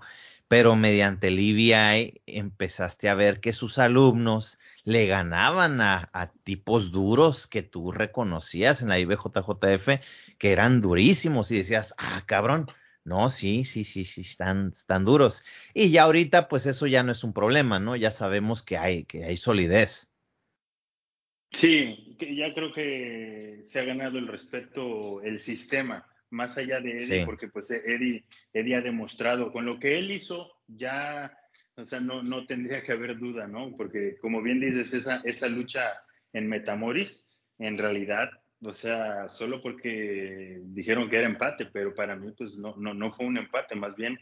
Pero 0.52 0.76
mediante 0.76 1.30
el 1.30 1.40
EBI 1.40 2.24
empezaste 2.26 3.08
a 3.08 3.16
ver 3.16 3.40
que 3.40 3.54
sus 3.54 3.78
alumnos 3.78 4.60
le 4.84 5.08
ganaban 5.08 5.80
a, 5.80 6.34
tipos 6.44 6.92
duros 6.92 7.48
que 7.48 7.64
tú 7.64 7.94
reconocías 7.94 8.82
en 8.82 8.90
la 8.90 9.00
IBJJF, 9.00 10.02
que 10.38 10.52
eran 10.52 10.82
durísimos 10.82 11.52
y 11.52 11.60
decías, 11.60 11.96
ah, 11.98 12.24
cabrón, 12.26 12.66
no, 13.06 13.30
sí, 13.30 13.64
sí, 13.64 13.86
sí, 13.86 14.04
sí, 14.04 14.20
están, 14.20 14.74
están 14.76 15.06
duros. 15.06 15.46
Y 15.74 15.90
ya 15.90 16.04
ahorita, 16.04 16.50
pues 16.50 16.66
eso 16.66 16.86
ya 16.86 17.02
no 17.02 17.14
es 17.14 17.24
un 17.24 17.32
problema, 17.32 17.80
¿no? 17.80 17.96
Ya 17.96 18.12
sabemos 18.12 18.62
que 18.62 18.78
hay, 18.78 19.06
que 19.06 19.24
hay 19.24 19.38
solidez. 19.38 20.14
Sí, 21.54 22.18
ya 22.20 22.54
creo 22.54 22.74
que 22.74 23.64
se 23.68 23.80
ha 23.80 23.86
ganado 23.86 24.18
el 24.18 24.28
respeto 24.28 25.22
el 25.22 25.40
sistema, 25.40 26.11
más 26.32 26.58
allá 26.58 26.80
de 26.80 26.98
Eddie, 26.98 27.26
porque 27.26 27.48
pues 27.48 27.70
Eddie, 27.70 28.24
Eddie 28.54 28.76
ha 28.76 28.82
demostrado, 28.82 29.52
con 29.52 29.66
lo 29.66 29.80
que 29.80 30.00
él 30.00 30.12
hizo, 30.12 30.52
ya, 30.68 31.38
o 31.76 31.84
sea, 31.84 32.00
no, 32.00 32.24
no 32.24 32.46
tendría 32.46 32.84
que 32.84 32.94
haber 32.94 33.20
duda, 33.20 33.48
¿no? 33.48 33.76
Porque 33.78 34.18
como 34.20 34.42
bien 34.42 34.60
dices, 34.60 34.94
esa, 34.94 35.22
esa 35.24 35.48
lucha 35.48 36.02
en 36.34 36.48
Metamoris, 36.48 37.40
en 37.60 37.78
realidad, 37.78 38.32
o 38.64 38.74
sea, 38.74 39.30
solo 39.30 39.62
porque 39.62 40.60
dijeron 40.64 41.10
que 41.10 41.18
era 41.18 41.28
empate, 41.28 41.66
pero 41.66 41.94
para 41.94 42.16
mí 42.16 42.32
pues 42.38 42.58
no, 42.58 42.76
no, 42.78 42.94
no 42.94 43.12
fue 43.12 43.26
un 43.26 43.38
empate, 43.38 43.76
más 43.76 43.96
bien, 43.96 44.20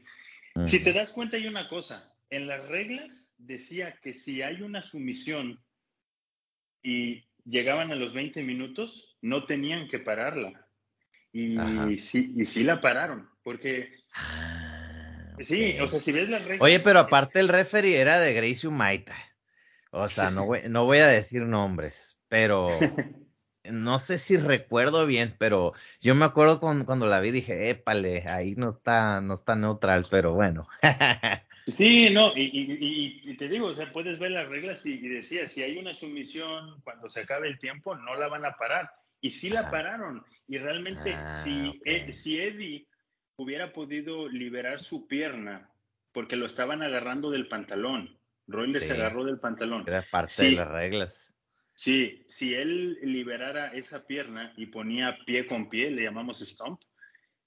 si 0.65 0.83
te 0.83 0.91
das 0.91 1.11
cuenta 1.11 1.37
hay 1.37 1.47
una 1.47 1.69
cosa, 1.69 2.13
en 2.29 2.47
las 2.47 2.67
reglas 2.67 3.33
decía 3.37 3.97
que 4.01 4.13
si 4.13 4.41
hay 4.41 4.61
una 4.61 4.81
sumisión 4.81 5.59
y 6.83 7.25
llegaban 7.45 7.91
a 7.91 7.95
los 7.95 8.13
20 8.13 8.43
minutos, 8.43 9.17
no 9.21 9.45
tenían 9.45 9.87
que 9.87 9.99
pararla. 9.99 10.68
Y 11.31 11.97
sí, 11.99 12.33
y 12.35 12.45
sí 12.45 12.63
la 12.63 12.81
pararon, 12.81 13.29
porque... 13.43 13.95
Ah, 14.15 15.35
sí, 15.41 15.79
o 15.79 15.87
sea, 15.87 15.99
si 15.99 16.11
ves 16.11 16.29
las 16.29 16.43
reglas... 16.43 16.61
Oye, 16.61 16.79
pero 16.79 16.99
aparte 16.99 17.39
el 17.39 17.47
referee 17.47 17.99
era 17.99 18.19
de 18.19 18.33
Gracie 18.33 18.67
Umaita. 18.67 19.15
O 19.91 20.07
sea, 20.07 20.31
no 20.31 20.45
voy, 20.45 20.61
no 20.67 20.85
voy 20.85 20.99
a 20.99 21.07
decir 21.07 21.43
nombres, 21.43 22.19
pero 22.27 22.69
no 23.63 23.99
sé 23.99 24.17
si 24.17 24.37
recuerdo 24.37 25.05
bien, 25.05 25.35
pero 25.37 25.73
yo 26.01 26.15
me 26.15 26.25
acuerdo 26.25 26.59
cuando 26.59 27.05
la 27.07 27.19
vi 27.19 27.31
dije, 27.31 27.69
épale, 27.69 28.23
ahí 28.27 28.55
no 28.55 28.69
está, 28.69 29.21
no 29.21 29.33
está 29.33 29.55
neutral, 29.55 30.05
pero 30.09 30.33
bueno. 30.33 30.67
Sí, 31.67 32.09
no, 32.09 32.31
y, 32.35 33.35
te 33.37 33.47
digo, 33.47 33.67
o 33.67 33.75
sea, 33.75 33.91
puedes 33.91 34.17
ver 34.17 34.31
las 34.31 34.49
reglas 34.49 34.85
y, 34.85 34.97
decía, 35.07 35.47
si 35.47 35.61
hay 35.61 35.77
una 35.77 35.93
sumisión 35.93 36.81
cuando 36.83 37.09
se 37.09 37.21
acabe 37.21 37.47
el 37.47 37.59
tiempo, 37.59 37.95
no 37.95 38.15
la 38.15 38.27
van 38.27 38.45
a 38.45 38.57
parar. 38.57 38.91
Y 39.21 39.31
sí 39.31 39.49
la 39.49 39.69
pararon. 39.69 40.23
Y 40.47 40.57
realmente, 40.57 41.13
ah, 41.13 41.41
si, 41.43 41.81
e, 41.85 42.11
si 42.13 42.39
Eddie 42.39 42.87
hubiera 43.35 43.73
podido 43.73 44.27
liberar 44.27 44.79
su 44.79 45.07
pierna, 45.07 45.69
porque 46.11 46.35
lo 46.35 46.45
estaban 46.45 46.81
agarrando 46.81 47.31
del 47.31 47.47
pantalón, 47.47 48.17
Royler 48.47 48.83
se 48.83 48.93
agarró 48.93 49.25
del 49.25 49.39
pantalón. 49.39 49.83
Era 49.87 50.03
parte 50.09 50.43
de 50.43 50.51
las 50.53 50.67
reglas. 50.67 51.35
Sí, 51.75 52.25
si 52.27 52.55
él 52.55 52.97
liberara 53.03 53.67
esa 53.67 54.05
pierna 54.05 54.53
y 54.57 54.65
ponía 54.65 55.17
pie 55.25 55.45
con 55.45 55.69
pie, 55.69 55.91
le 55.91 56.03
llamamos 56.03 56.39
stomp, 56.39 56.81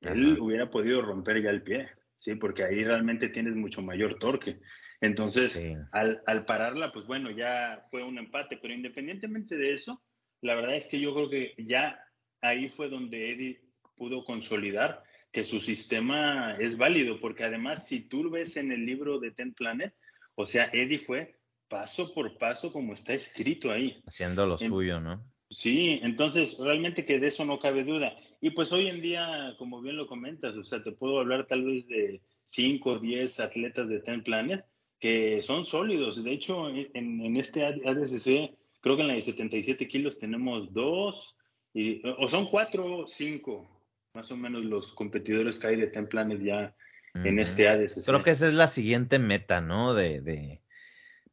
él 0.01 0.39
hubiera 0.41 0.71
podido 0.71 1.03
romper 1.03 1.43
ya 1.43 1.51
el 1.51 1.63
pie. 1.63 1.91
¿sí? 2.23 2.37
Porque 2.37 2.65
ahí 2.65 2.85
realmente 2.85 3.29
tienes 3.29 3.57
mucho 3.57 3.83
mayor 3.83 4.19
torque. 4.19 4.61
Entonces, 5.01 5.77
al, 5.91 6.23
al, 6.27 6.45
pararla, 6.45 6.93
pues 6.93 7.05
bueno, 7.05 7.33
ya 7.33 7.85
fue 7.91 8.05
un 8.05 8.17
empate, 8.17 8.57
pero 8.63 8.73
independientemente 8.73 9.57
de 9.57 9.75
eso, 9.75 10.01
la 10.43 10.55
verdad 10.55 10.77
es 10.77 10.87
que 10.87 11.01
yo 11.01 11.15
creo 11.15 11.31
que 11.31 11.55
ya 11.59 11.99
ahí 12.41 12.69
fue 12.69 12.89
donde 12.89 13.33
Eddie 13.33 13.61
pudo 13.97 14.25
consolidar 14.25 15.03
que 15.33 15.45
su 15.45 15.61
sistema 15.61 16.57
es 16.59 16.77
válido, 16.77 17.19
porque 17.19 17.45
además, 17.45 17.87
si 17.87 18.09
tú 18.09 18.29
ves 18.29 18.57
en 18.59 18.71
el 18.71 18.85
libro 18.85 19.19
de 19.19 19.31
Ten 19.31 19.55
Planet, 19.55 19.95
o 20.35 20.45
sea, 20.45 20.69
Eddie 20.73 20.99
fue 20.99 21.39
paso 21.69 22.13
por 22.13 22.37
paso 22.37 22.71
como 22.71 22.93
está 22.93 23.15
escrito 23.15 23.71
ahí. 23.71 24.03
Haciendo 24.07 24.47
lo 24.47 24.59
suyo, 24.59 25.01
¿no? 25.01 25.25
Sí, 25.49 26.01
entonces 26.03 26.59
realmente 26.59 27.05
que 27.05 27.19
de 27.19 27.29
eso 27.29 27.45
no 27.45 27.59
cabe 27.59 27.85
duda. 27.85 28.15
Y 28.41 28.51
pues 28.51 28.73
hoy 28.73 28.89
en 28.89 29.01
día, 29.01 29.55
como 29.59 29.81
bien 29.81 29.97
lo 29.97 30.07
comentas, 30.07 30.57
o 30.57 30.65
sea, 30.65 30.83
te 30.83 30.93
puedo 30.93 31.21
hablar 31.21 31.47
tal 31.47 31.65
vez 31.65 31.87
de 31.89 32.21
5 32.45 32.91
o 32.91 32.99
10 32.99 33.41
atletas 33.41 33.89
de 33.89 34.01
Ten 34.01 34.23
Planet 34.23 34.65
que 34.99 35.43
son 35.43 35.67
sólidos. 35.67 36.23
De 36.23 36.31
hecho, 36.33 36.69
en, 36.69 37.37
este 37.37 37.65
ADCC, 37.65 38.55
creo 38.83 38.97
que 38.97 39.03
en 39.03 39.09
la 39.09 39.15
de 39.15 39.23
77 39.23 39.89
kilos 39.89 40.19
tenemos 40.19 40.73
dos, 40.75 41.39
y, 41.73 42.03
o 42.05 42.29
son 42.29 42.47
cuatro 42.47 42.99
o 42.99 43.07
cinco, 43.07 43.67
más 44.13 44.31
o 44.31 44.37
menos 44.37 44.65
los 44.65 44.93
competidores 44.93 45.59
que 45.59 45.69
hay 45.69 45.77
de 45.77 45.87
Ten 45.87 46.07
Planet 46.07 46.43
ya 46.43 46.77
en 47.15 47.39
este 47.39 47.69
ADCC. 47.69 48.05
Creo 48.05 48.23
que 48.23 48.31
esa 48.31 48.49
es 48.49 48.55
la 48.55 48.67
siguiente 48.67 49.19
meta, 49.19 49.61
¿no? 49.61 49.95
De, 49.95 50.21
de, 50.21 50.61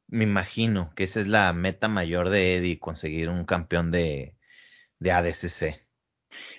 me 0.07 0.23
imagino 0.23 0.93
que 0.95 1.03
esa 1.03 1.19
es 1.19 1.27
la 1.27 1.51
meta 1.53 1.87
mayor 1.87 2.29
de 2.29 2.55
Eddie, 2.55 2.79
conseguir 2.79 3.29
un 3.29 3.45
campeón 3.45 3.91
de, 3.91 4.35
de 4.99 5.11
ADCC. 5.11 5.81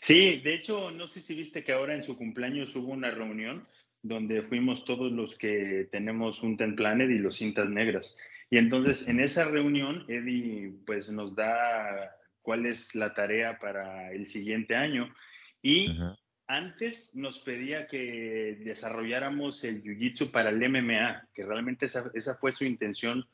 Sí, 0.01 0.41
de 0.41 0.55
hecho, 0.55 0.91
no 0.91 1.07
sé 1.07 1.21
si 1.21 1.35
viste 1.35 1.65
que 1.65 1.73
ahora 1.73 1.95
en 1.95 2.03
su 2.03 2.17
cumpleaños 2.17 2.75
hubo 2.77 2.93
una 2.93 3.11
reunión 3.11 3.67
donde 4.03 4.43
fuimos 4.43 4.85
todos 4.85 5.13
los 5.13 5.37
que 5.37 5.89
tenemos 5.93 6.43
un 6.43 6.57
Ten 6.57 6.75
Planet 6.75 7.11
y 7.11 7.19
los 7.19 7.37
cintas 7.37 7.69
negras. 7.69 8.19
Y 8.51 8.59
entonces 8.59 9.09
en 9.09 9.21
esa 9.21 9.45
reunión, 9.45 10.05
Eddie 10.09 10.75
pues 10.85 11.11
nos 11.11 11.35
da 11.35 12.15
cuál 12.43 12.67
es 12.67 12.95
la 12.95 13.15
tarea 13.15 13.59
para 13.59 14.13
el 14.13 14.27
siguiente 14.27 14.75
año. 14.75 15.15
Y 15.63 15.97
antes 16.47 17.15
nos 17.15 17.39
pedía 17.39 17.87
que 17.87 18.59
desarrolláramos 18.65 19.63
el 19.63 19.83
Jiu-Jitsu 19.83 20.33
para 20.33 20.51
el 20.51 20.69
MMA, 20.69 21.29
que 21.33 21.45
realmente 21.45 21.87
esa, 21.87 22.11
esa 22.13 22.35
fue 22.35 22.51
su 22.51 22.65
intención 22.65 23.25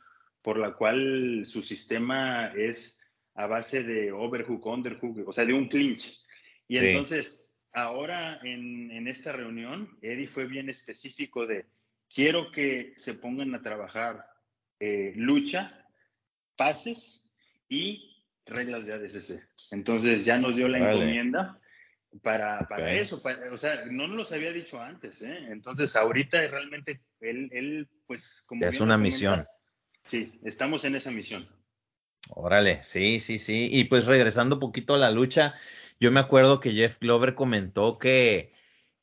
por 0.42 0.58
la 0.58 0.74
cual 0.74 1.44
su 1.46 1.62
sistema 1.62 2.52
es 2.54 3.00
a 3.34 3.46
base 3.46 3.82
de 3.82 4.12
overhook, 4.12 4.64
underhook, 4.66 5.26
o 5.28 5.32
sea, 5.32 5.44
de 5.44 5.52
un 5.52 5.68
clinch. 5.68 6.24
Y 6.68 6.78
entonces, 6.78 7.58
ahora 7.72 8.40
en, 8.42 9.08
esta 9.08 9.32
reunión, 9.32 9.96
Eddie 10.02 10.28
fue 10.28 10.46
bien 10.46 10.68
específico 10.68 11.46
de, 11.46 11.66
quiero 12.12 12.50
que 12.50 12.94
se 12.96 13.14
pongan 13.14 13.54
a 13.54 13.62
trabajar 13.62 14.24
eh, 14.80 15.12
lucha, 15.16 15.86
pases 16.56 17.30
y 17.68 18.24
reglas 18.44 18.86
de 18.86 18.94
ADCC. 18.94 19.42
Entonces 19.72 20.24
ya 20.24 20.38
nos 20.38 20.56
dio 20.56 20.68
la 20.68 20.78
encomienda 20.78 21.60
para, 22.22 22.66
para 22.68 22.94
eso. 22.94 23.22
o 23.52 23.56
sea, 23.56 23.84
no 23.86 24.08
nos 24.08 24.30
lo 24.30 24.36
había 24.36 24.52
dicho 24.52 24.80
antes. 24.80 25.22
¿eh? 25.22 25.48
Entonces 25.50 25.96
ahorita 25.96 26.38
realmente 26.46 27.02
él, 27.20 27.48
él 27.52 27.88
pues 28.06 28.44
como... 28.46 28.64
Es 28.64 28.80
una 28.80 28.96
misión. 28.98 29.40
Sí, 30.04 30.40
estamos 30.44 30.84
en 30.84 30.94
esa 30.94 31.10
misión. 31.10 31.48
Órale, 32.28 32.82
sí, 32.82 33.20
sí, 33.20 33.38
sí. 33.38 33.68
Y 33.70 33.84
pues 33.84 34.06
regresando 34.06 34.56
un 34.56 34.60
poquito 34.60 34.94
a 34.94 34.98
la 34.98 35.10
lucha, 35.10 35.54
yo 36.00 36.10
me 36.10 36.20
acuerdo 36.20 36.60
que 36.60 36.72
Jeff 36.72 36.98
Glover 37.00 37.34
comentó 37.34 37.98
que 37.98 38.52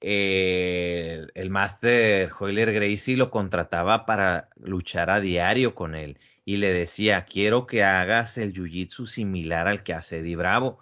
eh, 0.06 1.28
el 1.34 1.50
Master 1.50 2.30
Hoyler 2.38 2.74
Gracie 2.74 3.16
lo 3.16 3.32
contrataba 3.32 4.06
para 4.06 4.50
luchar 4.62 5.10
a 5.10 5.22
diario 5.22 5.76
con 5.76 5.96
él 5.96 6.20
y 6.44 6.58
le 6.58 6.74
decía, 6.74 7.24
quiero 7.24 7.66
que 7.68 7.86
hagas 7.86 8.38
el 8.38 8.54
jiu-jitsu 8.54 9.08
similar 9.08 9.70
al 9.70 9.82
que 9.82 9.94
hace 9.94 10.20
Eddie 10.20 10.36
Bravo. 10.36 10.80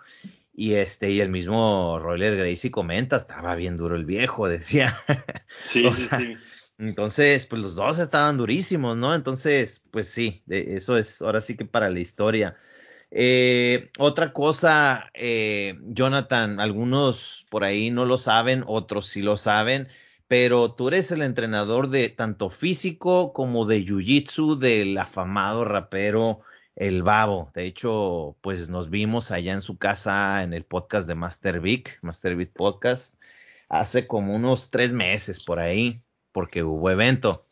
Y 0.56 0.74
este, 0.74 1.12
y 1.12 1.22
el 1.22 1.30
mismo 1.30 2.00
Royler 2.00 2.36
Gracie 2.36 2.72
comenta, 2.72 3.18
estaba 3.18 3.54
bien 3.54 3.78
duro 3.78 3.96
el 3.96 4.06
viejo, 4.06 4.50
decía. 4.50 5.00
Sí, 5.66 5.88
sí, 5.96 6.08
sí. 6.18 6.38
Entonces, 6.80 7.46
pues 7.46 7.62
los 7.62 7.76
dos 7.76 8.00
estaban 8.00 8.38
durísimos, 8.38 8.98
¿no? 8.98 9.14
Entonces, 9.14 9.84
pues 9.92 10.08
sí, 10.08 10.42
eso 10.50 10.98
es 10.98 11.22
ahora 11.22 11.42
sí 11.42 11.56
que 11.56 11.66
para 11.66 11.92
la 11.92 12.00
historia. 12.00 12.58
Eh, 13.12 13.92
otra 14.00 14.32
cosa, 14.32 15.12
eh, 15.14 15.78
Jonathan, 15.84 16.62
algunos 16.62 17.46
por 17.50 17.66
ahí 17.66 17.92
no 17.92 18.06
lo 18.06 18.18
saben, 18.18 18.64
otros 18.66 19.08
sí 19.08 19.22
lo 19.22 19.36
saben, 19.36 19.90
pero 20.28 20.74
tú 20.74 20.88
eres 20.88 21.12
el 21.12 21.22
entrenador 21.22 21.90
de 21.90 22.08
tanto 22.08 22.50
físico 22.50 23.34
como 23.34 23.66
de 23.66 23.86
jiu-jitsu 23.86 24.58
del 24.58 24.98
afamado 24.98 25.66
rapero 25.66 26.40
El 26.76 27.04
Babo. 27.04 27.52
De 27.54 27.66
hecho, 27.66 28.38
pues 28.42 28.70
nos 28.70 28.90
vimos 28.90 29.32
allá 29.32 29.54
en 29.54 29.62
su 29.62 29.78
casa 29.78 30.42
en 30.44 30.54
el 30.54 30.64
podcast 30.64 31.06
de 31.08 31.16
Master 31.16 31.60
Vic, 31.60 32.00
Master 32.02 32.38
Vic 32.38 32.52
Podcast, 32.54 33.16
hace 33.68 34.08
como 34.08 34.34
unos 34.36 34.70
tres 34.72 34.94
meses 34.94 35.44
por 35.44 35.60
ahí, 35.60 36.02
porque 36.32 36.64
hubo 36.64 36.90
evento. 36.90 37.46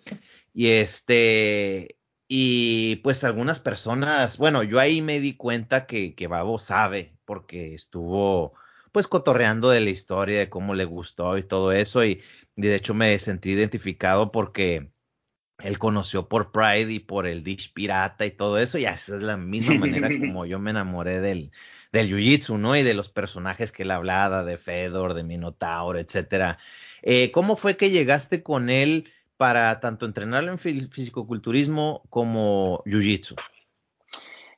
Y 0.54 0.70
este, 0.70 1.99
y 2.32 2.98
pues 2.98 3.24
algunas 3.24 3.60
personas, 3.60 4.38
bueno, 4.38 4.62
yo 4.62 4.80
ahí 4.80 5.02
me 5.02 5.20
di 5.20 5.36
cuenta 5.36 5.88
que, 5.88 6.14
que 6.14 6.28
Babo 6.28 6.60
sabe, 6.60 7.18
porque 7.26 7.74
estuvo 7.74 8.54
pues 8.92 9.08
cotorreando 9.08 9.72
de 9.72 9.82
la 9.82 9.90
historia, 9.90 10.38
de 10.40 10.50
cómo 10.50 10.76
le 10.76 10.86
gustó 10.86 11.40
y 11.40 11.44
todo 11.44 11.72
eso, 11.72 12.06
y, 12.06 12.22
de 12.56 12.76
hecho 12.76 12.94
me 12.94 13.18
sentí 13.18 13.52
identificado 13.52 14.32
porque 14.32 14.92
él 15.60 15.80
conoció 15.80 16.30
por 16.30 16.52
Pride 16.52 16.92
y 16.92 17.00
por 17.00 17.26
el 17.26 17.44
Dish 17.44 17.74
Pirata 17.74 18.26
y 18.28 18.32
todo 18.32 18.60
eso, 18.60 18.78
y 18.78 18.86
esa 18.86 19.16
es 19.16 19.24
la 19.24 19.36
misma 19.38 19.74
manera 19.76 20.10
como 20.10 20.46
yo 20.46 20.60
me 20.60 20.70
enamoré 20.70 21.20
del, 21.22 21.52
del 21.92 22.10
Jiu-Jitsu, 22.10 22.60
¿no? 22.60 22.76
Y 22.76 22.84
de 22.84 22.94
los 22.94 23.10
personajes 23.10 23.72
que 23.72 23.84
él 23.84 23.92
hablaba, 23.92 24.44
de 24.44 24.58
Fedor, 24.58 25.16
de 25.16 25.24
Minotaur, 25.24 25.98
etcétera. 25.98 26.60
Eh, 27.02 27.32
¿Cómo 27.32 27.56
fue 27.56 27.76
que 27.76 27.90
llegaste 27.90 28.44
con 28.44 28.70
él 28.70 29.12
para 29.40 29.80
tanto 29.80 30.06
entrenarlo 30.06 30.52
en 30.52 30.60
fisicoculturismo 30.60 32.04
como 32.10 32.84
Jiu-Jitsu? 32.86 33.38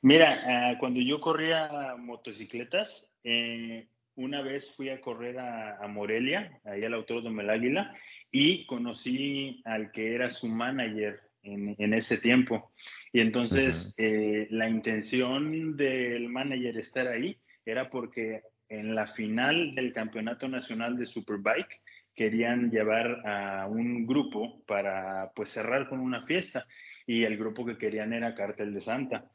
Mira, 0.00 0.40
ah, 0.44 0.78
cuando 0.80 0.98
yo 1.00 1.20
corría 1.20 1.94
motocicletas, 1.96 3.16
eh, 3.22 3.86
una 4.16 4.42
vez 4.42 4.74
fui 4.74 4.88
a 4.88 5.00
correr 5.00 5.38
a, 5.38 5.86
Morelia, 5.86 6.60
ahí 6.64 6.82
al 6.82 6.94
Autódromo 6.94 7.42
del 7.42 7.50
Águila, 7.50 7.94
y 8.32 8.66
conocí 8.66 9.62
al 9.66 9.92
que 9.92 10.16
era 10.16 10.30
su 10.30 10.48
manager 10.48 11.20
en, 11.44 11.94
ese 11.94 12.18
tiempo. 12.18 12.72
Y 13.12 13.20
entonces 13.20 13.94
eh, 13.98 14.48
la 14.50 14.68
intención 14.68 15.76
del 15.76 16.28
manager 16.28 16.76
estar 16.76 17.06
ahí 17.06 17.38
era 17.64 17.88
porque 17.88 18.42
en 18.68 18.96
la 18.96 19.06
final 19.06 19.76
del 19.76 19.92
Campeonato 19.92 20.48
Nacional 20.48 20.96
de 20.96 21.06
Superbike 21.06 21.80
querían 22.14 22.70
llevar 22.70 23.26
a 23.26 23.66
un 23.66 24.06
grupo 24.06 24.62
para 24.66 25.32
pues 25.34 25.50
cerrar 25.50 25.88
con 25.88 26.00
una 26.00 26.26
fiesta 26.26 26.66
y 27.06 27.24
el 27.24 27.36
grupo 27.36 27.64
que 27.64 27.78
querían 27.78 28.12
era 28.12 28.34
Cartel 28.34 28.72
de 28.74 28.80
Santa. 28.80 29.30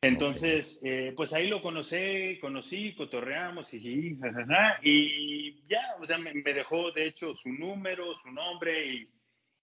Entonces, 0.00 0.80
eh, 0.84 1.12
pues 1.16 1.32
ahí 1.32 1.48
lo 1.48 1.60
conocí, 1.60 2.38
conocí, 2.40 2.94
cotorreamos 2.94 3.74
y, 3.74 4.16
y 4.82 5.66
ya, 5.68 5.96
o 6.00 6.06
sea, 6.06 6.18
me, 6.18 6.32
dejó 6.34 6.92
de 6.92 7.06
hecho 7.06 7.34
su 7.34 7.52
número, 7.52 8.14
su 8.22 8.30
nombre 8.30 8.86
y, 8.86 9.08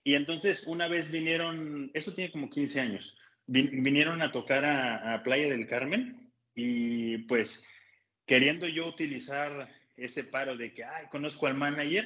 y, 0.03 0.16
entonces 0.16 0.68
una 0.68 0.89
vez 0.89 1.10
vinieron, 1.10 1.89
eso 1.93 2.14
tiene 2.14 2.34
como 2.34 2.49
15 2.49 2.82
años, 2.82 3.18
vinieron 3.47 4.22
a 4.22 4.32
tocar 4.32 4.66
a, 4.66 5.24
Playa 5.24 5.47
del 5.47 5.68
Carmen 5.68 6.34
y 6.53 7.20
pues 7.20 7.66
queriendo 8.26 8.68
yo 8.68 8.88
utilizar 8.88 9.70
ese 9.95 10.26
paro 10.26 10.58
de 10.58 10.74
que, 10.74 10.84
ay, 10.84 11.06
conozco 11.10 11.47
al 11.47 11.56
manager, 11.56 12.06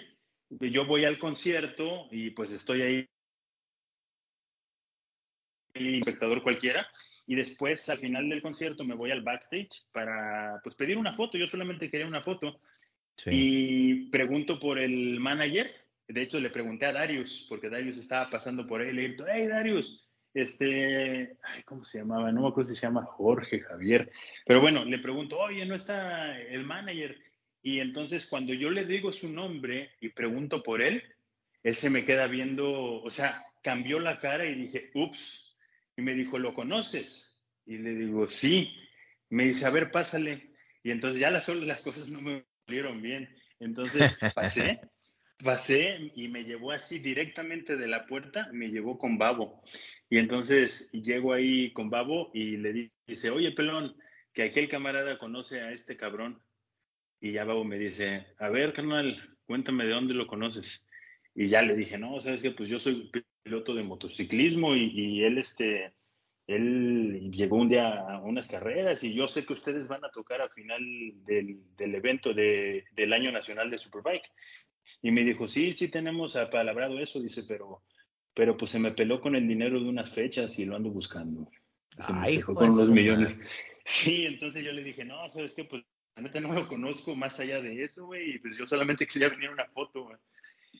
yo 0.50 0.86
voy 0.86 1.06
al 1.06 1.20
concierto 1.20 2.08
y 2.12 2.32
pues 2.32 2.52
estoy 2.52 2.82
ahí, 2.82 3.10
el 5.74 5.95
espectador 5.95 6.41
cualquiera, 6.43 6.88
y 7.26 7.36
después 7.36 7.88
al 7.89 8.00
final 8.00 8.28
del 8.28 8.41
concierto 8.41 8.84
me 8.84 8.95
voy 8.95 9.12
al 9.12 9.22
backstage 9.22 9.84
para 9.91 10.60
pues 10.64 10.76
pedir 10.76 10.97
una 10.97 11.14
foto, 11.14 11.38
yo 11.38 11.47
solamente 11.47 11.89
quería 11.89 12.08
una 12.08 12.24
foto. 12.24 12.60
Y 13.26 14.10
pregunto 14.10 14.60
por 14.60 14.80
el 14.80 15.20
manager, 15.20 15.76
de 16.08 16.22
hecho 16.22 16.39
le 16.39 16.50
pregunté 16.50 16.86
a 16.86 16.93
Darius, 16.93 17.45
porque 17.50 17.70
Darius 17.70 17.97
estaba 17.97 18.30
pasando 18.30 18.66
por 18.66 18.82
ahí, 18.82 18.93
le 18.93 19.10
dije, 19.10 19.26
hey 19.32 19.47
Darius, 19.47 20.10
este, 20.34 21.38
¿cómo 21.66 21.84
se 21.84 22.00
llamaba? 22.00 22.32
No 22.32 22.41
me 22.41 22.47
acuerdo 22.47 22.70
si 22.70 22.76
se 22.76 22.88
llama 22.88 23.04
Jorge, 23.04 23.60
Javier, 23.60 24.10
pero 24.45 24.62
bueno, 24.62 24.86
le 24.86 25.00
pregunto, 25.00 25.38
oye, 25.38 25.66
¿no 25.66 25.76
está 25.76 26.39
el 26.39 26.66
manager? 26.66 27.20
Y 27.62 27.80
entonces 27.80 28.26
cuando 28.26 28.53
yo 28.53 28.70
le 28.70 28.86
digo 28.86 29.12
su 29.12 29.30
nombre 29.30 29.91
y 29.99 30.10
pregunto 30.10 30.64
por 30.64 30.82
él, 30.82 31.03
él 31.64 31.76
se 31.76 31.89
me 31.89 32.05
queda 32.05 32.28
viendo, 32.28 33.01
o 33.01 33.10
sea, 33.10 33.43
cambió 33.62 33.99
la 33.99 34.20
cara 34.20 34.45
y 34.45 34.55
dije, 34.55 34.91
ups, 34.93 35.57
y 35.97 36.01
me 36.01 36.14
dijo, 36.14 36.39
¿lo 36.39 36.53
conoces? 36.53 37.43
Y 37.66 37.78
le 37.78 37.93
digo, 37.93 38.30
sí. 38.30 38.74
Me 39.30 39.45
dice, 39.45 39.66
a 39.66 39.70
ver, 39.70 39.91
pásale. 39.91 40.53
Y 40.84 40.91
entonces 40.91 41.20
ya 41.20 41.30
las, 41.30 41.47
las 41.49 41.82
cosas 41.82 42.10
no 42.10 42.22
me 42.22 42.45
salieron 42.66 43.01
bien. 43.01 43.30
Entonces 43.60 44.18
pasé, 44.36 44.80
pasé 45.43 46.12
y 46.16 46.30
me 46.30 46.45
llevó 46.45 46.72
así 46.72 46.99
directamente 46.99 47.76
de 47.76 47.88
la 47.88 48.05
puerta, 48.05 48.49
me 48.53 48.70
llevó 48.70 48.97
con 48.97 49.18
Babo. 49.18 49.62
Y 50.10 50.18
entonces 50.18 50.89
llego 50.91 51.34
ahí 51.34 51.72
con 51.74 51.89
Babo 51.89 52.32
y 52.34 52.57
le 52.57 52.91
dice, 53.05 53.30
oye, 53.30 53.51
pelón, 53.51 53.95
que 54.34 54.43
aquel 54.43 54.70
camarada 54.70 55.18
conoce 55.18 55.62
a 55.62 55.72
este 55.72 55.97
cabrón. 55.97 56.41
Y 57.22 57.34
ya 57.34 57.44
Babo 57.44 57.64
me 57.64 57.78
dice, 57.78 58.28
a 58.38 58.50
ver, 58.50 58.74
carnal, 58.74 59.38
cuéntame 59.46 59.86
de 59.86 59.92
dónde 59.92 60.14
lo 60.14 60.28
conoces. 60.28 60.90
Y 61.36 61.48
ya 61.48 61.62
le 61.62 61.76
dije, 61.76 61.98
no, 61.98 62.20
sabes 62.20 62.42
que 62.42 62.52
pues 62.52 62.70
yo 62.70 62.80
soy 62.80 63.12
piloto 63.44 63.74
de 63.74 63.84
motociclismo 63.84 64.76
y, 64.76 65.24
él, 65.24 65.38
este, 65.38 65.94
él 66.48 67.32
llegó 67.32 67.58
un 67.58 67.70
día 67.70 68.00
a 68.00 68.22
unas 68.22 68.48
carreras 68.48 69.04
y 69.04 69.14
yo 69.14 69.28
sé 69.28 69.46
que 69.46 69.54
ustedes 69.54 69.88
van 69.88 70.04
a 70.06 70.12
tocar 70.12 70.42
al 70.42 70.50
final 70.50 70.82
del, 71.26 71.60
del 71.78 71.96
evento 71.96 72.34
de, 72.34 72.86
del 72.94 73.14
Año 73.14 73.32
Nacional 73.32 73.70
de 73.70 73.78
Superbike. 73.78 74.30
Y 75.02 75.12
me 75.12 75.24
dijo, 75.24 75.48
sí, 75.48 75.74
sí 75.74 75.90
tenemos 75.90 76.36
apalabrado 76.36 77.00
eso, 77.00 77.22
dice, 77.22 77.44
pero, 77.48 77.84
pero 78.34 78.58
pues 78.58 78.72
se 78.72 78.80
me 78.80 78.92
peló 78.92 79.22
con 79.22 79.36
el 79.36 79.48
dinero 79.48 79.80
de 79.80 79.90
unas 79.90 80.10
fechas 80.12 80.58
y 80.58 80.66
lo 80.66 80.76
ando 80.76 80.90
buscando. 80.90 81.50
Se 82.00 82.14
me 82.14 82.30
dejó 82.30 82.56
con 82.56 82.72
unos 82.72 82.90
millones. 82.90 83.36
Sí, 83.86 84.28
entonces 84.28 84.64
yo 84.64 84.72
le 84.72 84.84
dije, 84.84 85.04
no, 85.04 85.28
¿sabes 85.30 85.54
qué? 85.54 85.64
Pues 85.64 85.84
la 86.22 86.42
no 86.42 86.54
lo 86.54 86.68
conozco 86.68 87.16
más 87.16 87.40
allá 87.40 87.62
de 87.62 87.84
eso, 87.84 88.06
güey, 88.06 88.36
y 88.36 88.40
pues 88.40 88.58
yo 88.58 88.68
solamente 88.68 89.08
quería 89.08 89.30
venir 89.30 89.50
una 89.50 89.66
foto, 89.66 90.04
güey. 90.04 90.18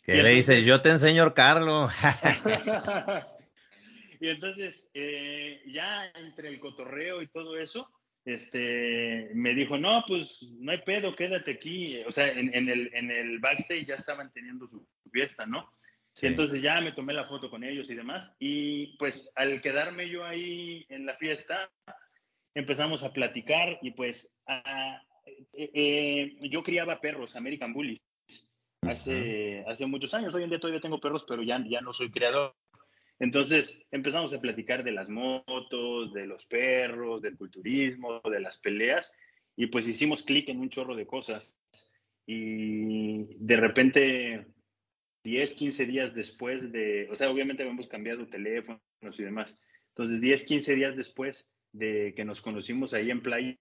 ¿Qué 0.04 0.24
le 0.24 0.32
dices? 0.32 0.66
Yo 0.66 0.82
te 0.82 0.90
enseño, 0.90 1.34
Carlos. 1.34 1.92
y 4.20 4.30
entonces, 4.30 4.88
eh, 4.94 5.62
ya 5.68 6.08
entre 6.16 6.50
el 6.50 6.60
cotorreo 6.60 7.22
y 7.22 7.28
todo 7.28 7.58
eso, 7.58 7.90
este, 8.26 9.30
me 9.34 9.54
dijo, 9.54 9.78
no, 9.78 10.04
pues 10.08 10.42
no 10.60 10.72
hay 10.72 10.80
pedo, 10.80 11.16
quédate 11.16 11.52
aquí. 11.52 12.02
O 12.08 12.12
sea, 12.12 12.32
en, 12.32 12.70
el, 12.70 12.92
en 12.94 13.12
el 13.12 13.40
backstage 13.40 13.86
ya 13.86 13.96
estaban 13.96 14.32
teniendo 14.32 14.68
su, 14.68 14.88
fiesta, 15.12 15.46
¿no? 15.46 15.70
Y 16.22 16.28
entonces 16.28 16.62
ya 16.62 16.82
me 16.82 16.92
tomé 16.92 17.14
la 17.14 17.26
foto 17.26 17.50
con 17.50 17.64
ellos 17.64 17.90
y 17.90 17.96
demás. 17.96 18.36
Y 18.40 18.98
pues 18.98 19.32
al 19.36 19.62
quedarme 19.62 20.10
yo 20.10 20.26
ahí 20.26 20.86
en 20.90 21.06
la 21.06 21.16
fiesta, 21.16 21.72
empezamos 22.54 23.04
a 23.04 23.14
platicar 23.14 23.80
y 23.82 23.92
pues 23.92 24.38
eh, 24.48 24.98
eh, 25.54 26.38
yo 26.50 26.64
criaba 26.64 27.02
perros, 27.02 27.36
American 27.36 27.74
Bullies 27.74 28.00
hace, 28.82 29.64
hace 29.68 29.86
muchos 29.86 30.14
años. 30.14 30.34
Hoy 30.34 30.44
en 30.44 30.50
día 30.50 30.60
todavía 30.60 30.82
tengo 30.82 31.00
perros, 31.00 31.26
pero 31.28 31.44
ya, 31.44 31.64
ya 31.68 31.82
no 31.82 31.94
soy 31.94 32.12
creador. 32.12 32.56
Entonces 33.20 33.86
empezamos 33.92 34.34
a 34.34 34.40
platicar 34.40 34.84
de 34.84 34.92
las 34.92 35.10
motos, 35.10 36.14
de 36.14 36.26
los 36.26 36.46
perros, 36.46 37.22
del 37.22 37.38
culturismo, 37.38 38.22
de 38.22 38.40
las 38.40 38.58
peleas, 38.58 39.18
y 39.58 39.68
pues 39.68 39.88
hicimos 39.88 40.24
clic 40.24 40.48
en 40.50 40.60
un 40.60 40.70
chorro 40.70 40.96
de 40.96 41.06
cosas. 41.06 41.58
Y 42.26 43.26
de 43.38 43.58
repente, 43.58 44.48
10, 45.26 45.54
15 45.54 45.86
días 45.86 46.14
después 46.14 46.72
de, 46.72 47.10
o 47.12 47.16
sea, 47.16 47.30
obviamente 47.30 47.64
habíamos 47.64 47.88
cambiado 47.88 48.28
teléfonos 48.28 48.80
y 49.18 49.24
demás. 49.24 49.66
Entonces, 49.90 50.22
10, 50.22 50.46
15 50.46 50.76
días 50.76 50.96
después 50.96 51.58
de 51.74 52.14
que 52.16 52.24
nos 52.24 52.40
conocimos 52.40 52.94
ahí 52.94 53.12
en 53.12 53.22
playa, 53.22 53.58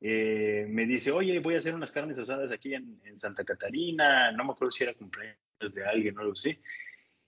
eh, 0.00 0.66
me 0.68 0.86
dice, 0.86 1.10
oye, 1.10 1.38
voy 1.40 1.54
a 1.54 1.58
hacer 1.58 1.74
unas 1.74 1.90
carnes 1.90 2.18
asadas 2.18 2.52
aquí 2.52 2.74
en, 2.74 2.98
Santa 3.18 3.44
Catarina, 3.44 4.30
no 4.32 4.44
me 4.44 4.52
acuerdo 4.52 4.70
si 4.70 4.84
era 4.84 4.94
cumpleaños 4.94 5.38
de 5.74 5.84
alguien, 5.84 6.14
no 6.14 6.22
lo 6.22 6.36
sé. 6.36 6.60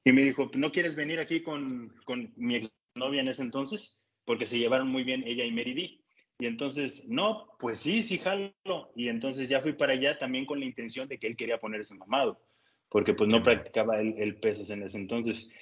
Y 0.04 0.12
me 0.12 0.22
dijo, 0.22 0.50
¿no 0.54 0.70
quieres 0.70 0.94
venir 0.94 1.18
aquí 1.18 1.42
con, 1.42 1.92
con 2.04 2.32
mi 2.36 2.56
exnovia 2.56 3.20
en 3.20 3.28
ese 3.28 3.42
entonces? 3.42 4.08
Porque 4.24 4.46
se 4.46 4.58
llevaron 4.58 4.88
muy 4.88 5.02
bien 5.02 5.24
ella 5.26 5.44
y 5.44 5.50
Meridi. 5.50 6.04
Y 6.38 6.46
entonces, 6.46 7.06
no, 7.08 7.48
pues 7.58 7.80
sí, 7.80 8.02
sí, 8.02 8.18
jalo. 8.18 8.54
Y 8.94 9.08
entonces 9.08 9.48
ya 9.48 9.60
fui 9.60 9.72
para 9.72 9.92
allá 9.92 10.18
también 10.18 10.46
con 10.46 10.60
la 10.60 10.66
intención 10.66 11.08
de 11.08 11.18
que 11.18 11.26
él 11.26 11.36
quería 11.36 11.58
ponerse 11.58 11.94
mamado, 11.96 12.40
porque 12.88 13.12
pues 13.14 13.30
no 13.30 13.42
practicaba 13.42 14.00
el, 14.00 14.14
el 14.16 14.36
pesas 14.36 14.70
en 14.70 14.82
ese 14.84 14.96
entonces. 14.96 15.52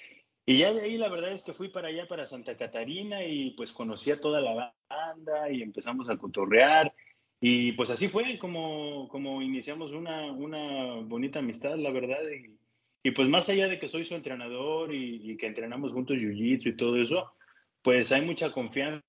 Y 0.48 0.56
ya 0.56 0.72
de 0.72 0.80
ahí 0.80 0.96
la 0.96 1.10
verdad 1.10 1.32
es 1.32 1.42
que 1.42 1.52
fui 1.52 1.68
para 1.68 1.88
allá, 1.88 2.08
para 2.08 2.24
Santa 2.24 2.56
Catarina, 2.56 3.22
y 3.22 3.50
pues 3.50 3.70
conocí 3.70 4.10
a 4.10 4.18
toda 4.18 4.40
la 4.40 4.74
banda 4.88 5.50
y 5.50 5.60
empezamos 5.60 6.08
a 6.08 6.16
cotorrear. 6.16 6.94
Y 7.38 7.72
pues 7.72 7.90
así 7.90 8.08
fue 8.08 8.38
como, 8.38 9.08
como 9.08 9.42
iniciamos 9.42 9.92
una, 9.92 10.32
una 10.32 11.02
bonita 11.02 11.40
amistad, 11.40 11.76
la 11.76 11.90
verdad. 11.90 12.22
Y, 13.04 13.10
pues 13.10 13.28
más 13.28 13.50
allá 13.50 13.68
de 13.68 13.78
que 13.78 13.88
soy 13.88 14.06
su 14.06 14.14
entrenador 14.14 14.94
y, 14.94 15.36
que 15.36 15.48
entrenamos 15.48 15.92
juntos 15.92 16.16
Jiu-Jitsu 16.16 16.68
y 16.68 16.76
todo 16.78 16.96
eso, 16.96 17.30
pues 17.82 18.10
hay 18.10 18.22
mucha 18.22 18.50
confianza 18.50 19.02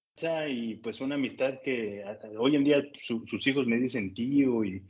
y 0.50 0.76
pues 0.84 1.00
una 1.00 1.16
amistad 1.16 1.62
que 1.64 2.04
hoy 2.38 2.58
en 2.58 2.66
día 2.66 2.84
sus 3.02 3.48
hijos 3.48 3.66
me 3.66 3.78
dicen 3.78 4.14
tío 4.14 4.66
y, 4.66 4.84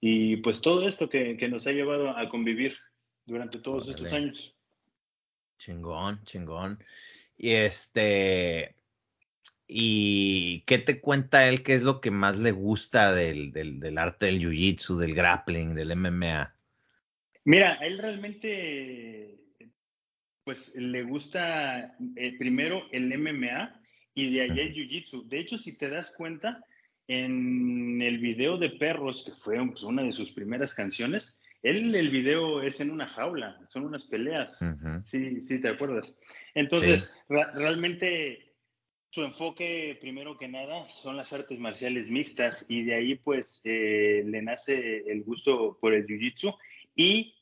y 0.00 0.36
pues 0.36 0.60
todo 0.60 0.86
esto 0.86 1.08
que, 1.08 1.36
que 1.36 1.48
nos 1.48 1.66
ha 1.66 1.72
llevado 1.72 2.10
a 2.10 2.28
convivir 2.28 2.76
durante 3.24 3.58
todos 3.58 3.88
estos 3.88 4.12
años. 4.12 4.55
Chingón, 5.58 6.22
chingón. 6.24 6.78
Y 7.36 7.50
este, 7.52 8.74
¿y 9.66 10.62
qué 10.66 10.78
te 10.78 11.00
cuenta 11.00 11.48
él? 11.48 11.62
¿Qué 11.62 11.74
es 11.74 11.82
lo 11.82 12.00
que 12.00 12.10
más 12.10 12.38
le 12.38 12.52
gusta 12.52 13.12
del, 13.12 13.52
del, 13.52 13.98
arte 13.98 14.26
del 14.26 14.40
jiu-jitsu, 14.40 14.96
del 14.96 15.14
grappling, 15.14 15.74
del 15.74 15.96
MMA? 15.96 16.54
Mira, 17.44 17.74
él 17.74 17.98
realmente, 17.98 19.38
pues 20.44 20.74
le 20.74 21.02
gusta 21.02 21.96
eh, 22.16 22.36
primero 22.38 22.86
el 22.92 23.16
MMA 23.18 23.80
y 24.14 24.34
de 24.34 24.42
ahí 24.42 24.60
el 24.60 24.74
jiu-jitsu. 24.74 25.28
De 25.28 25.40
hecho, 25.40 25.58
si 25.58 25.76
te 25.76 25.88
das 25.88 26.14
cuenta, 26.16 26.64
en 27.08 28.02
el 28.02 28.18
video 28.18 28.58
de 28.58 28.70
Perros, 28.70 29.22
que 29.24 29.32
fue 29.32 29.64
pues, 29.68 29.82
una 29.82 30.02
de 30.02 30.12
sus 30.12 30.30
primeras 30.32 30.74
canciones, 30.74 31.42
él, 31.68 31.94
el 31.94 32.10
video 32.10 32.62
es 32.62 32.80
en 32.80 32.90
una 32.90 33.08
jaula, 33.08 33.58
son 33.68 33.84
unas 33.84 34.06
peleas. 34.06 34.64
Sí, 35.04 35.42
sí, 35.42 35.60
te 35.60 35.68
acuerdas. 35.68 36.18
Entonces, 36.54 37.12
realmente 37.28 38.54
su 39.10 39.22
enfoque, 39.22 39.98
primero 40.00 40.36
que 40.36 40.46
nada, 40.46 40.88
son 40.88 41.16
las 41.16 41.32
artes 41.32 41.58
marciales 41.58 42.10
mixtas 42.10 42.66
y 42.68 42.84
de 42.84 42.94
ahí 42.94 43.14
pues 43.16 43.62
eh, 43.64 44.22
le 44.26 44.42
nace 44.42 44.98
el 45.10 45.24
gusto 45.24 45.78
por 45.80 45.94
el 45.94 46.06
jiu-jitsu 46.06 46.54
y 46.94 47.34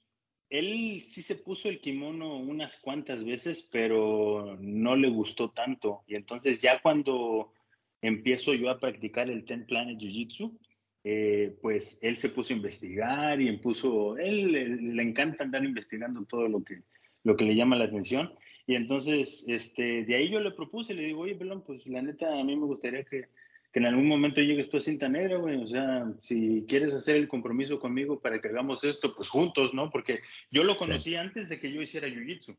él 0.50 1.02
sí 1.08 1.22
se 1.22 1.34
puso 1.34 1.68
el 1.68 1.80
kimono 1.80 2.36
unas 2.36 2.80
cuantas 2.80 3.24
veces, 3.24 3.68
pero 3.72 4.56
no 4.60 4.94
le 4.94 5.08
gustó 5.08 5.50
tanto. 5.50 6.04
Y 6.06 6.14
entonces 6.14 6.60
ya 6.60 6.80
cuando 6.80 7.52
empiezo 8.00 8.54
yo 8.54 8.70
a 8.70 8.78
practicar 8.78 9.28
el 9.28 9.44
Ten 9.44 9.66
Planet 9.66 9.98
Jiu-Jitsu, 9.98 10.56
eh, 11.06 11.54
pues 11.60 11.98
él 12.00 12.16
se 12.16 12.30
puso 12.30 12.54
a 12.54 12.56
investigar 12.56 13.38
y 13.38 13.48
él 13.48 14.52
le, 14.96 15.02
encanta 15.02 15.44
andar 15.44 15.62
investigando 15.62 16.24
todo 16.24 16.48
lo 16.48 16.64
que, 16.64 16.80
lo 17.24 17.36
que 17.36 17.44
le 17.44 17.54
llama 17.54 17.76
la 17.76 17.84
atención. 17.84 18.32
Y 18.66 18.74
entonces, 18.74 19.44
este, 19.46 20.04
de 20.04 20.14
ahí 20.14 20.30
yo 20.30 20.40
le 20.40 20.50
propuse, 20.50 20.94
le 20.94 21.02
digo, 21.02 21.20
oye, 21.20 21.34
Pelón, 21.34 21.62
pues 21.62 21.86
la 21.86 22.00
neta, 22.00 22.32
a 22.32 22.42
mí 22.42 22.56
me 22.56 22.64
gustaría 22.64 23.04
que, 23.04 23.26
que 23.70 23.78
en 23.78 23.84
algún 23.84 24.08
momento 24.08 24.40
llegues 24.40 24.70
tú 24.70 24.78
a 24.78 24.80
cinta 24.80 25.06
negra, 25.06 25.36
güey. 25.36 25.62
O 25.62 25.66
sea, 25.66 26.10
si 26.22 26.64
quieres 26.66 26.94
hacer 26.94 27.16
el 27.16 27.28
compromiso 27.28 27.78
conmigo 27.78 28.18
para 28.20 28.40
que 28.40 28.48
hagamos 28.48 28.82
esto, 28.84 29.14
pues 29.14 29.28
juntos, 29.28 29.74
¿no? 29.74 29.90
Porque 29.90 30.20
yo 30.50 30.64
lo 30.64 30.78
conocí 30.78 31.16
antes 31.16 31.50
de 31.50 31.60
que 31.60 31.70
yo 31.70 31.82
hiciera 31.82 32.08
Jiu-Jitsu. 32.08 32.56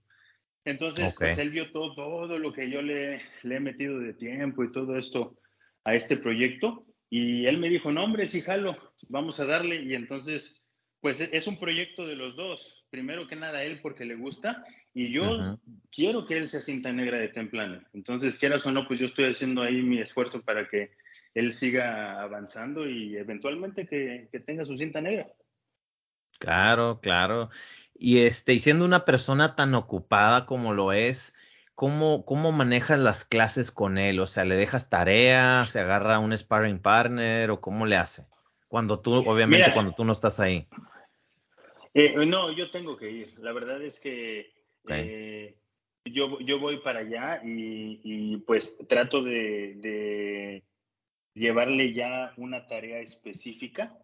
Entonces, 0.66 1.16
pues 1.18 1.40
él 1.40 1.50
vio 1.50 1.72
todo, 1.72 1.96
todo 1.96 2.38
lo 2.38 2.54
que 2.54 2.70
yo 2.70 2.84
le, 2.84 3.22
le 3.42 3.56
he 3.56 3.60
metido 3.60 4.00
de 4.00 4.14
tiempo 4.14 4.64
y 4.64 4.72
todo 4.72 4.98
esto 4.98 5.36
a 5.84 5.96
este 5.96 6.18
proyecto. 6.18 6.84
Y 7.10 7.46
él 7.46 7.58
me 7.58 7.70
dijo, 7.70 7.92
no, 7.92 8.04
hombre, 8.04 8.28
sí, 8.28 8.42
jalo, 8.42 8.78
vamos 9.10 9.40
a 9.40 9.46
darle. 9.46 9.84
Y 9.84 9.94
entonces, 9.96 10.72
pues 11.02 11.22
e, 11.22 11.30
es 11.36 11.48
un 11.48 11.60
proyecto 11.60 12.06
de 12.06 12.16
los 12.16 12.36
dos. 12.36 12.86
Primero 12.90 13.28
que 13.28 13.36
nada, 13.36 13.64
él 13.64 13.80
porque 13.82 14.06
le 14.06 14.16
gusta. 14.16 14.66
Y 14.94 15.12
yo 15.12 15.60
quiero 15.92 16.26
que 16.26 16.38
él 16.38 16.50
sea 16.50 16.62
cinta 16.62 16.92
negra 16.92 17.18
de 17.18 17.28
Templane. 17.28 17.82
Entonces, 17.94 18.40
quieras 18.40 18.66
o 18.66 18.72
no, 18.72 18.88
pues 18.88 19.00
yo 19.00 19.08
estoy 19.08 19.26
haciendo 19.26 19.62
ahí 19.62 19.82
mi 19.82 20.00
esfuerzo 20.00 20.42
para 20.42 20.70
que 20.70 20.92
él 21.34 21.54
siga 21.54 22.22
avanzando 22.22 22.88
y 22.90 23.18
eventualmente 23.18 23.86
que, 23.86 24.30
que 24.32 24.40
tenga 24.40 24.64
su 24.64 24.78
cinta 24.78 25.02
negra. 25.02 25.28
Claro, 26.40 27.00
claro. 27.02 27.50
Y 27.94 28.20
este, 28.20 28.54
y 28.54 28.60
siendo 28.60 28.86
una 28.86 29.06
persona 29.06 29.56
tan 29.56 29.74
ocupada 29.74 30.46
como 30.46 30.74
lo 30.74 30.94
es, 30.94 31.36
¿cómo, 31.76 32.26
cómo 32.26 32.52
manejas 32.52 33.00
las 33.00 33.26
clases 33.26 33.70
con 33.70 33.98
él? 33.98 34.20
O 34.20 34.28
sea, 34.28 34.46
¿le 34.46 34.56
dejas 34.56 34.90
tarea? 34.90 35.66
¿Se 35.68 35.80
agarra 35.80 36.20
un 36.20 36.36
sparring 36.36 36.80
partner? 36.80 37.52
¿O 37.52 37.62
cómo 37.62 37.86
le 37.86 37.98
hace? 37.98 38.26
Cuando 38.68 39.00
tú, 39.00 39.14
obviamente, 39.14 39.74
cuando 39.74 39.94
tú 39.94 40.04
no 40.04 40.14
estás 40.14 40.40
ahí. 40.40 40.68
Eh, 41.94 42.26
no, 42.26 42.52
yo 42.52 42.72
tengo 42.72 42.98
que 42.98 43.10
ir. 43.12 43.40
La 43.40 43.54
verdad 43.54 43.82
es 43.82 44.00
que 44.00 44.52
eh, 44.90 45.58
yo, 46.04 46.40
yo 46.42 46.60
voy 46.60 46.78
para 46.78 47.00
allá 47.00 47.42
y, 47.44 48.38
pues 48.48 48.78
trato 48.88 49.24
de, 49.24 50.64
llevarle 51.34 51.94
ya 51.94 52.34
una 52.38 52.66
tarea 52.66 53.00
específica, 53.00 53.98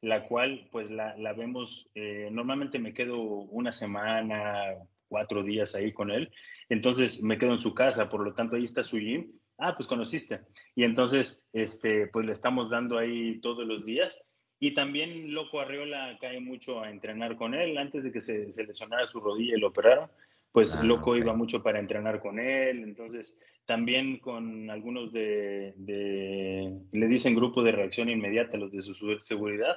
la 0.00 0.24
cual 0.24 0.68
pues 0.70 0.90
la, 0.90 1.14
vemos, 1.34 1.90
eh, 1.94 2.28
normalmente 2.30 2.78
me 2.78 2.94
quedo 2.94 3.18
una 3.18 3.72
semana, 3.72 4.74
cuatro 5.08 5.42
días 5.42 5.74
ahí 5.74 5.92
con 5.92 6.10
él. 6.10 6.30
Entonces 6.68 7.22
me 7.22 7.38
quedo 7.38 7.52
en 7.52 7.58
su 7.58 7.74
casa, 7.74 8.08
por 8.08 8.22
lo 8.22 8.34
tanto 8.34 8.56
ahí 8.56 8.64
está 8.64 8.82
su 8.82 8.98
gym. 8.98 9.32
Ah, 9.58 9.74
pues 9.76 9.88
conociste. 9.88 10.40
Y 10.76 10.84
entonces, 10.84 11.48
este, 11.52 12.06
pues 12.06 12.24
le 12.24 12.32
estamos 12.32 12.70
dando 12.70 12.96
ahí 12.96 13.40
todos 13.40 13.66
los 13.66 13.84
días. 13.84 14.22
Y 14.60 14.74
también 14.74 15.34
Loco 15.34 15.60
Arriola 15.60 16.16
cae 16.20 16.40
mucho 16.40 16.80
a 16.80 16.90
entrenar 16.90 17.36
con 17.36 17.54
él. 17.54 17.76
Antes 17.76 18.04
de 18.04 18.12
que 18.12 18.20
se, 18.20 18.52
se 18.52 18.64
lesionara 18.64 19.06
su 19.06 19.20
rodilla 19.20 19.56
y 19.56 19.60
lo 19.60 19.68
operaron, 19.68 20.08
pues 20.52 20.76
ah, 20.76 20.84
Loco 20.84 21.16
iba 21.16 21.34
mucho 21.34 21.62
para 21.62 21.80
entrenar 21.80 22.20
con 22.20 22.38
él. 22.38 22.84
Entonces, 22.84 23.42
también 23.66 24.18
con 24.18 24.70
algunos 24.70 25.12
de, 25.12 25.74
de, 25.76 26.72
le 26.92 27.06
dicen 27.06 27.34
grupo 27.34 27.62
de 27.62 27.72
reacción 27.72 28.08
inmediata, 28.08 28.56
los 28.56 28.72
de 28.72 28.80
su 28.80 28.94
seguridad, 29.20 29.76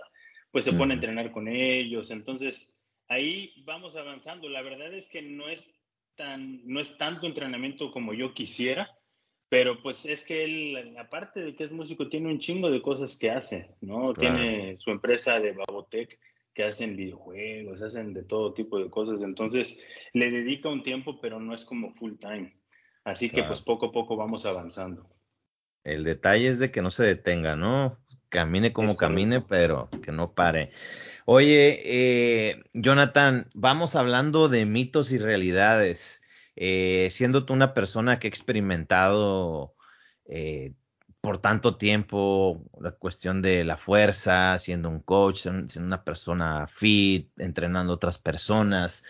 pues 0.52 0.66
se 0.66 0.74
pone 0.74 0.94
a 0.94 0.96
entrenar 0.96 1.32
con 1.32 1.48
ellos. 1.48 2.10
Entonces, 2.12 2.81
ahí 3.12 3.54
vamos 3.66 3.96
avanzando. 3.96 4.48
La 4.50 4.62
verdad 4.62 4.94
es 4.94 5.08
que 5.10 5.22
no 5.22 5.50
es 5.50 5.70
tan, 6.16 6.66
no 6.66 6.80
es 6.80 6.98
tanto 6.98 7.28
entrenamiento 7.28 7.92
como 7.92 8.14
yo 8.14 8.34
quisiera, 8.34 8.90
pero 9.50 9.82
pues 9.82 10.06
es 10.06 10.24
que 10.24 10.46
él, 10.46 10.96
aparte 10.98 11.44
de 11.44 11.54
que 11.54 11.66
es 11.66 11.72
músico, 11.72 12.08
tiene 12.08 12.30
un 12.30 12.40
chingo 12.40 12.72
de 12.72 12.82
cosas 12.82 13.18
que 13.18 13.30
hace, 13.30 13.76
¿no? 13.82 14.14
Tiene 14.14 14.78
su 14.78 14.92
empresa 14.92 15.40
de 15.40 15.52
Babotec 15.52 16.18
que 16.54 16.64
hacen 16.64 16.96
videojuegos, 16.96 17.82
hacen 17.82 18.14
de 18.14 18.24
todo 18.24 18.54
tipo 18.54 18.80
de 18.80 18.90
cosas, 18.90 19.22
entonces 19.22 19.80
le 20.14 20.32
dedica 20.32 20.70
un 20.70 20.84
tiempo, 20.84 21.20
pero 21.20 21.40
no 21.40 21.54
es 21.54 21.66
como 21.66 21.94
full 21.94 22.14
time. 22.18 22.54
Así 23.04 23.30
que 23.30 23.44
pues 23.44 23.60
poco 23.60 23.88
a 23.88 23.92
poco 23.92 24.16
vamos 24.16 24.46
avanzando. 24.46 25.10
El 25.84 26.04
detalle 26.04 26.48
es 26.48 26.60
de 26.60 26.72
que 26.72 26.82
no 26.82 26.92
se 26.92 27.04
detenga, 27.04 27.56
¿no? 27.56 27.98
Camine 28.30 28.72
como 28.72 28.96
camine, 28.96 29.42
pero 29.42 29.90
que 30.04 30.12
no 30.14 30.34
pare. 30.34 30.72
Oye, 31.26 31.82
eh, 31.86 32.64
Jonathan, 32.74 33.50
vamos 33.54 33.96
hablando 33.96 34.50
de 34.50 34.66
mitos 34.66 35.12
y 35.12 35.18
realidades. 35.18 36.22
Eh, 36.56 37.10
siendo 37.12 37.46
tú 37.46 37.54
una 37.54 37.74
persona 37.74 38.20
que 38.20 38.28
ha 38.28 38.30
experimentado 38.30 39.76
eh, 40.26 40.74
por 41.22 41.38
tanto 41.38 41.78
tiempo 41.78 42.64
la 42.80 42.92
cuestión 42.92 43.42
de 43.42 43.64
la 43.64 43.78
fuerza, 43.78 44.58
siendo 44.60 44.90
un 44.90 45.00
coach, 45.00 45.42
siendo 45.42 45.80
una 45.80 46.04
persona 46.04 46.68
fit, 46.68 47.30
entrenando 47.40 47.94
a 47.94 47.96
otras 47.96 48.18
personas, 48.18 49.04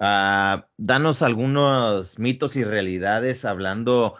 ah, 0.00 0.68
danos 0.76 1.22
algunos 1.22 2.18
mitos 2.18 2.56
y 2.56 2.64
realidades 2.64 3.44
hablando 3.44 4.16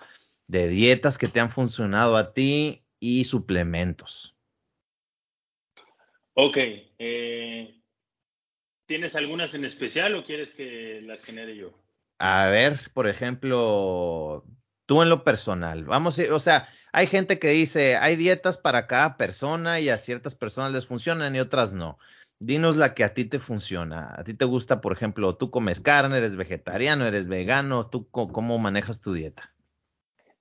de 0.48 0.68
dietas 0.68 1.18
que 1.18 1.28
te 1.28 1.40
han 1.40 1.50
funcionado 1.50 2.16
a 2.16 2.32
ti 2.32 2.84
y 3.00 3.24
suplementos. 3.24 4.33
Ok. 6.34 6.58
Eh, 6.98 7.80
¿Tienes 8.86 9.16
algunas 9.16 9.54
en 9.54 9.64
especial 9.64 10.14
o 10.14 10.24
quieres 10.24 10.52
que 10.54 11.00
las 11.02 11.22
genere 11.24 11.56
yo? 11.56 11.72
A 12.18 12.46
ver, 12.46 12.78
por 12.92 13.08
ejemplo, 13.08 14.44
tú 14.86 15.02
en 15.02 15.08
lo 15.08 15.24
personal, 15.24 15.84
vamos, 15.84 16.18
o 16.18 16.38
sea, 16.38 16.68
hay 16.92 17.06
gente 17.06 17.38
que 17.38 17.48
dice, 17.48 17.96
hay 17.96 18.14
dietas 18.16 18.56
para 18.58 18.86
cada 18.86 19.16
persona 19.16 19.80
y 19.80 19.88
a 19.88 19.98
ciertas 19.98 20.34
personas 20.34 20.72
les 20.72 20.86
funcionan 20.86 21.34
y 21.34 21.40
otras 21.40 21.74
no. 21.74 21.98
Dinos 22.38 22.76
la 22.76 22.94
que 22.94 23.04
a 23.04 23.14
ti 23.14 23.24
te 23.24 23.38
funciona. 23.38 24.14
A 24.16 24.22
ti 24.22 24.34
te 24.34 24.44
gusta, 24.44 24.80
por 24.80 24.92
ejemplo, 24.92 25.36
tú 25.36 25.50
comes 25.50 25.80
carne, 25.80 26.18
eres 26.18 26.36
vegetariano, 26.36 27.06
eres 27.06 27.26
vegano, 27.26 27.88
tú 27.88 28.08
cómo 28.10 28.58
manejas 28.58 29.00
tu 29.00 29.12
dieta. 29.12 29.54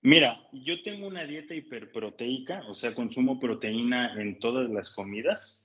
Mira, 0.01 0.37
yo 0.51 0.83
tengo 0.83 1.07
una 1.07 1.23
dieta 1.23 1.55
hiperproteica, 1.55 2.63
o 2.67 2.73
sea, 2.73 2.93
consumo 2.93 3.39
proteína 3.39 4.21
en 4.21 4.37
todas 4.37 4.69
las 4.69 4.93
comidas. 4.93 5.62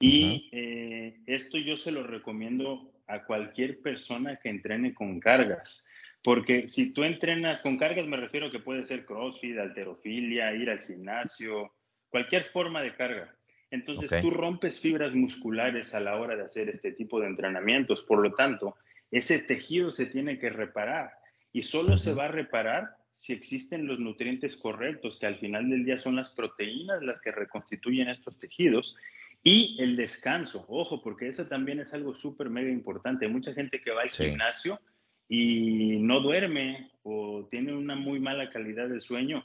Y 0.00 0.48
eh, 0.52 1.20
esto 1.26 1.58
yo 1.58 1.76
se 1.76 1.92
lo 1.92 2.02
recomiendo 2.02 2.92
a 3.06 3.24
cualquier 3.24 3.80
persona 3.80 4.36
que 4.36 4.48
entrene 4.48 4.94
con 4.94 5.20
cargas, 5.20 5.86
porque 6.22 6.68
si 6.68 6.92
tú 6.92 7.04
entrenas 7.04 7.62
con 7.62 7.76
cargas, 7.76 8.06
me 8.06 8.16
refiero 8.16 8.50
que 8.50 8.58
puede 8.58 8.84
ser 8.84 9.04
CrossFit, 9.04 9.58
alterofilia, 9.58 10.54
ir 10.54 10.70
al 10.70 10.80
gimnasio, 10.80 11.72
cualquier 12.08 12.44
forma 12.44 12.82
de 12.82 12.94
carga. 12.94 13.34
Entonces 13.70 14.10
tú 14.22 14.30
rompes 14.30 14.78
fibras 14.78 15.14
musculares 15.14 15.94
a 15.94 16.00
la 16.00 16.16
hora 16.16 16.36
de 16.36 16.44
hacer 16.44 16.68
este 16.68 16.92
tipo 16.92 17.20
de 17.20 17.26
entrenamientos, 17.26 18.02
por 18.02 18.20
lo 18.20 18.32
tanto, 18.32 18.76
ese 19.10 19.38
tejido 19.40 19.90
se 19.90 20.06
tiene 20.06 20.38
que 20.38 20.48
reparar 20.48 21.10
y 21.52 21.62
solo 21.62 21.96
se 21.96 22.14
va 22.14 22.26
a 22.26 22.28
reparar 22.28 22.96
si 23.12 23.32
existen 23.32 23.86
los 23.86 24.00
nutrientes 24.00 24.56
correctos, 24.56 25.18
que 25.18 25.26
al 25.26 25.38
final 25.38 25.70
del 25.70 25.84
día 25.84 25.98
son 25.98 26.16
las 26.16 26.30
proteínas 26.30 27.02
las 27.02 27.20
que 27.20 27.30
reconstituyen 27.30 28.08
estos 28.08 28.38
tejidos 28.38 28.96
y 29.46 29.76
el 29.78 29.94
descanso, 29.94 30.64
ojo, 30.68 31.02
porque 31.02 31.28
eso 31.28 31.46
también 31.46 31.78
es 31.78 31.92
algo 31.92 32.14
súper 32.14 32.48
mega 32.48 32.70
importante. 32.70 33.26
Hay 33.26 33.30
mucha 33.30 33.52
gente 33.52 33.82
que 33.82 33.90
va 33.90 34.00
al 34.00 34.10
gimnasio 34.10 34.80
y 35.28 35.98
no 36.00 36.20
duerme 36.20 36.90
o 37.02 37.46
tiene 37.50 37.74
una 37.74 37.94
muy 37.94 38.20
mala 38.20 38.48
calidad 38.48 38.88
de 38.88 39.02
sueño. 39.02 39.44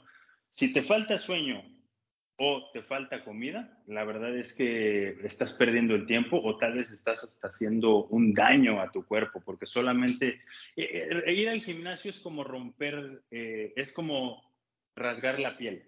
Si 0.52 0.72
te 0.72 0.82
falta 0.82 1.18
sueño 1.18 1.62
o 2.36 2.70
te 2.72 2.82
falta 2.82 3.22
comida, 3.22 3.78
la 3.86 4.04
verdad 4.04 4.34
es 4.34 4.54
que 4.54 5.18
estás 5.22 5.52
perdiendo 5.52 5.94
el 5.94 6.06
tiempo 6.06 6.40
o 6.42 6.56
tal 6.56 6.78
vez 6.78 6.90
estás 6.90 7.38
haciendo 7.42 8.06
un 8.06 8.32
daño 8.32 8.80
a 8.80 8.90
tu 8.90 9.04
cuerpo, 9.04 9.42
porque 9.44 9.66
solamente 9.66 10.40
eh, 10.76 11.22
eh, 11.26 11.32
ir 11.34 11.50
al 11.50 11.60
gimnasio 11.60 12.10
es 12.10 12.20
como 12.20 12.42
romper, 12.42 13.22
eh, 13.30 13.74
es 13.76 13.92
como 13.92 14.42
rasgar 14.96 15.38
la 15.38 15.58
piel. 15.58 15.84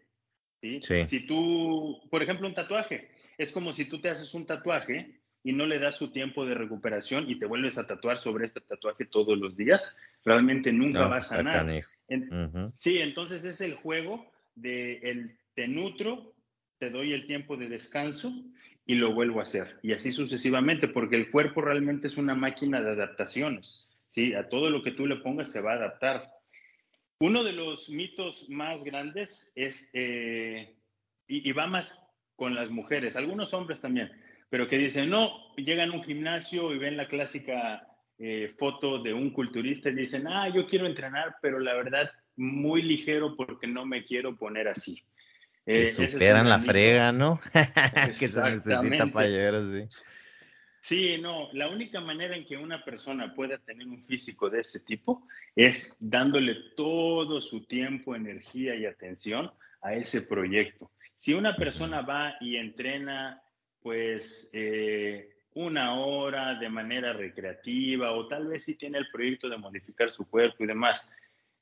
¿sí? 0.61 0.83
Si 1.07 1.27
tú, 1.27 1.99
por 2.11 2.23
ejemplo, 2.23 2.47
un 2.47 2.53
tatuaje, 2.53 3.09
es 3.39 3.53
como 3.53 3.73
si 3.73 3.85
tú 3.85 4.01
te 4.01 4.11
haces 4.11 4.35
un 4.35 4.47
tatuaje 4.47 5.21
y 5.45 5.53
no 5.53 5.67
le 5.67 5.79
das 5.79 5.97
su 5.97 6.13
tiempo 6.13 6.47
de 6.47 6.55
recuperación 6.55 7.29
y 7.29 7.39
te 7.39 7.47
vuelves 7.47 7.79
a 7.79 7.87
tatuar 7.87 8.19
sobre 8.19 8.45
este 8.45 8.61
tatuaje 8.61 9.05
todos 9.07 9.37
los 9.39 9.57
días, 9.57 10.01
realmente 10.25 10.73
nunca 10.73 11.07
vas 11.07 11.33
a 11.33 11.37
sanar. 11.37 11.85
Sí, 12.75 12.99
entonces 12.99 13.45
es 13.45 13.61
el 13.61 13.75
juego 13.75 14.31
de 14.55 14.99
el 14.99 15.37
te 15.55 15.69
nutro, 15.69 16.35
te 16.79 16.91
doy 16.91 17.13
el 17.13 17.27
tiempo 17.27 17.57
de 17.57 17.69
descanso 17.69 18.33
y 18.87 18.95
lo 18.97 19.15
vuelvo 19.15 19.41
a 19.41 19.45
hacer. 19.45 19.79
Y 19.83 19.93
así 19.93 20.13
sucesivamente, 20.13 20.89
porque 20.89 21.17
el 21.17 21.31
cuerpo 21.31 21.61
realmente 21.61 22.07
es 22.07 22.17
una 22.17 22.35
máquina 22.35 22.81
de 22.81 22.91
adaptaciones. 22.91 23.91
¿sí? 24.09 24.35
A 24.35 24.49
todo 24.49 24.71
lo 24.71 24.83
que 24.83 24.93
tú 24.93 25.07
le 25.07 25.17
pongas 25.17 25.51
se 25.51 25.61
va 25.61 25.73
a 25.73 25.77
adaptar. 25.77 26.31
Uno 27.19 27.45
de 27.45 27.53
los 27.53 27.89
mitos 27.89 28.49
más 28.49 28.83
grandes 28.83 29.53
es, 29.55 29.89
eh, 29.93 30.77
y, 31.29 31.53
va 31.53 31.67
más 31.67 32.05
con 32.37 32.55
las 32.55 32.71
mujeres, 32.71 33.17
algunos 33.17 33.55
hombres 33.55 33.81
también, 33.81 34.11
pero 34.49 34.69
que 34.69 34.79
dicen, 34.79 35.11
no, 35.11 35.55
llegan 35.57 35.91
a 35.91 35.95
un 35.95 36.03
gimnasio 36.03 36.75
y 36.75 36.79
ven 36.79 36.97
la 36.97 37.09
clásica 37.09 37.87
eh, 38.19 38.55
foto 38.59 39.03
de 39.03 39.13
un 39.13 39.31
culturista 39.31 39.89
y 39.89 39.95
dicen, 39.95 40.27
ah, 40.29 40.49
yo 40.49 40.67
quiero 40.67 40.87
entrenar, 40.87 41.37
pero 41.41 41.59
la 41.59 41.75
verdad, 41.75 42.11
muy 42.37 42.83
ligero 42.83 43.37
porque 43.37 43.67
no 43.67 43.85
me 43.85 44.05
quiero 44.05 44.37
poner 44.37 44.69
así. 44.69 45.03
Se 45.67 45.83
eh, 45.83 45.87
superan 45.87 46.49
la 46.49 46.59
frega, 46.59 47.13
¿no? 47.13 47.41
que 48.19 48.29
se 48.29 48.43
necesita 48.43 49.07
para 49.07 49.29
llegar 49.29 49.55
así. 49.55 49.89
Sí, 50.81 51.17
no, 51.21 51.49
la 51.53 51.69
única 51.69 52.01
manera 52.01 52.37
en 52.37 52.45
que 52.45 52.57
una 52.57 52.85
persona 52.85 53.35
pueda 53.37 53.57
tener 53.59 53.87
un 53.87 54.05
físico 54.05 54.51
de 54.51 54.61
ese 54.61 54.81
tipo 54.81 55.29
es 55.55 55.97
dándole 56.01 56.57
todo 56.77 57.41
su 57.41 57.65
tiempo, 57.67 58.17
energía 58.17 58.75
y 58.75 58.87
atención 58.87 59.53
a 59.81 59.95
ese 59.95 60.23
proyecto. 60.23 60.91
Si 61.23 61.33
una 61.35 61.55
persona 61.55 62.03
va 62.03 62.35
y 62.41 62.57
entrena, 62.57 63.41
pues, 63.81 64.51
eh, 64.53 65.31
una 65.55 65.95
hora 65.95 66.57
de 66.57 66.69
manera 66.69 67.13
recreativa 67.13 68.11
o 68.11 68.27
tal 68.27 68.49
vez 68.49 68.65
si 68.65 68.77
tiene 68.77 68.99
el 68.99 69.09
proyecto 69.09 69.49
de 69.49 69.57
modificar 69.57 70.11
su 70.11 70.29
cuerpo 70.29 70.65
y 70.65 70.67
demás, 70.67 71.09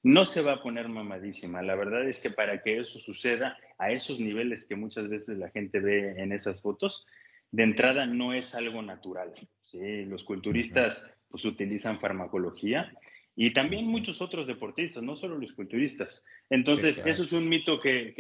no 0.02 0.24
se 0.24 0.40
va 0.40 0.52
a 0.52 0.62
poner 0.62 0.88
mamadísima. 0.88 1.61
La 1.61 1.74
verdad 1.74 2.08
es 2.08 2.22
que 2.22 2.30
para 2.30 2.62
que 2.62 2.78
eso 2.78 2.98
suceda 3.00 3.58
a 3.76 3.92
esos 3.92 4.18
niveles 4.18 4.64
que 4.64 4.76
muchas 4.76 5.11
veces 5.11 5.36
la 5.36 5.50
gente 5.50 5.78
ve 5.78 6.14
en 6.16 6.32
esas 6.32 6.62
fotos, 6.62 7.06
de 7.50 7.62
entrada 7.64 8.06
no 8.06 8.32
es 8.32 8.54
algo 8.54 8.80
natural. 8.80 9.34
Los 9.74 10.24
culturistas 10.24 11.20
pues 11.28 11.44
utilizan 11.44 12.00
farmacología 12.00 12.90
y 13.37 13.53
también 13.53 13.87
muchos 13.87 14.20
otros 14.20 14.47
deportistas, 14.47 15.03
no 15.03 15.16
solo 15.16 15.39
los 15.39 15.53
culturistas. 15.53 16.26
Entonces, 16.49 17.03
eso 17.07 17.22
es 17.22 17.33
un 17.33 17.49
mito 17.49 17.81
que, 17.81 18.14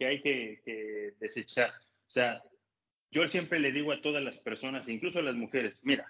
hay 0.00 0.22
que, 0.22 1.14
desechar. 1.18 1.70
O 1.70 2.10
sea, 2.10 2.42
yo 3.10 3.26
siempre 3.28 3.58
le 3.58 3.72
digo 3.72 3.92
a 3.92 4.00
todas 4.00 4.22
las 4.22 4.38
personas, 4.38 4.88
incluso 4.88 5.18
a 5.18 5.22
las 5.22 5.34
mujeres, 5.34 5.80
mira, 5.84 6.06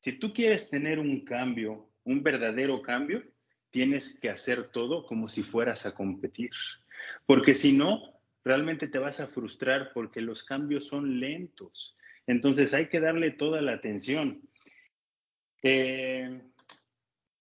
si 0.00 0.12
tú 0.12 0.32
quieres 0.32 0.70
tener 0.70 0.98
un 0.98 1.24
cambio, 1.24 1.90
un 2.04 2.22
verdadero 2.22 2.80
cambio, 2.80 3.22
tienes 3.70 4.18
que 4.18 4.30
hacer 4.30 4.70
todo 4.70 5.04
como 5.04 5.28
si 5.28 5.42
fueras 5.42 5.84
a 5.84 5.94
competir, 5.94 6.50
porque 7.26 7.54
si 7.54 7.72
no, 7.72 8.18
realmente 8.44 8.88
te 8.88 8.98
vas 8.98 9.20
a 9.20 9.26
frustrar 9.26 9.90
porque 9.92 10.20
los 10.20 10.42
cambios 10.42 10.86
son 10.86 11.20
lentos. 11.20 11.96
Entonces 12.26 12.72
hay 12.72 12.88
que 12.88 13.00
darle 13.00 13.30
toda 13.32 13.60
la 13.60 13.72
atención. 13.72 14.40
Eh, 15.62 16.40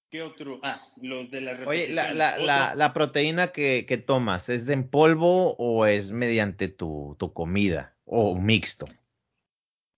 ¿Qué 0.10 0.22
otro? 0.22 0.60
Ah, 0.64 0.88
los 1.01 1.30
de 1.32 1.41
la 1.41 1.51
Oye, 1.66 1.89
la, 1.89 2.91
proteína 2.93 3.51
que, 3.51 4.03
tomas, 4.05 4.47
¿es 4.47 4.66
de 4.66 4.74
en 4.74 4.89
polvo 4.89 5.55
o 5.58 5.86
es 5.86 6.12
mediante 6.12 6.70
tu, 6.70 7.18
comida 7.34 7.93
o 8.05 8.39
mixto? 8.39 8.86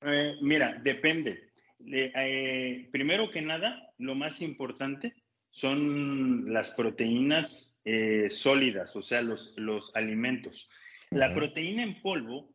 Eh, 0.01 0.35
mira, 0.41 0.79
depende. 0.81 1.51
Eh, 1.85 2.89
primero 2.91 3.29
que 3.29 3.41
nada, 3.41 3.93
lo 3.99 4.15
más 4.15 4.41
importante 4.41 5.13
son 5.51 6.51
las 6.51 6.71
proteínas 6.71 7.79
eh, 7.85 8.29
sólidas, 8.31 8.95
o 8.95 9.03
sea, 9.03 9.21
los, 9.21 9.53
los 9.57 9.95
alimentos. 9.95 10.69
La 11.11 11.33
proteína 11.33 11.83
en 11.83 12.01
polvo 12.01 12.51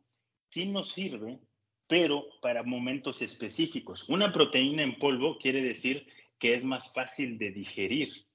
sí 0.51 0.67
nos 0.67 0.93
sirve, 0.93 1.39
pero 1.87 2.25
para 2.41 2.65
momentos 2.65 3.23
específicos. 3.23 4.09
Una 4.09 4.33
proteína 4.33 4.83
en 4.83 4.99
polvo 4.99 5.39
quiere 5.39 5.63
decir 5.63 6.07
que 6.39 6.55
es 6.55 6.64
más 6.64 6.93
fácil 6.93 7.39
de 7.39 7.51
digerir, 7.51 8.26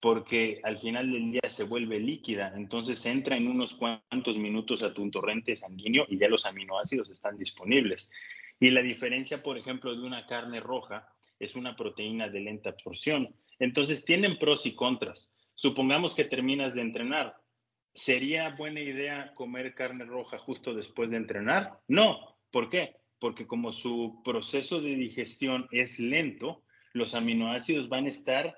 porque 0.00 0.60
al 0.64 0.78
final 0.78 1.12
del 1.12 1.30
día 1.30 1.48
se 1.48 1.64
vuelve 1.64 2.00
líquida, 2.00 2.52
entonces 2.56 3.06
entra 3.06 3.36
en 3.36 3.46
unos 3.46 3.74
cuantos 3.74 4.36
minutos 4.36 4.82
a 4.82 4.92
tu 4.92 5.08
torrente 5.10 5.54
sanguíneo 5.54 6.06
y 6.08 6.18
ya 6.18 6.28
los 6.28 6.44
aminoácidos 6.44 7.08
están 7.10 7.38
disponibles. 7.38 8.10
Y 8.58 8.70
la 8.70 8.82
diferencia, 8.82 9.42
por 9.42 9.58
ejemplo, 9.58 9.94
de 9.94 10.02
una 10.02 10.26
carne 10.26 10.60
roja 10.60 11.08
es 11.38 11.56
una 11.56 11.76
proteína 11.76 12.28
de 12.28 12.40
lenta 12.40 12.70
absorción. 12.70 13.34
Entonces, 13.58 14.04
tienen 14.04 14.38
pros 14.38 14.66
y 14.66 14.74
contras. 14.74 15.36
Supongamos 15.54 16.14
que 16.14 16.24
terminas 16.24 16.74
de 16.74 16.80
entrenar. 16.80 17.36
¿Sería 17.94 18.50
buena 18.50 18.80
idea 18.80 19.34
comer 19.34 19.74
carne 19.74 20.04
roja 20.04 20.38
justo 20.38 20.74
después 20.74 21.10
de 21.10 21.16
entrenar? 21.16 21.78
No. 21.88 22.38
¿Por 22.50 22.70
qué? 22.70 22.96
Porque 23.18 23.46
como 23.46 23.70
su 23.70 24.20
proceso 24.24 24.80
de 24.80 24.94
digestión 24.96 25.68
es 25.70 25.98
lento, 25.98 26.62
los 26.92 27.14
aminoácidos 27.14 27.88
van 27.88 28.06
a 28.06 28.10
estar 28.10 28.56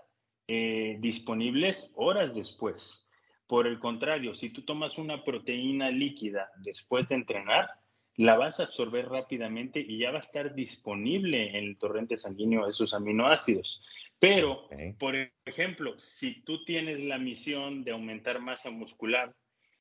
eh, 0.48 0.96
disponibles 1.00 1.92
horas 1.96 2.34
después. 2.34 3.08
Por 3.46 3.66
el 3.66 3.78
contrario, 3.78 4.34
si 4.34 4.50
tú 4.50 4.62
tomas 4.62 4.98
una 4.98 5.22
proteína 5.24 5.90
líquida 5.90 6.50
después 6.62 7.08
de 7.08 7.16
entrenar, 7.16 7.68
la 8.16 8.36
vas 8.36 8.60
a 8.60 8.64
absorber 8.64 9.08
rápidamente 9.08 9.80
y 9.80 9.98
ya 9.98 10.10
va 10.10 10.18
a 10.18 10.20
estar 10.20 10.54
disponible 10.54 11.48
en 11.50 11.64
el 11.64 11.78
torrente 11.78 12.16
sanguíneo 12.16 12.66
esos 12.66 12.94
aminoácidos. 12.94 13.84
Pero, 14.18 14.68
por 14.98 15.14
ejemplo, 15.44 15.98
si 15.98 16.42
tú 16.42 16.64
tienes 16.64 17.00
la 17.00 17.18
misión 17.18 17.84
de 17.84 17.92
aumentar 17.92 18.40
masa 18.40 18.70
muscular 18.70 19.34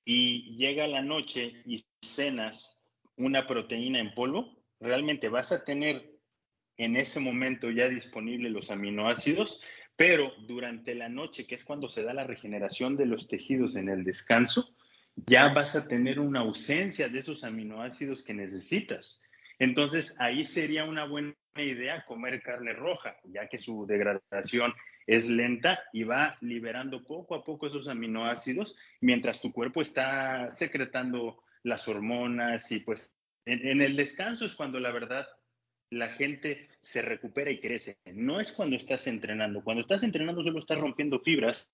y 0.03 0.57
llega 0.57 0.87
la 0.87 1.01
noche 1.01 1.61
y 1.65 1.85
cenas 2.01 2.85
una 3.17 3.47
proteína 3.47 3.99
en 3.99 4.13
polvo, 4.13 4.57
realmente 4.79 5.29
vas 5.29 5.51
a 5.51 5.63
tener 5.63 6.12
en 6.77 6.95
ese 6.95 7.19
momento 7.19 7.69
ya 7.71 7.87
disponible 7.87 8.49
los 8.49 8.71
aminoácidos, 8.71 9.61
pero 9.95 10.33
durante 10.47 10.95
la 10.95 11.09
noche, 11.09 11.45
que 11.45 11.55
es 11.55 11.63
cuando 11.63 11.87
se 11.87 12.03
da 12.03 12.13
la 12.13 12.23
regeneración 12.23 12.97
de 12.97 13.05
los 13.05 13.27
tejidos 13.27 13.75
en 13.75 13.89
el 13.89 14.03
descanso, 14.03 14.75
ya 15.15 15.53
vas 15.53 15.75
a 15.75 15.87
tener 15.87 16.19
una 16.19 16.39
ausencia 16.39 17.09
de 17.09 17.19
esos 17.19 17.43
aminoácidos 17.43 18.23
que 18.23 18.33
necesitas. 18.33 19.23
Entonces, 19.59 20.19
ahí 20.19 20.43
sería 20.43 20.85
una 20.85 21.05
buena 21.05 21.35
idea 21.55 22.03
comer 22.05 22.41
carne 22.41 22.73
roja, 22.73 23.15
ya 23.25 23.47
que 23.47 23.59
su 23.59 23.85
degradación 23.85 24.73
es 25.05 25.29
lenta 25.29 25.79
y 25.91 26.03
va 26.03 26.37
liberando 26.41 27.03
poco 27.03 27.35
a 27.35 27.43
poco 27.43 27.67
esos 27.67 27.87
aminoácidos 27.87 28.75
mientras 29.01 29.41
tu 29.41 29.51
cuerpo 29.51 29.81
está 29.81 30.49
secretando 30.51 31.43
las 31.63 31.87
hormonas 31.87 32.71
y 32.71 32.79
pues 32.79 33.11
en, 33.45 33.81
el 33.81 33.95
descanso 33.95 34.45
es 34.45 34.55
cuando 34.55 34.79
la 34.79 34.91
verdad 34.91 35.27
la 35.97 36.09
gente 36.09 36.67
se 36.81 37.01
recupera 37.01 37.51
y 37.51 37.59
crece. 37.59 37.97
No 38.13 38.39
es 38.39 38.51
cuando 38.51 38.75
estás 38.75 39.07
entrenando. 39.07 39.63
Cuando 39.63 39.81
estás 39.81 40.03
entrenando 40.03 40.43
solo 40.43 40.59
estás 40.59 40.79
rompiendo 40.79 41.19
fibras 41.19 41.71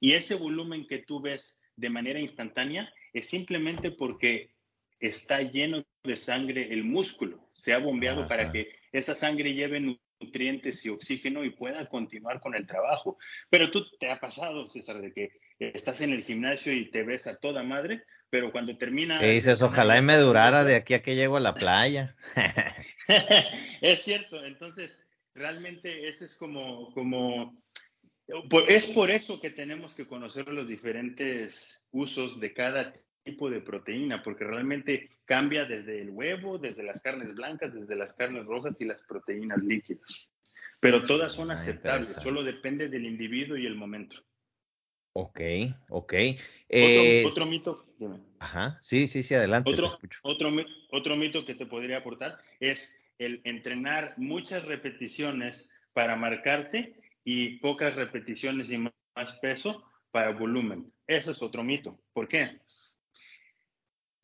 y 0.00 0.12
ese 0.14 0.34
volumen 0.34 0.86
que 0.86 0.98
tú 0.98 1.20
ves 1.20 1.62
de 1.76 1.90
manera 1.90 2.20
instantánea 2.20 2.92
es 3.12 3.28
simplemente 3.28 3.90
porque 3.90 4.54
está 5.00 5.42
lleno 5.42 5.84
de 6.04 6.16
sangre 6.16 6.72
el 6.72 6.84
músculo. 6.84 7.48
Se 7.54 7.72
ha 7.72 7.78
bombeado 7.78 8.28
para 8.28 8.52
que 8.52 8.72
esa 8.92 9.14
sangre 9.14 9.54
lleve 9.54 9.80
nutrientes 10.20 10.84
y 10.84 10.88
oxígeno 10.88 11.44
y 11.44 11.50
pueda 11.50 11.88
continuar 11.88 12.40
con 12.40 12.54
el 12.54 12.66
trabajo. 12.66 13.18
Pero 13.50 13.70
tú 13.70 13.86
te 13.98 14.10
ha 14.10 14.20
pasado, 14.20 14.66
César, 14.66 15.00
de 15.00 15.12
que 15.12 15.32
estás 15.58 16.00
en 16.00 16.12
el 16.12 16.22
gimnasio 16.22 16.72
y 16.72 16.90
te 16.90 17.02
ves 17.02 17.26
a 17.26 17.36
toda 17.36 17.62
madre, 17.62 18.04
pero 18.32 18.50
cuando 18.50 18.74
termina... 18.78 19.20
¿Qué 19.20 19.32
dices? 19.32 19.60
Ojalá 19.60 19.98
y 19.98 20.00
me 20.00 20.16
durara 20.16 20.64
de 20.64 20.74
aquí 20.74 20.94
a 20.94 21.02
que 21.02 21.16
llego 21.16 21.36
a 21.36 21.40
la 21.40 21.52
playa. 21.52 22.16
es 23.82 24.02
cierto, 24.04 24.42
entonces 24.42 25.06
realmente 25.34 26.08
ese 26.08 26.24
es 26.24 26.34
como, 26.36 26.90
como, 26.94 27.62
es 28.68 28.86
por 28.86 29.10
eso 29.10 29.38
que 29.38 29.50
tenemos 29.50 29.94
que 29.94 30.06
conocer 30.06 30.48
los 30.48 30.66
diferentes 30.66 31.86
usos 31.90 32.40
de 32.40 32.54
cada 32.54 32.94
tipo 33.22 33.50
de 33.50 33.60
proteína, 33.60 34.22
porque 34.22 34.44
realmente 34.44 35.10
cambia 35.26 35.66
desde 35.66 36.00
el 36.00 36.08
huevo, 36.08 36.56
desde 36.56 36.84
las 36.84 37.02
carnes 37.02 37.34
blancas, 37.34 37.74
desde 37.74 37.96
las 37.96 38.14
carnes 38.14 38.46
rojas 38.46 38.80
y 38.80 38.86
las 38.86 39.02
proteínas 39.02 39.62
líquidas. 39.62 40.32
Pero 40.80 41.02
todas 41.02 41.34
son 41.34 41.50
aceptables, 41.50 42.16
solo 42.22 42.42
depende 42.42 42.88
del 42.88 43.04
individuo 43.04 43.58
y 43.58 43.66
el 43.66 43.74
momento. 43.74 44.24
Ok, 45.14 45.40
ok. 45.90 46.12
Eh, 46.68 47.24
otro, 47.26 47.44
mito, 47.44 47.84
Ajá, 48.38 48.78
sí, 48.80 49.08
sí, 49.08 49.22
sí, 49.22 49.34
adelante. 49.34 49.70
Otro, 49.70 49.98
otro, 50.22 50.50
otro 50.90 51.16
mito 51.16 51.44
que 51.44 51.54
te 51.54 51.66
podría 51.66 51.98
aportar 51.98 52.38
es 52.60 52.98
el 53.18 53.40
entrenar 53.44 54.14
muchas 54.16 54.64
repeticiones 54.64 55.70
para 55.92 56.16
marcarte 56.16 56.96
y 57.24 57.58
pocas 57.58 57.94
repeticiones 57.94 58.70
y 58.70 58.78
más 58.78 59.38
peso 59.40 59.84
para 60.10 60.30
volumen. 60.32 60.92
Ese 61.06 61.32
es 61.32 61.42
otro 61.42 61.62
mito. 61.62 62.00
¿Por 62.12 62.26
qué? 62.28 62.60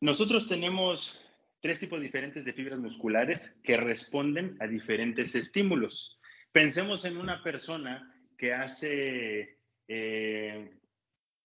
Nosotros 0.01 0.47
tenemos 0.47 1.25
tres 1.61 1.79
tipos 1.79 2.01
diferentes 2.01 2.43
de 2.45 2.53
fibras 2.53 2.79
musculares 2.79 3.59
que 3.63 3.77
responden 3.77 4.57
a 4.59 4.67
diferentes 4.67 5.35
estímulos. 5.35 6.19
Pensemos 6.51 7.05
en 7.05 7.17
una 7.17 7.43
persona 7.43 8.15
que 8.37 8.53
hace 8.53 9.59
eh, 9.87 10.78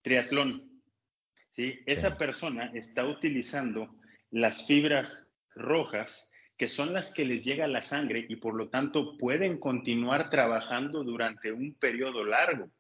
triatlón. 0.05 0.71
¿sí? 1.51 1.81
Esa 1.87 2.17
persona 2.17 2.71
está 2.75 3.05
utilizando 3.05 3.97
las 4.31 4.67
fibras 4.67 5.35
rojas, 5.57 6.31
que 6.57 6.69
son 6.69 6.93
las 6.93 7.13
que 7.13 7.25
les 7.25 7.45
llega 7.45 7.65
a 7.65 7.69
la 7.69 7.83
sangre 7.83 8.25
y 8.29 8.37
por 8.37 8.55
lo 8.55 8.69
tanto 8.69 9.17
pueden 9.17 9.59
continuar 9.59 10.31
trabajando 10.31 11.03
durante 11.03 11.51
un 11.51 11.75
periodo 11.75 12.23
largo. 12.25 12.71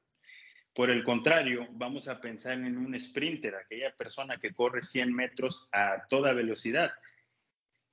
Por 0.74 0.90
el 0.90 1.02
contrario, 1.02 1.66
vamos 1.72 2.08
a 2.08 2.20
pensar 2.20 2.54
en 2.54 2.76
un 2.76 2.98
sprinter, 3.00 3.54
aquella 3.54 3.94
persona 3.96 4.36
que 4.38 4.52
corre 4.52 4.82
100 4.82 5.12
metros 5.12 5.68
a 5.72 6.04
toda 6.08 6.32
velocidad. 6.32 6.92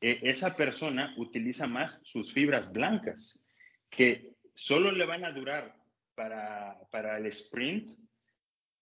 E, 0.01 0.19
esa 0.23 0.55
persona 0.55 1.13
utiliza 1.17 1.67
más 1.67 2.01
sus 2.03 2.33
fibras 2.33 2.73
blancas, 2.73 3.47
que 3.89 4.33
solo 4.55 4.91
le 4.91 5.05
van 5.05 5.23
a 5.23 5.31
durar 5.31 5.75
para, 6.15 6.75
para 6.91 7.17
el 7.17 7.27
sprint 7.27 7.91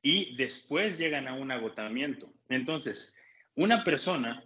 y 0.02 0.36
después 0.36 0.97
llegan 0.97 1.28
a 1.28 1.34
un 1.34 1.52
agotamiento. 1.52 2.32
Entonces, 2.47 3.16
una 3.56 3.84
persona 3.84 4.43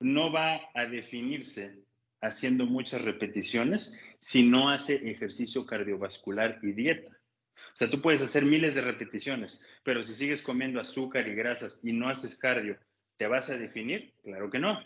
no 0.00 0.30
va 0.30 0.60
a 0.74 0.86
definirse 0.86 1.82
haciendo 2.20 2.66
muchas 2.66 3.02
repeticiones 3.02 3.98
si 4.18 4.48
no 4.48 4.70
hace 4.70 5.10
ejercicio 5.10 5.66
cardiovascular 5.66 6.58
y 6.62 6.72
dieta. 6.72 7.16
O 7.56 7.76
sea, 7.76 7.88
tú 7.88 8.02
puedes 8.02 8.22
hacer 8.22 8.44
miles 8.44 8.74
de 8.74 8.82
repeticiones, 8.82 9.60
pero 9.82 10.02
si 10.02 10.14
sigues 10.14 10.42
comiendo 10.42 10.80
azúcar 10.80 11.26
y 11.26 11.34
grasas 11.34 11.80
y 11.82 11.92
no 11.92 12.08
haces 12.08 12.36
cardio, 12.36 12.78
¿te 13.16 13.26
vas 13.26 13.48
a 13.48 13.56
definir? 13.56 14.12
Claro 14.22 14.50
que 14.50 14.58
no. 14.58 14.78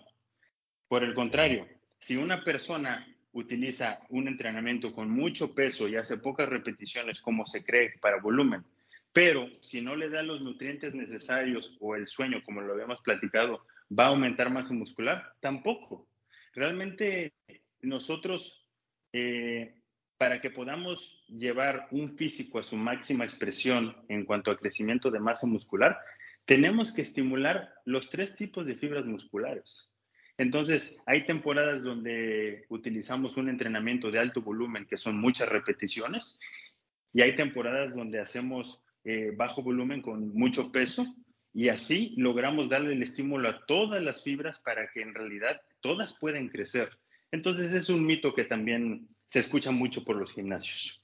Por 0.88 1.02
el 1.02 1.14
contrario, 1.14 1.66
si 2.00 2.16
una 2.16 2.44
persona 2.44 3.06
utiliza 3.32 4.00
un 4.08 4.28
entrenamiento 4.28 4.92
con 4.92 5.10
mucho 5.10 5.54
peso 5.54 5.88
y 5.88 5.96
hace 5.96 6.18
pocas 6.18 6.48
repeticiones 6.48 7.20
como 7.20 7.46
se 7.46 7.64
cree 7.64 7.94
para 8.00 8.20
volumen, 8.20 8.64
pero 9.12 9.48
si 9.60 9.80
no 9.80 9.96
le 9.96 10.08
da 10.08 10.22
los 10.22 10.40
nutrientes 10.40 10.94
necesarios 10.94 11.76
o 11.80 11.96
el 11.96 12.06
sueño, 12.06 12.42
como 12.44 12.60
lo 12.60 12.72
habíamos 12.72 13.00
platicado, 13.00 13.66
va 13.96 14.04
a 14.04 14.08
aumentar 14.08 14.50
masa 14.50 14.72
muscular, 14.72 15.34
tampoco. 15.40 16.08
Realmente 16.54 17.32
nosotros, 17.82 18.66
eh, 19.12 19.74
para 20.16 20.40
que 20.40 20.50
podamos 20.50 21.24
llevar 21.28 21.88
un 21.90 22.16
físico 22.16 22.58
a 22.58 22.62
su 22.62 22.76
máxima 22.76 23.24
expresión 23.24 23.96
en 24.08 24.24
cuanto 24.24 24.50
a 24.50 24.58
crecimiento 24.58 25.10
de 25.10 25.18
masa 25.18 25.46
muscular, 25.46 25.98
tenemos 26.44 26.92
que 26.92 27.02
estimular 27.02 27.72
los 27.84 28.10
tres 28.10 28.36
tipos 28.36 28.66
de 28.66 28.76
fibras 28.76 29.06
musculares. 29.06 29.96
Entonces, 30.38 31.02
hay 31.06 31.26
temporadas 31.26 31.82
donde 31.82 32.64
utilizamos 32.68 33.36
un 33.36 33.48
entrenamiento 33.48 34.10
de 34.10 34.18
alto 34.20 34.40
volumen, 34.40 34.86
que 34.86 34.96
son 34.96 35.16
muchas 35.20 35.48
repeticiones, 35.48 36.40
y 37.12 37.22
hay 37.22 37.34
temporadas 37.34 37.94
donde 37.94 38.20
hacemos 38.20 38.82
eh, 39.04 39.32
bajo 39.36 39.62
volumen 39.62 40.02
con 40.02 40.34
mucho 40.34 40.70
peso 40.72 41.06
y 41.52 41.68
así 41.68 42.14
logramos 42.16 42.68
darle 42.68 42.92
el 42.92 43.02
estímulo 43.02 43.48
a 43.48 43.66
todas 43.66 44.02
las 44.02 44.22
fibras 44.22 44.60
para 44.60 44.88
que 44.92 45.02
en 45.02 45.14
realidad 45.14 45.60
todas 45.80 46.16
puedan 46.18 46.48
crecer. 46.48 46.90
Entonces 47.32 47.72
es 47.72 47.88
un 47.88 48.04
mito 48.04 48.34
que 48.34 48.44
también 48.44 49.08
se 49.30 49.40
escucha 49.40 49.70
mucho 49.70 50.04
por 50.04 50.16
los 50.16 50.32
gimnasios. 50.32 51.02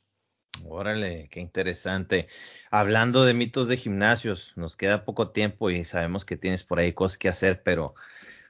Órale, 0.64 1.28
qué 1.30 1.40
interesante. 1.40 2.28
Hablando 2.70 3.24
de 3.24 3.34
mitos 3.34 3.68
de 3.68 3.76
gimnasios, 3.76 4.52
nos 4.56 4.76
queda 4.76 5.04
poco 5.04 5.30
tiempo 5.30 5.70
y 5.70 5.84
sabemos 5.84 6.24
que 6.24 6.36
tienes 6.36 6.64
por 6.64 6.78
ahí 6.78 6.92
cosas 6.92 7.18
que 7.18 7.28
hacer, 7.28 7.62
pero 7.62 7.94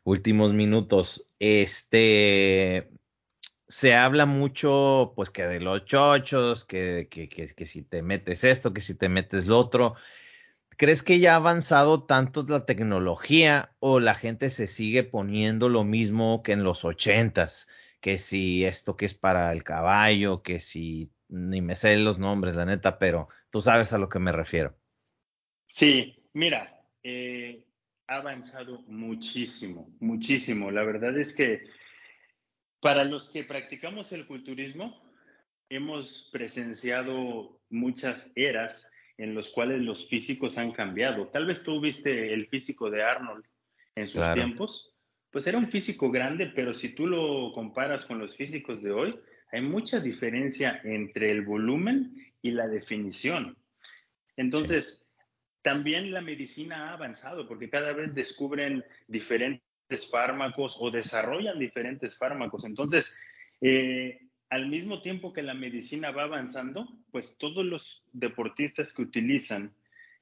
últimos 0.05 0.53
minutos. 0.55 1.27
Este, 1.39 2.91
se 3.69 3.95
habla 3.95 4.27
mucho, 4.27 5.13
pues 5.17 5.31
que 5.31 5.47
de 5.47 5.61
los 5.61 5.85
chochos, 5.85 6.65
que, 6.65 7.09
que, 7.11 7.29
que, 7.29 7.67
si 7.67 7.83
te 7.83 8.03
metes 8.03 8.45
esto, 8.45 8.73
que 8.73 8.81
si 8.81 8.97
te 8.97 9.09
metes 9.09 9.47
lo 9.47 9.59
otro. 9.59 9.95
¿Crees 10.77 11.03
que 11.03 11.19
ya 11.19 11.33
ha 11.33 11.37
avanzado 11.37 12.05
tanto 12.05 12.45
la 12.49 12.67
tecnología 12.67 13.75
o 13.81 13.99
la 13.99 14.15
gente 14.15 14.51
se 14.51 14.67
sigue 14.67 15.05
poniendo 15.05 15.69
lo 15.69 15.85
mismo 15.85 16.43
que 16.43 16.53
en 16.53 16.65
los 16.65 16.85
ochentas? 16.85 17.69
Que 18.01 18.19
si 18.19 18.65
esto 18.65 18.97
que 18.97 19.07
es 19.07 19.15
para 19.15 19.53
el 19.53 19.65
caballo, 19.65 20.43
que 20.43 20.61
si 20.61 21.11
ni 21.29 21.63
me 21.63 21.77
sé 21.77 21.97
los 21.97 22.19
nombres, 22.19 22.55
la 22.55 22.67
neta, 22.67 22.99
pero 22.99 23.29
tú 23.51 23.63
sabes 23.63 23.93
a 23.93 23.99
lo 23.99 24.09
que 24.09 24.19
me 24.19 24.33
refiero. 24.33 24.77
Sí, 25.67 26.23
mira, 26.35 26.81
eh, 27.03 27.65
ha 28.07 28.17
avanzado 28.17 28.83
muchísimo, 28.83 29.91
muchísimo. 29.99 30.71
La 30.71 30.85
verdad 30.85 31.19
es 31.19 31.35
que 31.35 31.65
para 32.81 33.05
los 33.05 33.31
que 33.31 33.45
practicamos 33.45 34.13
el 34.13 34.27
culturismo, 34.27 35.03
hemos 35.69 36.29
presenciado 36.33 37.61
muchas 37.71 38.33
eras 38.37 38.93
en 39.19 39.35
las 39.35 39.49
cuales 39.49 39.81
los 39.81 40.09
físicos 40.09 40.59
han 40.59 40.73
cambiado. 40.73 41.29
Tal 41.29 41.47
vez 41.47 41.63
tú 41.63 41.81
viste 41.81 42.33
el 42.33 42.49
físico 42.49 42.91
de 42.91 43.03
Arnold 43.03 43.45
en 43.95 44.07
sus 44.07 44.23
tiempos, 44.35 44.95
pues 45.31 45.47
era 45.47 45.59
un 45.59 45.71
físico 45.71 46.11
grande, 46.11 46.53
pero 46.55 46.75
si 46.75 46.91
tú 46.91 47.07
lo 47.07 47.53
comparas 47.53 48.05
con 48.05 48.19
los 48.19 48.37
físicos 48.37 48.83
de 48.83 48.93
hoy, 48.93 49.19
hay 49.53 49.63
mucha 49.63 50.01
diferencia 50.01 50.81
entre 50.85 51.31
el 51.31 51.43
volumen 51.43 52.15
y 52.43 52.51
la 52.51 52.69
definición. 52.69 53.57
Entonces, 54.37 55.11
también 55.63 56.13
la 56.13 56.21
medicina 56.21 56.91
ha 56.91 56.93
avanzado 56.93 57.49
porque 57.49 57.71
cada 57.71 57.93
vez 57.93 58.15
descubren 58.15 58.85
diferentes 59.09 59.63
fármacos 60.11 60.77
o 60.81 60.91
desarrollan 60.91 61.59
diferentes 61.59 62.17
fármacos. 62.19 62.65
Entonces, 62.65 63.21
eh, 63.61 64.21
al 64.51 64.69
mismo 64.69 65.01
tiempo 65.01 65.33
que 65.33 65.43
la 65.43 65.55
medicina 65.55 66.11
va 66.11 66.25
avanzando, 66.25 66.89
pues 67.11 67.37
todos 67.39 67.65
los 67.65 68.05
deportistas 68.13 68.93
que 68.93 69.03
utilizan 69.03 69.73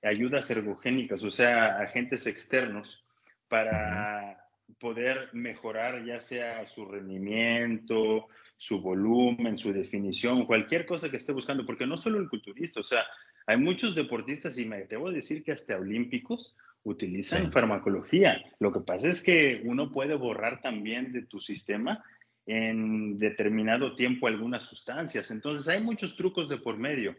ayudas 0.03 0.51
ergogénicas, 0.51 1.23
o 1.25 1.31
sea, 1.31 1.79
agentes 1.79 2.27
externos, 2.27 3.05
para 3.49 4.45
poder 4.79 5.29
mejorar 5.33 6.05
ya 6.05 6.21
sea 6.21 6.65
su 6.67 6.87
rendimiento, 6.87 8.29
su 8.57 8.81
volumen, 8.81 9.59
su 9.59 9.73
definición, 9.73 10.47
cualquier 10.47 10.87
cosa 10.87 11.11
que 11.11 11.17
esté 11.17 11.33
buscando, 11.33 11.67
porque 11.67 11.87
no 11.87 11.97
solo 11.97 12.19
el 12.19 12.29
culturista, 12.29 12.81
o 12.81 12.85
sea, 12.85 13.05
hay 13.47 13.59
muchos 13.59 13.95
deportistas, 13.95 14.59
y 14.59 14.65
me 14.65 14.77
a 14.77 15.12
decir 15.12 15.45
que 15.45 15.53
hasta 15.53 15.77
olímpicos, 15.77 16.57
utilizan 16.85 17.51
farmacología. 17.51 18.43
Lo 18.61 18.72
que 18.72 18.80
pasa 18.80 19.09
es 19.09 19.22
que 19.22 19.62
uno 19.64 19.91
puede 19.91 20.14
borrar 20.14 20.61
también 20.61 21.12
de 21.12 21.26
tu 21.26 21.41
sistema 21.41 22.05
en 22.47 23.18
determinado 23.18 23.95
tiempo 23.95 24.26
algunas 24.26 24.64
sustancias. 24.64 25.30
Entonces, 25.30 25.66
hay 25.68 25.82
muchos 25.82 26.16
trucos 26.16 26.49
de 26.49 26.59
por 26.59 26.76
medio. 26.76 27.16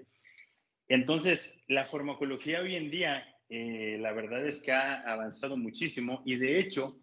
Entonces, 0.87 1.63
la 1.67 1.85
farmacología 1.85 2.61
hoy 2.61 2.75
en 2.75 2.91
día, 2.91 3.25
eh, 3.49 3.97
la 3.99 4.13
verdad 4.13 4.45
es 4.45 4.61
que 4.61 4.71
ha 4.71 5.01
avanzado 5.01 5.57
muchísimo 5.57 6.21
y 6.25 6.35
de 6.35 6.59
hecho, 6.59 6.99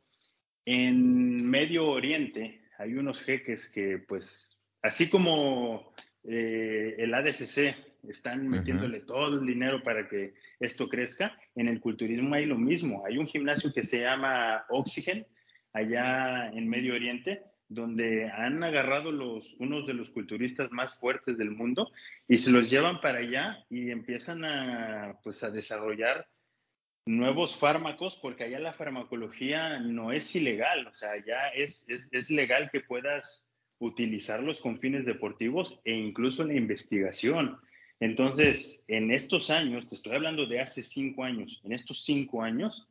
en 0.65 1.45
Medio 1.45 1.89
Oriente 1.89 2.63
hay 2.79 2.95
unos 2.95 3.21
jeques 3.21 3.71
que, 3.73 3.99
pues, 3.99 4.61
así 4.83 5.11
como 5.11 5.93
eh, 6.23 6.95
el 6.99 7.13
ADCC 7.13 7.92
están 8.09 8.49
metiéndole 8.49 9.01
todo 9.01 9.41
el 9.41 9.47
dinero 9.47 9.83
para 9.83 10.09
que 10.09 10.35
esto 10.61 10.89
crezca. 10.89 11.39
En 11.55 11.69
el 11.69 11.81
culturismo 11.81 12.35
hay 12.35 12.47
lo 12.47 12.59
mismo. 12.59 13.05
Hay 13.07 13.19
un 13.19 13.27
gimnasio 13.27 13.73
que 13.73 13.85
se 13.85 14.01
llama 14.01 14.65
Oxygen, 14.69 15.27
allá 15.73 16.49
en 16.51 16.69
Medio 16.69 16.95
Oriente, 16.95 17.43
donde 17.69 18.31
han 18.31 18.63
agarrado 18.63 19.13
los, 19.13 19.55
unos 19.59 19.87
de 19.87 19.95
los 19.95 20.11
culturistas 20.11 20.71
más 20.73 20.99
fuertes 20.99 21.39
del 21.39 21.51
mundo 21.51 21.91
y 22.29 22.39
se 22.39 22.51
los 22.51 22.71
llevan 22.71 23.01
para 23.01 23.19
allá 23.19 23.65
y 23.71 23.91
empiezan 23.91 24.45
a, 24.45 25.19
pues, 25.23 25.43
a 25.43 25.51
desarrollar 25.51 26.27
nuevos 27.07 27.57
fármacos, 27.57 28.17
porque 28.17 28.45
allá 28.45 28.61
la 28.61 28.75
farmacología 28.75 29.81
no 29.81 30.13
es 30.13 30.37
ilegal, 30.37 30.87
o 30.87 30.95
sea, 30.95 31.17
ya 31.25 31.49
es, 31.49 31.89
es, 31.89 32.13
es 32.13 32.31
legal 32.31 32.71
que 32.71 32.81
puedas 32.81 33.53
utilizarlos 33.79 34.61
con 34.61 34.79
fines 34.79 35.05
deportivos 35.05 35.83
e 35.85 35.93
incluso 35.93 36.45
la 36.45 36.55
investigación. 36.55 37.59
Entonces, 38.03 38.85
en 38.89 39.13
estos 39.13 39.49
años, 39.49 39.87
te 39.87 39.95
estoy 39.95 40.17
hablando 40.17 40.45
de 40.45 40.59
hace 40.59 40.83
cinco 40.83 41.23
años, 41.23 41.61
en 41.63 41.71
estos 41.71 42.03
cinco 42.03 42.43
años 42.43 42.89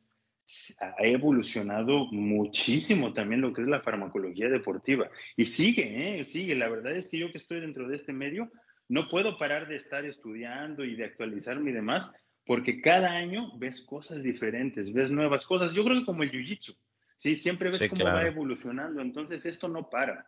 ha 0.80 1.06
evolucionado 1.06 2.06
muchísimo 2.06 3.12
también 3.12 3.42
lo 3.42 3.52
que 3.52 3.60
es 3.60 3.68
la 3.68 3.82
farmacología 3.82 4.48
deportiva. 4.48 5.10
Y 5.36 5.44
sigue, 5.44 6.20
¿eh? 6.20 6.24
sigue. 6.24 6.54
La 6.54 6.70
verdad 6.70 6.96
es 6.96 7.08
que 7.08 7.18
yo 7.18 7.30
que 7.30 7.36
estoy 7.36 7.60
dentro 7.60 7.88
de 7.88 7.96
este 7.96 8.14
medio, 8.14 8.50
no 8.88 9.10
puedo 9.10 9.36
parar 9.36 9.68
de 9.68 9.76
estar 9.76 10.02
estudiando 10.06 10.82
y 10.82 10.96
de 10.96 11.04
actualizarme 11.04 11.72
y 11.72 11.74
demás, 11.74 12.10
porque 12.46 12.80
cada 12.80 13.10
año 13.10 13.52
ves 13.58 13.82
cosas 13.82 14.22
diferentes, 14.22 14.94
ves 14.94 15.10
nuevas 15.10 15.46
cosas. 15.46 15.74
Yo 15.74 15.84
creo 15.84 16.00
que 16.00 16.06
como 16.06 16.22
el 16.22 16.32
Jiu-Jitsu, 16.32 16.74
¿sí? 17.18 17.36
Siempre 17.36 17.68
ves 17.68 17.86
cómo 17.90 18.04
va 18.04 18.26
evolucionando, 18.26 19.02
entonces 19.02 19.44
esto 19.44 19.68
no 19.68 19.90
para. 19.90 20.26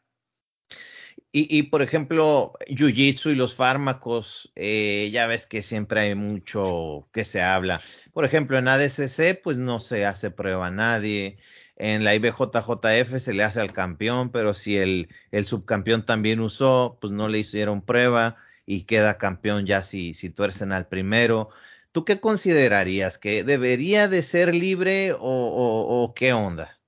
Y, 1.32 1.58
y 1.58 1.64
por 1.64 1.82
ejemplo, 1.82 2.52
Jiu-Jitsu 2.68 3.32
y 3.32 3.34
los 3.34 3.54
fármacos, 3.54 4.52
eh, 4.54 5.10
ya 5.12 5.26
ves 5.26 5.46
que 5.46 5.62
siempre 5.62 6.00
hay 6.00 6.14
mucho 6.14 7.08
que 7.12 7.24
se 7.24 7.42
habla. 7.42 7.82
Por 8.12 8.24
ejemplo, 8.24 8.56
en 8.56 8.68
ADCC, 8.68 9.42
pues 9.42 9.58
no 9.58 9.80
se 9.80 10.06
hace 10.06 10.30
prueba 10.30 10.68
a 10.68 10.70
nadie. 10.70 11.38
En 11.76 12.04
la 12.04 12.14
IBJJF 12.14 13.18
se 13.18 13.34
le 13.34 13.42
hace 13.42 13.60
al 13.60 13.72
campeón, 13.72 14.30
pero 14.30 14.54
si 14.54 14.76
el, 14.76 15.08
subcampeón 15.44 16.06
también 16.06 16.38
usó, 16.38 16.98
pues 17.00 17.12
no 17.12 17.28
le 17.28 17.40
hicieron 17.40 17.82
prueba 17.82 18.36
y 18.64 18.82
queda 18.82 19.18
campeón 19.18 19.66
ya 19.66 19.82
si, 19.82 20.14
si 20.14 20.30
tuercen 20.30 20.70
al 20.70 20.86
primero. 20.86 21.50
¿Tú 21.90 22.04
qué 22.04 22.20
considerarías? 22.20 23.18
¿Que 23.18 23.42
debería 23.42 24.06
de 24.06 24.22
ser 24.22 24.54
libre 24.54 25.12
o, 25.12 25.18
o 25.20 26.14
qué 26.14 26.32
onda? 26.32 26.78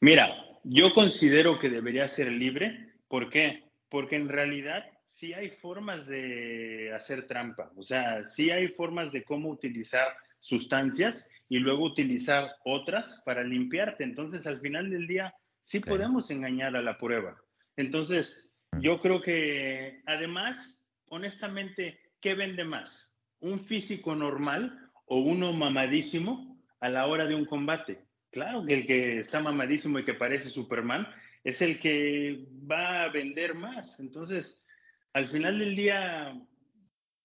Mira, 0.00 0.34
yo 0.64 0.92
considero 0.92 1.58
que 1.58 1.68
debería 1.68 2.08
ser 2.08 2.30
libre. 2.32 2.87
¿Por 3.08 3.30
qué? 3.30 3.64
Porque 3.88 4.16
en 4.16 4.28
realidad 4.28 4.84
sí 5.06 5.32
hay 5.32 5.50
formas 5.50 6.06
de 6.06 6.92
hacer 6.94 7.26
trampa. 7.26 7.72
O 7.76 7.82
sea, 7.82 8.24
sí 8.24 8.50
hay 8.50 8.68
formas 8.68 9.10
de 9.12 9.24
cómo 9.24 9.48
utilizar 9.48 10.08
sustancias 10.38 11.30
y 11.48 11.58
luego 11.58 11.84
utilizar 11.84 12.50
otras 12.64 13.22
para 13.24 13.42
limpiarte. 13.42 14.04
Entonces, 14.04 14.46
al 14.46 14.60
final 14.60 14.90
del 14.90 15.06
día, 15.06 15.34
sí 15.60 15.80
podemos 15.80 16.30
engañar 16.30 16.76
a 16.76 16.82
la 16.82 16.98
prueba. 16.98 17.36
Entonces, 17.76 18.54
yo 18.80 19.00
creo 19.00 19.20
que 19.22 20.02
además, 20.06 20.88
honestamente, 21.08 21.98
¿qué 22.20 22.34
vende 22.34 22.64
más? 22.64 23.16
¿Un 23.40 23.60
físico 23.60 24.14
normal 24.14 24.90
o 25.06 25.20
uno 25.20 25.52
mamadísimo 25.52 26.60
a 26.80 26.88
la 26.88 27.06
hora 27.06 27.26
de 27.26 27.34
un 27.34 27.44
combate? 27.44 28.04
Claro 28.30 28.64
que 28.66 28.74
el 28.74 28.86
que 28.86 29.20
está 29.20 29.40
mamadísimo 29.40 29.98
y 29.98 30.04
que 30.04 30.14
parece 30.14 30.50
Superman 30.50 31.08
es 31.44 31.62
el 31.62 31.78
que 31.78 32.46
va 32.70 33.04
a 33.04 33.08
vender 33.10 33.54
más. 33.54 34.00
Entonces, 34.00 34.66
al 35.12 35.28
final 35.28 35.58
del 35.58 35.76
día, 35.76 36.40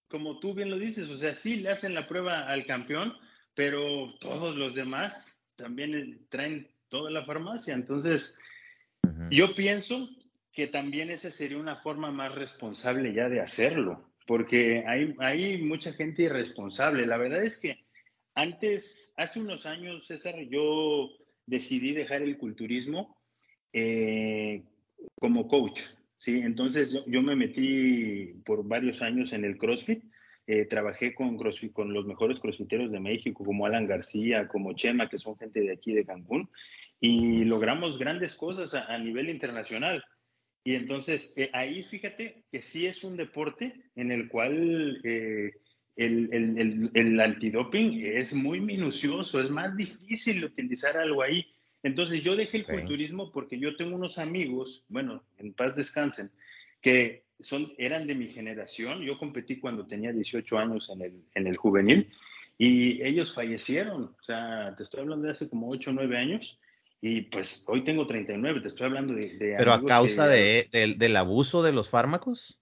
como 0.07 0.39
tú 0.39 0.53
bien 0.53 0.69
lo 0.69 0.77
dices, 0.77 1.09
o 1.09 1.17
sea, 1.17 1.35
sí 1.35 1.57
le 1.57 1.69
hacen 1.69 1.93
la 1.93 2.07
prueba 2.07 2.47
al 2.47 2.65
campeón, 2.65 3.13
pero 3.53 4.13
todos 4.19 4.55
los 4.55 4.75
demás 4.75 5.39
también 5.55 6.25
traen 6.29 6.69
toda 6.89 7.11
la 7.11 7.25
farmacia. 7.25 7.73
Entonces, 7.73 8.39
yo 9.29 9.55
pienso 9.55 10.09
que 10.51 10.67
también 10.67 11.09
esa 11.09 11.31
sería 11.31 11.57
una 11.57 11.77
forma 11.77 12.11
más 12.11 12.33
responsable 12.35 13.13
ya 13.13 13.27
de 13.27 13.41
hacerlo, 13.41 14.09
porque 14.27 14.83
hay, 14.87 15.15
hay 15.19 15.61
mucha 15.61 15.91
gente 15.93 16.23
irresponsable. 16.23 17.05
La 17.07 17.17
verdad 17.17 17.43
es 17.43 17.59
que 17.59 17.83
antes, 18.35 19.13
hace 19.17 19.39
unos 19.39 19.65
años, 19.65 20.07
César, 20.07 20.35
yo 20.49 21.09
decidí 21.45 21.91
dejar 21.91 22.21
el 22.21 22.37
culturismo 22.37 23.17
eh, 23.73 24.63
como 25.19 25.47
coach, 25.47 25.81
¿sí? 26.17 26.37
Entonces 26.37 26.93
yo, 26.93 27.03
yo, 27.07 27.21
me 27.21 27.35
metí 27.35 28.41
por 28.45 28.67
varios 28.67 29.01
años 29.01 29.33
en 29.33 29.43
el 29.43 29.57
CrossFit 29.57 30.03
eh, 30.45 30.65
trabajé 30.65 31.15
con, 31.15 31.37
con 31.37 31.93
los 31.93 32.05
mejores 32.05 32.39
crossfiteros 32.39 32.91
de 32.91 32.99
México, 32.99 33.45
como 33.45 33.65
Alan 33.65 33.87
García, 33.87 34.49
como 34.49 34.73
Chema, 34.73 35.07
que 35.07 35.17
son 35.17 35.37
gente 35.37 35.61
de 35.61 35.71
aquí 35.71 35.93
de 35.93 36.05
Cancún, 36.05 36.49
y 36.99 37.45
logramos 37.45 37.97
grandes 37.97 38.35
cosas 38.35 38.73
a, 38.73 38.97
nivel 38.97 39.29
internacional. 39.29 40.03
Y 40.65 40.75
entonces 40.75 41.33
eh, 41.37 41.49
ahí 41.53 41.83
fíjate 41.83 42.43
que 42.51 42.61
sí 42.61 42.87
es 42.87 43.05
un 43.05 43.15
deporte 43.15 43.73
en 43.95 44.11
el 44.11 44.27
cual 44.27 44.99
eh, 45.05 45.53
el, 45.95 46.29
el, 46.33 46.91
el, 46.93 47.19
antidoping 47.21 48.05
es 48.05 48.33
muy 48.33 48.59
minucioso, 48.59 49.39
es 49.39 49.49
más 49.49 49.77
difícil 49.77 50.43
utilizar 50.43 50.97
algo 50.97 51.21
ahí. 51.21 51.45
Entonces 51.83 52.23
yo 52.23 52.35
dejé 52.35 52.57
el 52.57 52.65
culturismo 52.65 53.31
porque 53.31 53.59
yo 53.59 53.75
tengo 53.75 53.95
unos 53.95 54.17
amigos, 54.17 54.85
bueno, 54.87 55.23
en 55.37 55.53
paz 55.53 55.75
descansen, 55.75 56.31
que 56.81 57.23
son, 57.41 57.73
eran 57.77 58.07
de 58.07 58.15
mi 58.15 58.29
generación. 58.29 59.01
Yo 59.01 59.19
competí 59.19 59.59
cuando 59.59 59.85
tenía 59.85 60.13
18 60.13 60.57
años 60.57 60.89
en 60.89 61.01
el, 61.01 61.23
en 61.35 61.47
el 61.47 61.57
juvenil 61.57 62.09
y 62.57 63.03
ellos 63.03 63.33
fallecieron. 63.33 64.15
O 64.19 64.23
sea, 64.23 64.73
te 64.77 64.83
estoy 64.83 65.01
hablando 65.01 65.25
de 65.25 65.31
hace 65.31 65.49
como 65.49 65.69
8 65.69 65.89
o 65.89 65.93
9 65.93 66.17
años 66.17 66.57
y 67.01 67.21
pues 67.23 67.65
hoy 67.67 67.83
tengo 67.83 68.07
39. 68.07 68.61
Te 68.61 68.69
estoy 68.69 68.85
hablando 68.85 69.13
de... 69.13 69.55
¿Pero 69.57 69.73
a 69.73 69.83
causa 69.83 70.27
de, 70.27 70.69
del 70.97 71.15
abuso 71.17 71.63
de 71.63 71.73
los 71.73 71.89
fármacos? 71.89 72.61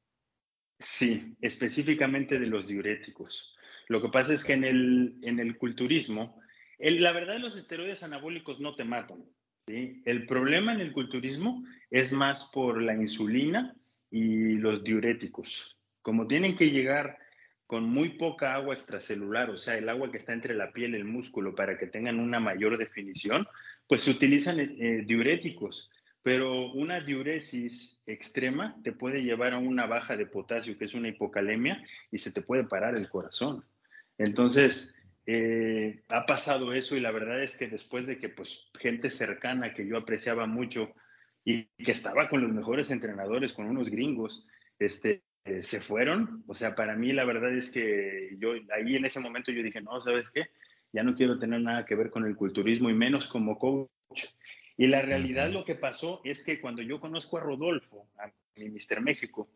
Sí, 0.80 1.36
específicamente 1.42 2.40
de 2.40 2.48
los 2.48 2.68
diuréticos. 2.68 3.56
Lo 3.88 4.02
que 4.02 4.10
pasa 4.10 4.34
es 4.34 4.44
que 4.44 4.54
en 4.54 4.64
el, 4.64 5.16
en 5.22 5.40
el 5.40 5.58
culturismo, 5.58 6.41
el, 6.82 7.02
la 7.02 7.12
verdad 7.12 7.38
los 7.40 7.56
esteroides 7.56 8.04
anabólicos 8.04 8.60
no 8.60 8.76
te 8.76 8.84
matan. 8.84 9.24
El 9.68 10.26
problema 10.26 10.74
en 10.74 10.82
el 10.82 10.92
culturismo 10.92 11.64
es 11.90 12.12
más 12.12 12.50
por 12.52 12.82
la 12.82 12.94
insulina 12.94 13.76
y 14.10 14.56
los 14.56 14.84
diuréticos. 14.84 15.78
Como 16.02 16.28
tienen 16.28 16.58
que 16.58 16.72
llegar 16.72 17.18
con 17.68 17.86
muy 17.86 18.10
poca 18.10 18.54
agua 18.54 18.74
extracelular, 18.74 19.50
o 19.50 19.58
sea, 19.58 19.78
el 19.78 19.88
agua 19.88 20.12
que 20.12 20.18
está 20.18 20.34
entre 20.34 20.56
la 20.56 20.74
piel 20.74 20.94
y 20.94 20.98
el 20.98 21.06
músculo 21.06 21.56
para 21.56 21.78
que 21.78 21.88
tengan 21.88 22.20
una 22.20 22.40
mayor 22.40 22.78
definición, 22.78 23.48
pues 23.88 24.02
se 24.02 24.12
utilizan 24.12 24.60
eh, 24.60 25.04
diuréticos. 25.06 25.90
Pero 26.24 26.72
una 26.74 27.00
diuresis 27.00 28.04
extrema 28.06 28.76
te 28.84 28.92
puede 28.92 29.24
llevar 29.24 29.54
a 29.54 29.58
una 29.58 29.86
baja 29.86 30.18
de 30.18 30.26
potasio, 30.26 30.78
que 30.78 30.86
es 30.86 30.94
una 30.94 31.08
hipocalemia, 31.08 31.82
y 32.12 32.18
se 32.18 32.32
te 32.32 32.42
puede 32.42 32.66
parar 32.66 32.96
el 32.96 33.10
corazón. 33.10 33.64
Entonces, 34.18 35.01
eh, 35.26 36.04
ha 36.10 36.26
pasado 36.26 36.74
eso 36.74 36.96
y 36.96 37.00
la 37.00 37.12
verdad 37.12 37.44
es 37.44 37.58
que 37.58 37.68
después 37.68 38.08
de 38.08 38.18
que 38.18 38.30
pues 38.30 38.70
gente 38.80 39.10
cercana 39.10 39.74
que 39.74 39.88
yo 39.88 39.98
apreciaba 39.98 40.48
mucho 40.48 40.94
y 41.44 41.66
que 41.84 41.92
estaba 41.92 42.30
con 42.30 42.42
los 42.42 42.52
mejores 42.52 42.92
entrenadores, 42.92 43.54
con 43.54 43.68
unos 43.68 43.90
gringos, 43.90 44.48
este, 44.80 45.24
eh, 45.46 45.64
se 45.64 45.80
fueron. 45.80 46.44
O 46.48 46.56
sea, 46.56 46.76
para 46.76 46.96
mí 46.96 47.14
la 47.14 47.26
verdad 47.26 47.54
es 47.56 47.72
que 47.72 48.36
yo 48.40 48.54
ahí 48.76 48.96
en 48.96 49.06
ese 49.06 49.20
momento 49.20 49.52
yo 49.52 49.64
dije, 49.64 49.82
no, 49.82 50.00
¿sabes 50.02 50.30
qué? 50.32 50.48
Ya 50.92 51.04
no 51.04 51.16
quiero 51.16 51.40
tener 51.40 51.62
nada 51.62 51.86
que 51.86 51.96
ver 51.96 52.10
con 52.10 52.26
el 52.26 52.36
culturismo 52.36 52.90
y 52.90 52.94
menos 52.94 53.28
como 53.28 53.58
coach. 53.58 53.90
Y 54.78 54.88
la 54.88 55.02
realidad 55.02 55.52
lo 55.52 55.64
que 55.64 55.76
pasó 55.76 56.22
es 56.24 56.44
que 56.44 56.60
cuando 56.60 56.82
yo 56.82 57.00
conozco 57.00 57.38
a 57.38 57.42
Rodolfo, 57.42 58.08
a 58.18 58.32
mi 58.58 58.70
Mister 58.70 59.02
México, 59.02 59.50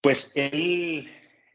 pues 0.00 0.32
él 0.34 1.08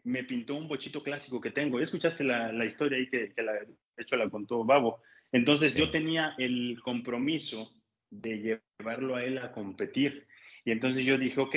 me 0.10 0.24
pintó 0.24 0.56
un 0.56 0.68
bochito 0.68 1.02
clásico 1.04 1.40
que 1.40 1.52
tengo. 1.52 1.80
¿Escuchaste 1.80 2.24
la, 2.24 2.52
la 2.52 2.66
historia 2.66 2.98
ahí 2.98 3.10
que, 3.10 3.34
que 3.34 3.42
la, 3.44 3.54
de 3.54 3.68
hecho 3.98 4.18
la 4.18 4.30
contó 4.30 4.64
Babo? 4.66 5.02
Entonces 5.32 5.76
yo 5.76 5.92
tenía 5.92 6.34
el 6.38 6.80
compromiso 6.84 7.72
de 8.10 8.60
llevarlo 8.80 9.16
a 9.16 9.24
él 9.24 9.38
a 9.38 9.52
competir. 9.52 10.28
Y 10.66 10.72
entonces 10.72 11.06
yo 11.06 11.18
dije, 11.18 11.40
ok, 11.40 11.56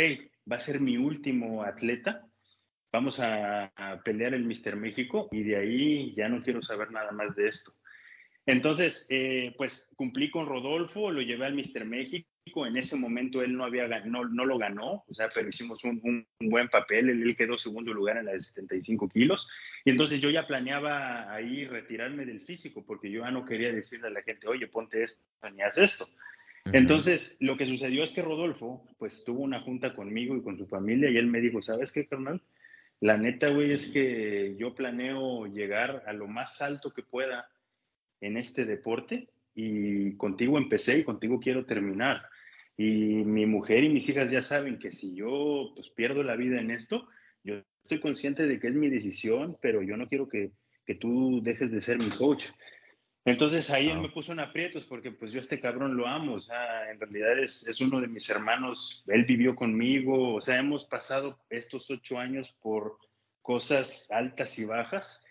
va 0.51 0.57
a 0.57 0.61
ser 0.61 0.81
mi 0.81 0.97
último 0.97 1.63
atleta, 1.63 2.27
vamos 2.93 3.19
a, 3.21 3.73
pelear 4.05 4.35
el 4.35 4.45
Mister 4.45 4.77
México 4.77 5.29
y 5.33 5.43
de 5.45 5.57
ahí 5.57 6.15
ya 6.15 6.29
no 6.29 6.43
quiero 6.43 6.63
saber 6.63 6.91
nada 6.91 7.13
más 7.13 7.35
de 7.35 7.49
esto. 7.49 7.73
Entonces, 8.45 9.07
eh, 9.09 9.55
pues 9.57 9.93
cumplí 9.97 10.31
con 10.31 10.47
Rodolfo, 10.47 11.11
lo 11.11 11.23
llevé 11.23 11.47
al 11.47 11.55
Mister 11.55 11.85
México. 11.85 12.29
En 12.45 12.77
ese 12.77 12.97
momento 12.97 13.43
él 13.43 13.57
no, 13.57 13.65
había, 13.65 13.87
no, 14.05 14.29
no 14.29 14.45
lo 14.45 14.59
ganó, 14.59 15.05
o 15.09 15.15
sea, 15.15 15.29
pero 15.33 15.49
hicimos 15.49 15.85
un, 15.85 16.01
un, 16.03 16.51
buen 16.51 16.69
papel. 16.69 17.09
Él, 17.09 17.23
él, 17.23 17.37
quedó 17.37 17.57
segundo 17.57 17.93
lugar 17.95 18.17
en 18.17 18.27
la 18.27 18.33
de 18.33 18.41
75 18.41 19.09
kilos. 19.09 19.49
Y 19.85 19.91
entonces 19.91 20.21
yo 20.21 20.29
ya 20.29 20.47
planeaba 20.47 21.33
ahí 21.33 21.67
retirarme 21.67 22.27
del 22.27 22.41
físico, 22.41 22.85
porque 22.85 23.11
yo 23.11 23.23
ya 23.23 23.31
no 23.31 23.45
quería 23.45 23.73
decirle 23.73 24.09
a 24.09 24.11
la 24.11 24.23
gente, 24.23 24.49
oye, 24.49 24.67
ponte 24.67 25.03
esto, 25.03 25.23
ni 25.55 25.63
haz 25.63 25.79
esto. 25.79 26.09
Entonces, 26.67 27.37
lo 27.41 27.57
que 27.57 27.67
sucedió 27.67 28.05
es 28.05 28.13
que 28.13 28.23
Rodolfo, 28.23 28.87
pues 28.99 29.25
tuvo 29.25 29.41
una 29.41 29.61
junta 29.61 29.95
conmigo 29.95 30.37
y 30.37 30.43
con 30.43 30.59
su 30.59 30.67
familia 30.67 31.11
y 31.11 31.17
él 31.17 31.27
me 31.27 31.41
dijo, 31.41 31.61
¿sabes 31.61 31.91
qué, 31.91 32.07
carnal? 32.07 32.41
La 33.01 33.17
neta, 33.17 33.49
güey, 33.49 33.73
es 33.73 33.89
que 33.89 34.55
yo 34.59 34.75
planeo 34.75 35.47
llegar 35.47 36.05
a 36.07 36.13
lo 36.13 36.29
más 36.29 36.63
alto 36.63 36.93
que 36.93 37.03
pueda 37.03 37.49
en 38.21 38.37
este 38.37 38.65
deporte 38.65 39.29
y 39.55 40.17
contigo 40.17 40.57
empecé 40.57 40.99
y 40.99 41.05
contigo 41.05 41.41
quiero 41.41 41.65
terminar. 41.67 42.23
Y 42.77 43.25
mi 43.25 43.47
mujer 43.47 43.85
y 43.85 43.89
mis 43.89 44.09
hijas 44.09 44.31
ya 44.31 44.43
saben 44.43 44.79
que 44.79 44.93
si 44.93 45.15
yo 45.15 45.73
pues 45.75 45.91
pierdo 45.91 46.23
la 46.23 46.37
vida 46.37 46.61
en 46.61 46.71
esto, 46.71 47.07
yo 47.45 47.57
estoy 47.83 48.01
consciente 48.01 48.47
de 48.47 48.59
que 48.59 48.69
es 48.69 48.75
mi 48.75 48.89
decisión, 48.89 49.59
pero 49.61 49.83
yo 49.83 49.97
no 49.97 50.09
quiero 50.09 50.29
que, 50.29 50.53
que 50.87 50.95
tú 50.95 51.41
dejes 51.43 51.71
de 51.71 51.81
ser 51.81 51.99
mi 51.99 52.11
coach. 52.11 52.47
Entonces 53.25 53.71
ahí 53.71 53.89
él 53.89 54.01
me 54.01 54.09
puso 54.09 54.33
en 54.33 54.41
aprietos 54.41 54.85
porque 54.85 55.13
pues 55.13 55.31
yo 55.31 55.39
a 55.39 55.43
este 55.43 55.61
cabrón 55.61 55.97
lo 55.97 56.09
amo, 56.09 56.35
o 56.35 56.41
sea, 56.41 56.91
en 56.91 56.99
realidad 56.99 57.39
es, 57.39 57.69
es, 57.69 57.81
uno 57.81 58.01
de 58.01 58.09
mis 58.09 58.29
hermanos, 58.31 59.05
él 59.07 59.25
vivió 59.25 59.55
conmigo, 59.55 60.35
o 60.35 60.41
sea, 60.41 60.59
hemos 60.59 60.85
pasado 60.85 61.39
estos 61.49 61.89
ocho 61.91 62.19
años 62.19 62.53
por 62.61 62.99
cosas 63.41 64.11
altas 64.11 64.59
y 64.59 64.65
bajas. 64.65 65.25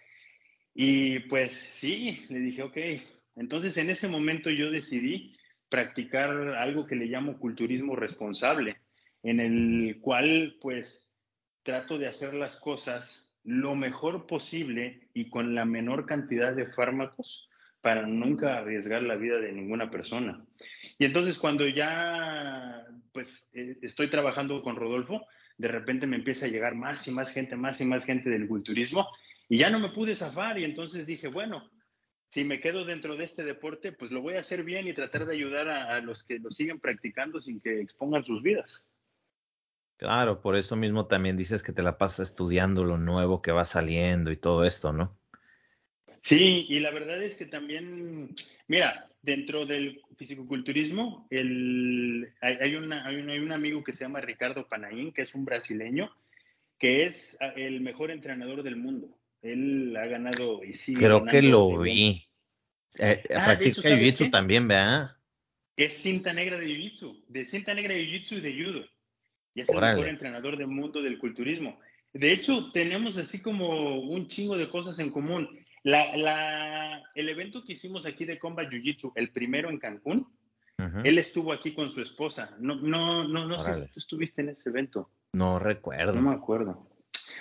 Y 0.73 1.19
pues 1.21 1.51
sí, 1.51 2.25
le 2.29 2.39
dije, 2.39 2.63
ok, 2.63 2.77
entonces 3.35 3.75
en 3.75 3.89
ese 3.89 4.07
momento 4.07 4.49
yo 4.49 4.71
decidí 4.71 5.35
practicar 5.71 6.29
algo 6.57 6.85
que 6.85 6.97
le 6.97 7.05
llamo 7.05 7.39
culturismo 7.39 7.95
responsable, 7.95 8.81
en 9.23 9.39
el 9.39 9.99
cual 10.01 10.57
pues 10.59 11.17
trato 11.63 11.97
de 11.97 12.07
hacer 12.07 12.33
las 12.33 12.57
cosas 12.57 13.33
lo 13.45 13.73
mejor 13.73 14.27
posible 14.27 15.07
y 15.13 15.29
con 15.29 15.55
la 15.55 15.63
menor 15.63 16.05
cantidad 16.05 16.53
de 16.53 16.67
fármacos 16.67 17.49
para 17.79 18.05
nunca 18.05 18.57
arriesgar 18.57 19.01
la 19.01 19.15
vida 19.15 19.39
de 19.39 19.53
ninguna 19.53 19.89
persona. 19.89 20.45
Y 20.99 21.05
entonces 21.05 21.39
cuando 21.39 21.65
ya 21.65 22.85
pues 23.13 23.49
eh, 23.53 23.77
estoy 23.81 24.09
trabajando 24.09 24.61
con 24.61 24.75
Rodolfo, 24.75 25.25
de 25.57 25.69
repente 25.69 26.05
me 26.05 26.17
empieza 26.17 26.47
a 26.47 26.49
llegar 26.49 26.75
más 26.75 27.07
y 27.07 27.11
más 27.11 27.31
gente, 27.31 27.55
más 27.55 27.79
y 27.79 27.85
más 27.85 28.03
gente 28.03 28.29
del 28.29 28.47
culturismo 28.47 29.07
y 29.47 29.57
ya 29.57 29.69
no 29.69 29.79
me 29.79 29.89
pude 29.89 30.17
zafar 30.17 30.59
y 30.59 30.65
entonces 30.65 31.07
dije, 31.07 31.29
bueno, 31.29 31.71
si 32.31 32.45
me 32.45 32.61
quedo 32.61 32.85
dentro 32.85 33.17
de 33.17 33.25
este 33.25 33.43
deporte, 33.43 33.91
pues 33.91 34.09
lo 34.09 34.21
voy 34.21 34.35
a 34.35 34.39
hacer 34.39 34.63
bien 34.63 34.87
y 34.87 34.93
tratar 34.93 35.25
de 35.25 35.33
ayudar 35.33 35.67
a, 35.67 35.99
los 35.99 36.23
que 36.23 36.39
lo 36.39 36.49
siguen 36.49 36.79
practicando 36.79 37.41
sin 37.41 37.59
que 37.59 37.81
expongan 37.81 38.23
sus 38.23 38.41
vidas. 38.41 38.87
Claro, 39.97 40.41
por 40.41 40.55
eso 40.55 40.77
mismo 40.77 41.07
también 41.07 41.35
dices 41.35 41.61
que 41.61 41.73
te 41.73 41.83
la 41.83 41.97
pasas 41.97 42.29
estudiando 42.29 42.85
lo 42.85 42.97
nuevo 42.97 43.41
que 43.41 43.51
va 43.51 43.65
saliendo 43.65 44.31
y 44.31 44.37
todo 44.37 44.63
esto, 44.63 44.93
¿no? 44.93 45.19
Sí, 46.23 46.67
y 46.69 46.79
la 46.79 46.91
verdad 46.91 47.21
es 47.21 47.35
que 47.35 47.47
también, 47.47 48.33
mira, 48.67 49.07
dentro 49.21 49.65
del 49.65 50.01
fisicoculturismo, 50.15 51.27
el, 51.31 52.33
hay, 52.39 52.55
hay, 52.61 52.75
una, 52.75 53.05
hay, 53.05 53.17
un, 53.17 53.51
amigo 53.51 53.83
que 53.83 53.91
se 53.91 54.05
llama 54.05 54.21
Ricardo 54.21 54.69
Panaín, 54.69 55.11
que 55.11 55.23
es 55.23 55.35
un 55.35 55.43
brasileño, 55.43 56.15
que 56.79 57.03
es 57.03 57.37
el 57.57 57.81
mejor 57.81 58.09
entrenador 58.09 58.63
del 58.63 58.77
mundo. 58.77 59.17
Él 59.41 59.95
ha 59.97 60.05
ganado 60.05 60.63
y 60.63 60.73
sí. 60.73 60.93
Creo 60.93 61.25
que 61.25 61.41
lo 61.41 61.79
vi. 61.79 62.27
Eh, 62.99 63.23
ah, 63.35 63.45
practica 63.45 63.89
jiu-jitsu 63.89 64.29
también, 64.29 64.67
¿verdad? 64.67 65.15
Es 65.77 65.93
cinta 65.93 66.33
negra 66.33 66.57
de 66.57 66.67
jiu-jitsu, 66.67 67.23
de 67.27 67.45
cinta 67.45 67.73
negra 67.73 67.93
de 67.93 68.01
jiu-jitsu 68.01 68.37
y 68.37 68.41
de 68.41 68.63
judo. 68.63 68.85
Y 69.53 69.61
es 69.61 69.69
el 69.69 69.79
mejor 69.79 70.07
entrenador 70.07 70.57
del 70.57 70.67
mundo 70.67 71.01
del 71.01 71.17
culturismo. 71.17 71.79
De 72.13 72.31
hecho, 72.31 72.71
tenemos 72.71 73.17
así 73.17 73.41
como 73.41 74.01
un 74.01 74.27
chingo 74.27 74.57
de 74.57 74.69
cosas 74.69 74.99
en 74.99 75.09
común. 75.09 75.49
La, 75.83 76.15
la, 76.15 77.03
el 77.15 77.29
evento 77.29 77.63
que 77.63 77.73
hicimos 77.73 78.05
aquí 78.05 78.25
de 78.25 78.37
Combat 78.37 78.69
Jiu-Jitsu, 78.69 79.13
el 79.15 79.31
primero 79.31 79.69
en 79.69 79.79
Cancún, 79.79 80.27
él 81.03 81.19
estuvo 81.19 81.53
aquí 81.53 81.73
con 81.73 81.91
su 81.91 82.01
esposa. 82.01 82.55
No, 82.59 82.75
no, 82.75 83.27
no, 83.27 83.45
no 83.45 83.59
sé 83.59 83.85
si 83.85 83.91
tú 83.91 83.99
estuviste 83.99 84.41
en 84.41 84.49
ese 84.49 84.69
evento. 84.69 85.11
No 85.33 85.59
recuerdo. 85.59 86.13
No 86.13 86.29
me 86.29 86.35
acuerdo. 86.35 86.90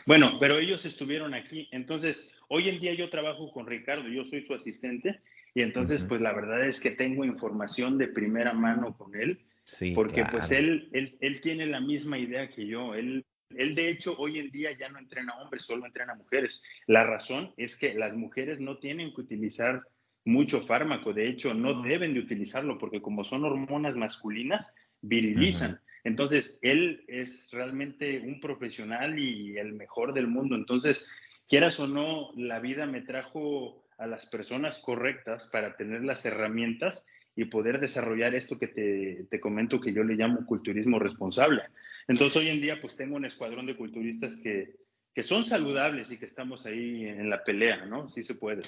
Bueno, 0.06 0.38
pero 0.38 0.58
ellos 0.58 0.84
estuvieron 0.84 1.34
aquí. 1.34 1.68
Entonces, 1.72 2.32
hoy 2.48 2.68
en 2.68 2.80
día 2.80 2.94
yo 2.94 3.10
trabajo 3.10 3.52
con 3.52 3.66
Ricardo, 3.66 4.08
yo 4.08 4.24
soy 4.24 4.44
su 4.44 4.54
asistente, 4.54 5.20
y 5.54 5.62
entonces, 5.62 6.04
pues 6.04 6.20
la 6.20 6.32
verdad 6.32 6.66
es 6.66 6.80
que 6.80 6.90
tengo 6.90 7.24
información 7.24 7.98
de 7.98 8.08
primera 8.08 8.52
mano 8.52 8.96
con 8.96 9.16
él, 9.16 9.40
sí, 9.64 9.92
porque 9.94 10.24
pues 10.30 10.50
él, 10.52 10.88
él, 10.92 11.10
él, 11.20 11.40
tiene 11.40 11.66
la 11.66 11.80
misma 11.80 12.18
idea 12.18 12.48
que 12.48 12.66
yo. 12.66 12.94
Él, 12.94 13.24
él, 13.50 13.74
de 13.74 13.88
hecho, 13.88 14.14
hoy 14.18 14.38
en 14.38 14.50
día 14.50 14.70
ya 14.78 14.88
no 14.88 14.98
entrena 14.98 15.34
hombres, 15.40 15.64
solo 15.64 15.86
entrena 15.86 16.14
mujeres. 16.14 16.64
La 16.86 17.02
razón 17.04 17.52
es 17.56 17.76
que 17.76 17.94
las 17.94 18.14
mujeres 18.14 18.60
no 18.60 18.78
tienen 18.78 19.12
que 19.12 19.22
utilizar 19.22 19.82
mucho 20.24 20.60
fármaco, 20.60 21.12
de 21.12 21.28
hecho, 21.28 21.54
no 21.54 21.82
deben 21.82 22.14
de 22.14 22.20
utilizarlo, 22.20 22.78
porque 22.78 23.02
como 23.02 23.24
son 23.24 23.44
hormonas 23.44 23.96
masculinas, 23.96 24.74
virilizan. 25.00 25.80
Entonces, 26.04 26.58
él 26.62 27.04
es 27.08 27.50
realmente 27.50 28.20
un 28.20 28.40
profesional 28.40 29.18
y 29.18 29.56
el 29.58 29.72
mejor 29.74 30.14
del 30.14 30.26
mundo. 30.26 30.56
Entonces, 30.56 31.10
quieras 31.48 31.78
o 31.80 31.86
no, 31.86 32.32
la 32.36 32.60
vida 32.60 32.86
me 32.86 33.02
trajo 33.02 33.84
a 33.98 34.06
las 34.06 34.26
personas 34.26 34.78
correctas 34.78 35.48
para 35.52 35.76
tener 35.76 36.02
las 36.02 36.24
herramientas 36.24 37.06
y 37.36 37.44
poder 37.44 37.80
desarrollar 37.80 38.34
esto 38.34 38.58
que 38.58 38.68
te, 38.68 39.40
comento 39.40 39.80
que 39.80 39.92
yo 39.92 40.02
le 40.02 40.14
llamo 40.14 40.46
culturismo 40.46 40.98
responsable. 40.98 41.62
Entonces, 42.08 42.36
hoy 42.36 42.48
en 42.48 42.60
día, 42.60 42.80
pues 42.80 42.96
tengo 42.96 43.16
un 43.16 43.24
escuadrón 43.24 43.66
de 43.66 43.76
culturistas 43.76 44.36
que, 44.42 44.76
que 45.14 45.22
son 45.22 45.44
saludables 45.44 46.10
y 46.10 46.18
que 46.18 46.26
estamos 46.26 46.66
ahí 46.66 47.04
en 47.04 47.28
la 47.28 47.44
pelea, 47.44 47.84
¿no? 47.86 48.08
Sí 48.08 48.24
se 48.24 48.34
puede. 48.34 48.62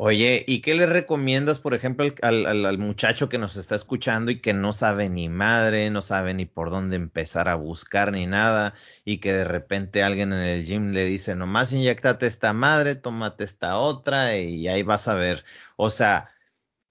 Oye, 0.00 0.44
¿y 0.46 0.60
qué 0.60 0.76
le 0.76 0.86
recomiendas, 0.86 1.58
por 1.58 1.74
ejemplo, 1.74 2.06
al, 2.22 2.78
muchacho 2.78 3.28
que 3.28 3.36
nos 3.36 3.56
está 3.56 3.74
escuchando 3.74 4.30
y 4.30 4.40
que 4.40 4.54
no 4.54 4.72
sabe 4.72 5.08
ni 5.08 5.28
madre, 5.28 5.90
no 5.90 6.02
sabe 6.02 6.34
ni 6.34 6.46
por 6.46 6.70
dónde 6.70 6.94
empezar 6.94 7.48
a 7.48 7.56
buscar 7.56 8.12
ni 8.12 8.24
nada, 8.24 8.74
y 9.04 9.18
que 9.18 9.32
de 9.32 9.42
repente 9.42 10.04
alguien 10.04 10.32
en 10.32 10.38
el 10.38 10.64
gym 10.64 10.92
le 10.92 11.04
dice, 11.04 11.34
nomás 11.34 11.72
inyectate 11.72 12.28
esta 12.28 12.52
madre, 12.52 12.94
tómate 12.94 13.42
esta 13.42 13.76
otra, 13.76 14.38
y 14.38 14.68
ahí 14.68 14.84
vas 14.84 15.08
a 15.08 15.14
ver. 15.14 15.44
O 15.74 15.90
sea, 15.90 16.30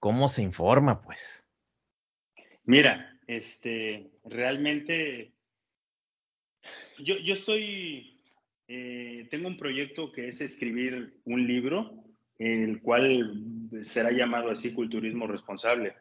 ¿cómo 0.00 0.28
se 0.28 0.42
informa, 0.42 1.00
pues? 1.00 1.46
Mira, 2.64 3.18
este, 3.26 4.10
realmente, 4.26 5.32
yo, 6.98 7.16
yo 7.16 7.32
estoy, 7.32 8.20
eh, 8.68 9.26
tengo 9.30 9.48
un 9.48 9.56
proyecto 9.56 10.12
que 10.12 10.28
es 10.28 10.42
escribir 10.42 11.22
un 11.24 11.46
libro 11.46 12.04
el 12.38 12.80
cual 12.80 13.42
será 13.82 14.10
llamado 14.12 14.50
así 14.50 14.72
culturismo 14.72 15.26
responsable. 15.26 15.94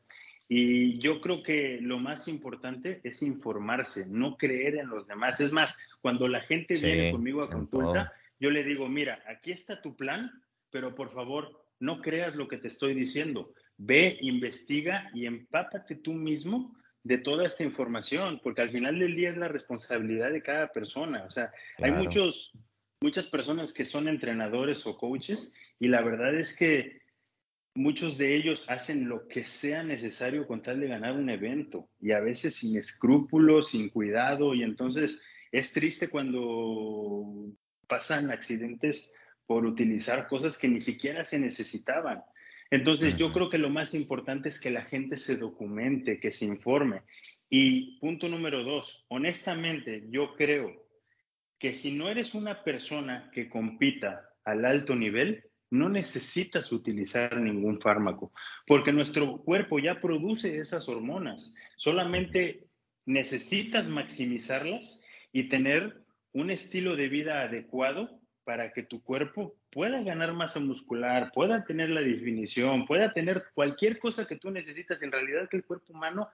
Y 0.50 0.98
yo 1.00 1.20
creo 1.20 1.44
que 1.44 1.80
lo 1.82 2.00
más 2.00 2.28
importante 2.28 3.02
es 3.04 3.22
informarse, 3.22 4.06
no 4.10 4.38
creer 4.38 4.76
en 4.76 4.88
los 4.88 5.06
demás. 5.08 5.40
Es 5.42 5.52
más, 5.52 5.78
cuando 6.02 6.28
la 6.28 6.42
gente 6.42 6.76
viene 6.76 7.12
conmigo 7.12 7.44
a 7.44 7.50
consulta, 7.50 8.14
yo 8.40 8.50
le 8.50 8.64
digo, 8.64 8.88
mira, 8.88 9.22
aquí 9.28 9.52
está 9.52 9.82
tu 9.82 9.96
plan, 9.96 10.32
pero 10.70 10.96
por 10.96 11.12
favor, 11.12 11.66
no 11.80 12.02
creas 12.02 12.36
lo 12.36 12.48
que 12.48 12.58
te 12.58 12.70
estoy 12.70 12.94
diciendo. 12.94 13.54
Ve, 13.78 14.18
investiga 14.22 15.10
y 15.14 15.26
empápate 15.26 15.96
tú 15.96 16.14
mismo 16.14 16.78
de 17.04 17.18
toda 17.18 17.46
esta 17.46 17.64
información, 17.64 18.40
porque 18.42 18.62
al 18.62 18.72
final 18.72 19.00
del 19.00 19.16
día 19.16 19.30
es 19.30 19.38
la 19.38 19.48
responsabilidad 19.48 20.32
de 20.32 20.44
cada 20.44 20.72
persona. 20.72 21.24
O 21.26 21.30
sea, 21.30 21.52
hay 21.78 21.92
muchos, 21.92 22.54
muchas 23.02 23.28
personas 23.28 23.74
que 23.74 23.86
son 23.86 24.08
entrenadores 24.08 24.86
o 24.88 24.98
coaches 24.98 25.54
y 25.80 25.88
la 25.88 26.02
verdad 26.02 26.36
es 26.36 26.56
que 26.56 27.02
muchos 27.76 28.18
de 28.18 28.36
ellos 28.36 28.70
hacen 28.70 29.08
lo 29.08 29.28
que 29.28 29.46
sea 29.46 29.84
necesario 29.84 30.48
con 30.48 30.64
tal 30.64 30.80
de 30.80 30.88
ganar 30.88 31.14
un 31.14 31.30
evento 31.30 31.90
y 32.00 32.12
a 32.12 32.20
veces 32.20 32.56
sin 32.56 32.78
escrúpulos, 32.78 33.70
sin 33.70 33.90
cuidado 33.90 34.56
y 34.56 34.64
entonces 34.64 35.24
es 35.52 35.72
triste 35.72 36.10
cuando 36.10 37.54
pasan 37.88 38.32
accidentes 38.32 39.14
por 39.46 39.66
utilizar 39.66 40.28
cosas 40.28 40.58
que 40.58 40.68
ni 40.68 40.82
siquiera 40.82 41.24
se 41.24 41.40
necesitaban. 41.40 42.24
Entonces 42.70 43.16
yo 43.16 43.32
creo 43.32 43.50
que 43.50 43.58
lo 43.58 43.70
más 43.70 43.94
importante 43.94 44.50
es 44.50 44.60
que 44.60 44.72
la 44.72 44.82
gente 44.82 45.16
se 45.16 45.38
documente, 45.38 46.20
que 46.20 46.32
se 46.32 46.46
informe. 46.46 47.04
Y 47.50 47.98
punto 48.00 48.28
número 48.28 48.64
dos, 48.64 49.06
honestamente 49.08 50.04
yo 50.10 50.36
creo 50.36 50.86
que 51.60 51.74
si 51.74 51.96
no 51.96 52.10
eres 52.10 52.34
una 52.34 52.64
persona 52.64 53.32
que 53.34 53.50
compita 53.50 54.30
al 54.44 54.66
alto 54.66 54.96
nivel, 54.96 55.47
no 55.70 55.90
necesitas 55.90 56.72
utilizar 56.72 57.38
ningún 57.38 57.82
fármaco, 57.82 58.32
porque 58.66 58.94
nuestro 58.94 59.38
cuerpo 59.38 59.80
ya 59.80 60.00
produce 60.00 60.58
esas 60.58 60.88
hormonas. 60.88 61.56
Solamente 61.76 62.68
necesitas 63.06 63.88
maximizarlas 63.88 65.04
y 65.32 65.50
tener 65.50 66.02
un 66.34 66.52
estilo 66.52 66.96
de 66.96 67.10
vida 67.10 67.42
adecuado 67.42 68.20
para 68.44 68.72
que 68.72 68.84
tu 68.84 69.02
cuerpo 69.02 69.58
pueda 69.70 70.02
ganar 70.02 70.34
masa 70.34 70.60
muscular, 70.62 71.32
pueda 71.34 71.66
tener 71.66 71.90
la 71.90 72.02
definición, 72.02 72.86
pueda 72.86 73.12
tener 73.12 73.44
cualquier 73.54 74.00
cosa 74.00 74.26
que 74.26 74.38
tú 74.38 74.52
necesitas. 74.52 75.02
En 75.02 75.12
realidad 75.12 75.50
que 75.50 75.58
el 75.58 75.66
cuerpo 75.66 75.92
humano 75.92 76.30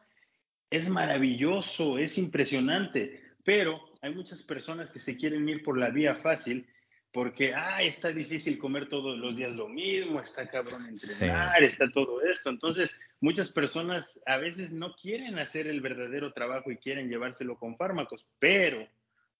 es 0.70 0.90
maravilloso, 0.90 1.98
es 1.98 2.18
impresionante, 2.18 3.20
pero 3.44 3.80
hay 4.02 4.14
muchas 4.14 4.44
personas 4.44 4.92
que 4.92 5.00
se 5.00 5.18
quieren 5.18 5.48
ir 5.50 5.64
por 5.64 5.78
la 5.78 5.90
vía 5.90 6.16
fácil 6.16 6.68
porque, 7.14 7.54
ah, 7.54 7.84
está 7.84 8.12
difícil 8.12 8.58
comer 8.58 8.90
todos 8.90 9.18
los 9.20 9.38
días 9.38 9.54
lo 9.54 9.70
mismo, 9.70 10.20
está 10.20 10.50
cabrón 10.50 10.88
entrenar, 10.88 11.64
está 11.64 11.90
todo 11.92 12.24
esto. 12.24 12.50
Entonces, 12.50 13.00
muchas 13.22 13.52
personas 13.52 14.24
a 14.26 14.38
veces 14.38 14.72
no 14.72 14.96
quieren 14.96 15.38
hacer 15.38 15.68
el 15.68 15.80
verdadero 15.80 16.34
trabajo 16.34 16.72
y 16.72 16.78
quieren 16.78 17.10
llevárselo 17.10 17.56
con 17.60 17.78
fármacos, 17.78 18.26
pero 18.40 18.88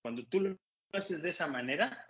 cuando 0.02 0.24
tú 0.24 0.40
lo 0.40 0.58
haces 0.92 1.20
de 1.20 1.30
esa 1.30 1.48
manera, 1.48 2.06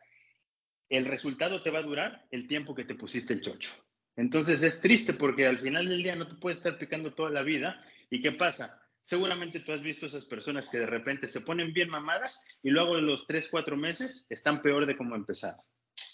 el 0.90 1.06
resultado 1.06 1.62
te 1.62 1.70
va 1.70 1.78
a 1.78 1.82
durar 1.82 2.26
el 2.30 2.46
tiempo 2.46 2.74
que 2.74 2.84
te 2.84 2.94
pusiste 2.94 3.32
el 3.32 3.40
chocho. 3.40 3.72
Entonces 4.16 4.62
es 4.62 4.82
triste 4.82 5.14
porque 5.14 5.46
al 5.46 5.58
final 5.58 5.88
del 5.88 6.02
día 6.02 6.14
no 6.14 6.28
te 6.28 6.36
puedes 6.36 6.58
estar 6.58 6.76
picando 6.76 7.14
toda 7.14 7.30
la 7.30 7.42
vida. 7.42 7.82
¿Y 8.10 8.20
qué 8.20 8.32
pasa? 8.32 8.83
Seguramente 9.04 9.60
tú 9.60 9.72
has 9.72 9.82
visto 9.82 10.06
esas 10.06 10.24
personas 10.24 10.68
que 10.68 10.78
de 10.78 10.86
repente 10.86 11.28
se 11.28 11.42
ponen 11.42 11.72
bien 11.72 11.90
mamadas 11.90 12.42
y 12.62 12.70
luego 12.70 12.98
en 12.98 13.06
los 13.06 13.26
3, 13.26 13.48
4 13.50 13.76
meses 13.76 14.26
están 14.30 14.62
peor 14.62 14.86
de 14.86 14.96
cómo 14.96 15.14
empezaron. 15.14 15.60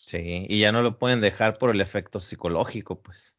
Sí, 0.05 0.45
y 0.49 0.61
ya 0.61 0.73
no 0.73 0.83
lo 0.83 0.99
pueden 0.99 1.21
dejar 1.21 1.57
por 1.57 1.71
el 1.71 1.81
efecto 1.81 2.19
psicológico, 2.19 3.01
pues. 3.01 3.37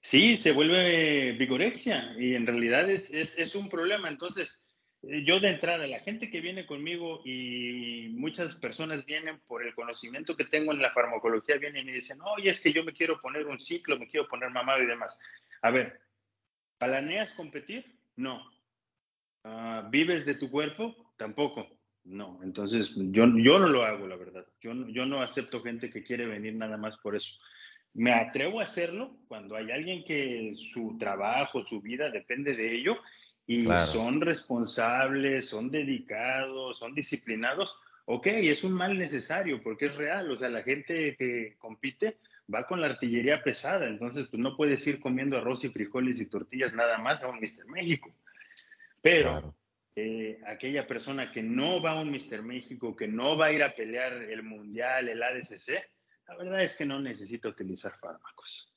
Sí, 0.00 0.38
se 0.38 0.52
vuelve 0.52 1.32
vigorexia 1.32 2.14
y 2.18 2.34
en 2.34 2.46
realidad 2.46 2.88
es, 2.88 3.10
es, 3.10 3.38
es 3.38 3.54
un 3.54 3.68
problema. 3.68 4.08
Entonces, 4.08 4.74
eh, 5.02 5.22
yo 5.24 5.38
de 5.38 5.50
entrada, 5.50 5.86
la 5.86 6.00
gente 6.00 6.30
que 6.30 6.40
viene 6.40 6.64
conmigo 6.64 7.20
y 7.24 8.08
muchas 8.14 8.54
personas 8.54 9.04
vienen 9.04 9.40
por 9.40 9.64
el 9.64 9.74
conocimiento 9.74 10.34
que 10.34 10.44
tengo 10.44 10.72
en 10.72 10.80
la 10.80 10.92
farmacología, 10.92 11.58
vienen 11.58 11.88
y 11.88 11.92
dicen, 11.92 12.18
oye, 12.22 12.50
es 12.50 12.60
que 12.60 12.72
yo 12.72 12.84
me 12.84 12.94
quiero 12.94 13.20
poner 13.20 13.46
un 13.46 13.60
ciclo, 13.60 13.98
me 13.98 14.08
quiero 14.08 14.26
poner 14.28 14.50
mamado 14.50 14.82
y 14.82 14.86
demás. 14.86 15.20
A 15.60 15.70
ver, 15.70 16.00
¿planeas 16.78 17.32
competir? 17.34 17.98
No. 18.16 18.42
Ah, 19.44 19.88
¿Vives 19.90 20.24
de 20.24 20.34
tu 20.34 20.50
cuerpo? 20.50 20.94
Tampoco. 21.16 21.66
No, 22.04 22.40
entonces 22.42 22.92
yo, 22.96 23.26
yo 23.36 23.58
no 23.58 23.68
lo 23.68 23.84
hago, 23.84 24.06
la 24.06 24.16
verdad. 24.16 24.44
Yo, 24.60 24.72
yo 24.88 25.06
no 25.06 25.22
acepto 25.22 25.62
gente 25.62 25.90
que 25.90 26.02
quiere 26.02 26.26
venir 26.26 26.54
nada 26.54 26.76
más 26.76 26.96
por 26.98 27.14
eso. 27.14 27.38
Me 27.94 28.12
atrevo 28.12 28.60
a 28.60 28.64
hacerlo 28.64 29.18
cuando 29.28 29.54
hay 29.54 29.70
alguien 29.70 30.04
que 30.04 30.54
su 30.54 30.96
trabajo, 30.98 31.64
su 31.66 31.80
vida 31.80 32.10
depende 32.10 32.54
de 32.54 32.74
ello 32.74 32.96
y 33.46 33.66
son 33.92 34.20
responsables, 34.20 35.48
son 35.48 35.70
dedicados, 35.70 36.78
son 36.78 36.94
disciplinados. 36.94 37.76
Ok, 38.06 38.28
es 38.28 38.64
un 38.64 38.72
mal 38.72 38.98
necesario 38.98 39.62
porque 39.62 39.86
es 39.86 39.96
real. 39.96 40.30
O 40.30 40.36
sea, 40.36 40.48
la 40.48 40.62
gente 40.62 41.16
que 41.16 41.56
compite 41.58 42.16
va 42.52 42.66
con 42.66 42.80
la 42.80 42.88
artillería 42.88 43.42
pesada. 43.42 43.86
Entonces, 43.86 44.28
pues 44.28 44.40
no 44.40 44.56
puedes 44.56 44.86
ir 44.86 44.98
comiendo 44.98 45.36
arroz 45.36 45.64
y 45.64 45.68
frijoles 45.68 46.20
y 46.20 46.30
tortillas 46.30 46.72
nada 46.72 46.98
más 46.98 47.22
a 47.22 47.28
un 47.28 47.40
Mister 47.40 47.66
México. 47.66 48.10
Pero 49.02 49.54
eh, 49.94 50.40
aquella 50.46 50.86
persona 50.86 51.30
que 51.30 51.42
no 51.42 51.82
va 51.82 51.92
a 51.92 52.00
un 52.00 52.10
Mister 52.10 52.42
México, 52.42 52.96
que 52.96 53.08
no 53.08 53.36
va 53.36 53.46
a 53.46 53.52
ir 53.52 53.62
a 53.62 53.74
pelear 53.74 54.12
el 54.14 54.42
Mundial, 54.42 55.08
el 55.08 55.22
ADCC, 55.22 55.70
la 56.28 56.36
verdad 56.36 56.62
es 56.62 56.76
que 56.76 56.86
no 56.86 57.00
necesita 57.00 57.48
utilizar 57.48 57.92
fármacos. 57.98 58.72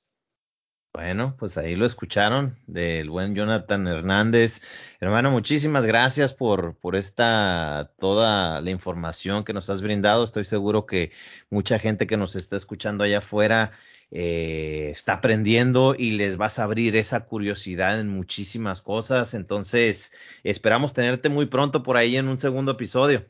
Bueno, 0.95 1.35
pues 1.37 1.57
ahí 1.57 1.75
lo 1.75 1.85
escucharon 1.85 2.57
del 2.67 3.09
buen 3.09 3.35
Jonathan 3.35 3.85
Hernández. 3.85 4.61
Hermano, 5.01 5.29
muchísimas 5.29 5.85
gracias 5.85 6.33
por, 6.33 6.77
por 6.77 6.95
esta, 6.95 7.91
toda 7.99 8.61
la 8.61 8.69
información 8.69 9.43
que 9.43 9.51
nos 9.51 9.69
has 9.69 9.81
brindado. 9.81 10.23
Estoy 10.23 10.45
seguro 10.45 10.85
que 10.85 11.11
mucha 11.49 11.79
gente 11.79 12.07
que 12.07 12.15
nos 12.15 12.37
está 12.37 12.55
escuchando 12.55 13.03
allá 13.03 13.17
afuera 13.17 13.73
eh, 14.11 14.89
está 14.91 15.13
aprendiendo 15.13 15.95
y 15.97 16.11
les 16.11 16.37
vas 16.37 16.59
a 16.59 16.63
abrir 16.63 16.95
esa 16.95 17.25
curiosidad 17.25 17.99
en 17.99 18.07
muchísimas 18.07 18.81
cosas. 18.81 19.33
Entonces, 19.33 20.13
esperamos 20.43 20.93
tenerte 20.93 21.29
muy 21.29 21.47
pronto 21.47 21.83
por 21.83 21.97
ahí 21.97 22.15
en 22.15 22.27
un 22.27 22.39
segundo 22.39 22.73
episodio. 22.73 23.25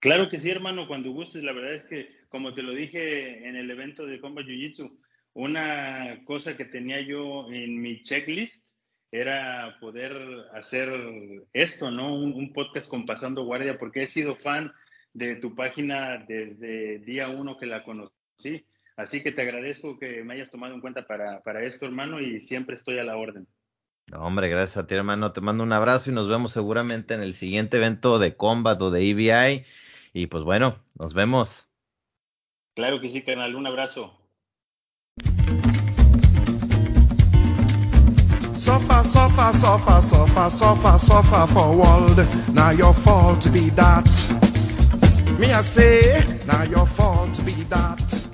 Claro 0.00 0.28
que 0.28 0.38
sí, 0.38 0.50
hermano, 0.50 0.86
cuando 0.86 1.10
gustes. 1.10 1.42
La 1.42 1.52
verdad 1.52 1.74
es 1.74 1.84
que, 1.84 2.08
como 2.28 2.54
te 2.54 2.62
lo 2.62 2.72
dije 2.72 3.48
en 3.48 3.56
el 3.56 3.70
evento 3.70 4.06
de 4.06 4.20
Combat 4.20 4.44
Jiu 4.44 4.56
Jitsu, 4.56 5.00
una 5.32 6.22
cosa 6.24 6.56
que 6.56 6.64
tenía 6.64 7.00
yo 7.00 7.50
en 7.50 7.80
mi 7.80 8.02
checklist 8.02 8.76
era 9.10 9.78
poder 9.80 10.12
hacer 10.52 10.90
esto, 11.52 11.90
¿no? 11.90 12.14
Un, 12.14 12.34
un 12.34 12.52
podcast 12.52 12.88
con 12.88 13.06
Pasando 13.06 13.44
Guardia, 13.44 13.78
porque 13.78 14.02
he 14.02 14.06
sido 14.06 14.36
fan 14.36 14.72
de 15.12 15.36
tu 15.36 15.54
página 15.54 16.24
desde 16.28 16.98
día 16.98 17.28
uno 17.28 17.56
que 17.56 17.66
la 17.66 17.82
conocí 17.82 18.66
Así 18.96 19.22
que 19.22 19.30
te 19.30 19.42
agradezco 19.42 19.98
que 19.98 20.24
me 20.24 20.34
hayas 20.34 20.50
tomado 20.50 20.74
en 20.74 20.80
cuenta 20.80 21.06
para, 21.06 21.42
para 21.42 21.62
esto, 21.62 21.84
hermano, 21.84 22.18
y 22.20 22.40
siempre 22.40 22.76
estoy 22.76 22.98
a 22.98 23.04
la 23.04 23.18
orden. 23.18 23.46
hombre, 24.14 24.48
gracias 24.48 24.78
a 24.78 24.86
ti, 24.86 24.94
hermano. 24.94 25.32
Te 25.32 25.42
mando 25.42 25.64
un 25.64 25.72
abrazo 25.72 26.10
y 26.10 26.14
nos 26.14 26.28
vemos 26.28 26.52
seguramente 26.52 27.12
en 27.12 27.20
el 27.20 27.34
siguiente 27.34 27.76
evento 27.76 28.18
de 28.18 28.36
Combat 28.36 28.80
o 28.80 28.90
de 28.90 29.10
EBI. 29.10 29.66
Y 30.14 30.28
pues 30.28 30.44
bueno, 30.44 30.82
nos 30.98 31.12
vemos. 31.12 31.68
Claro 32.74 33.00
que 33.00 33.10
sí, 33.10 33.22
canal. 33.22 33.54
Un 33.54 33.66
abrazo. 33.66 34.18
Suffer, 38.54 39.04
suffer, 39.04 39.54
suffer, 39.54 40.02
suffer, 40.02 40.50
suffer, 40.50 40.98
suffer 40.98 41.46
for 41.48 41.76
world. 41.76 42.18
Now 42.54 42.70
your 42.70 42.94
fault 42.94 43.42
to 43.42 43.50
be 43.50 43.68
that. 43.76 44.08
Me 45.38 45.52
I 45.52 45.60
say, 45.60 46.22
now 46.46 46.62
your 46.62 46.86
fault 46.86 47.34
to 47.34 47.42
be 47.42 47.52
that. 47.64 48.25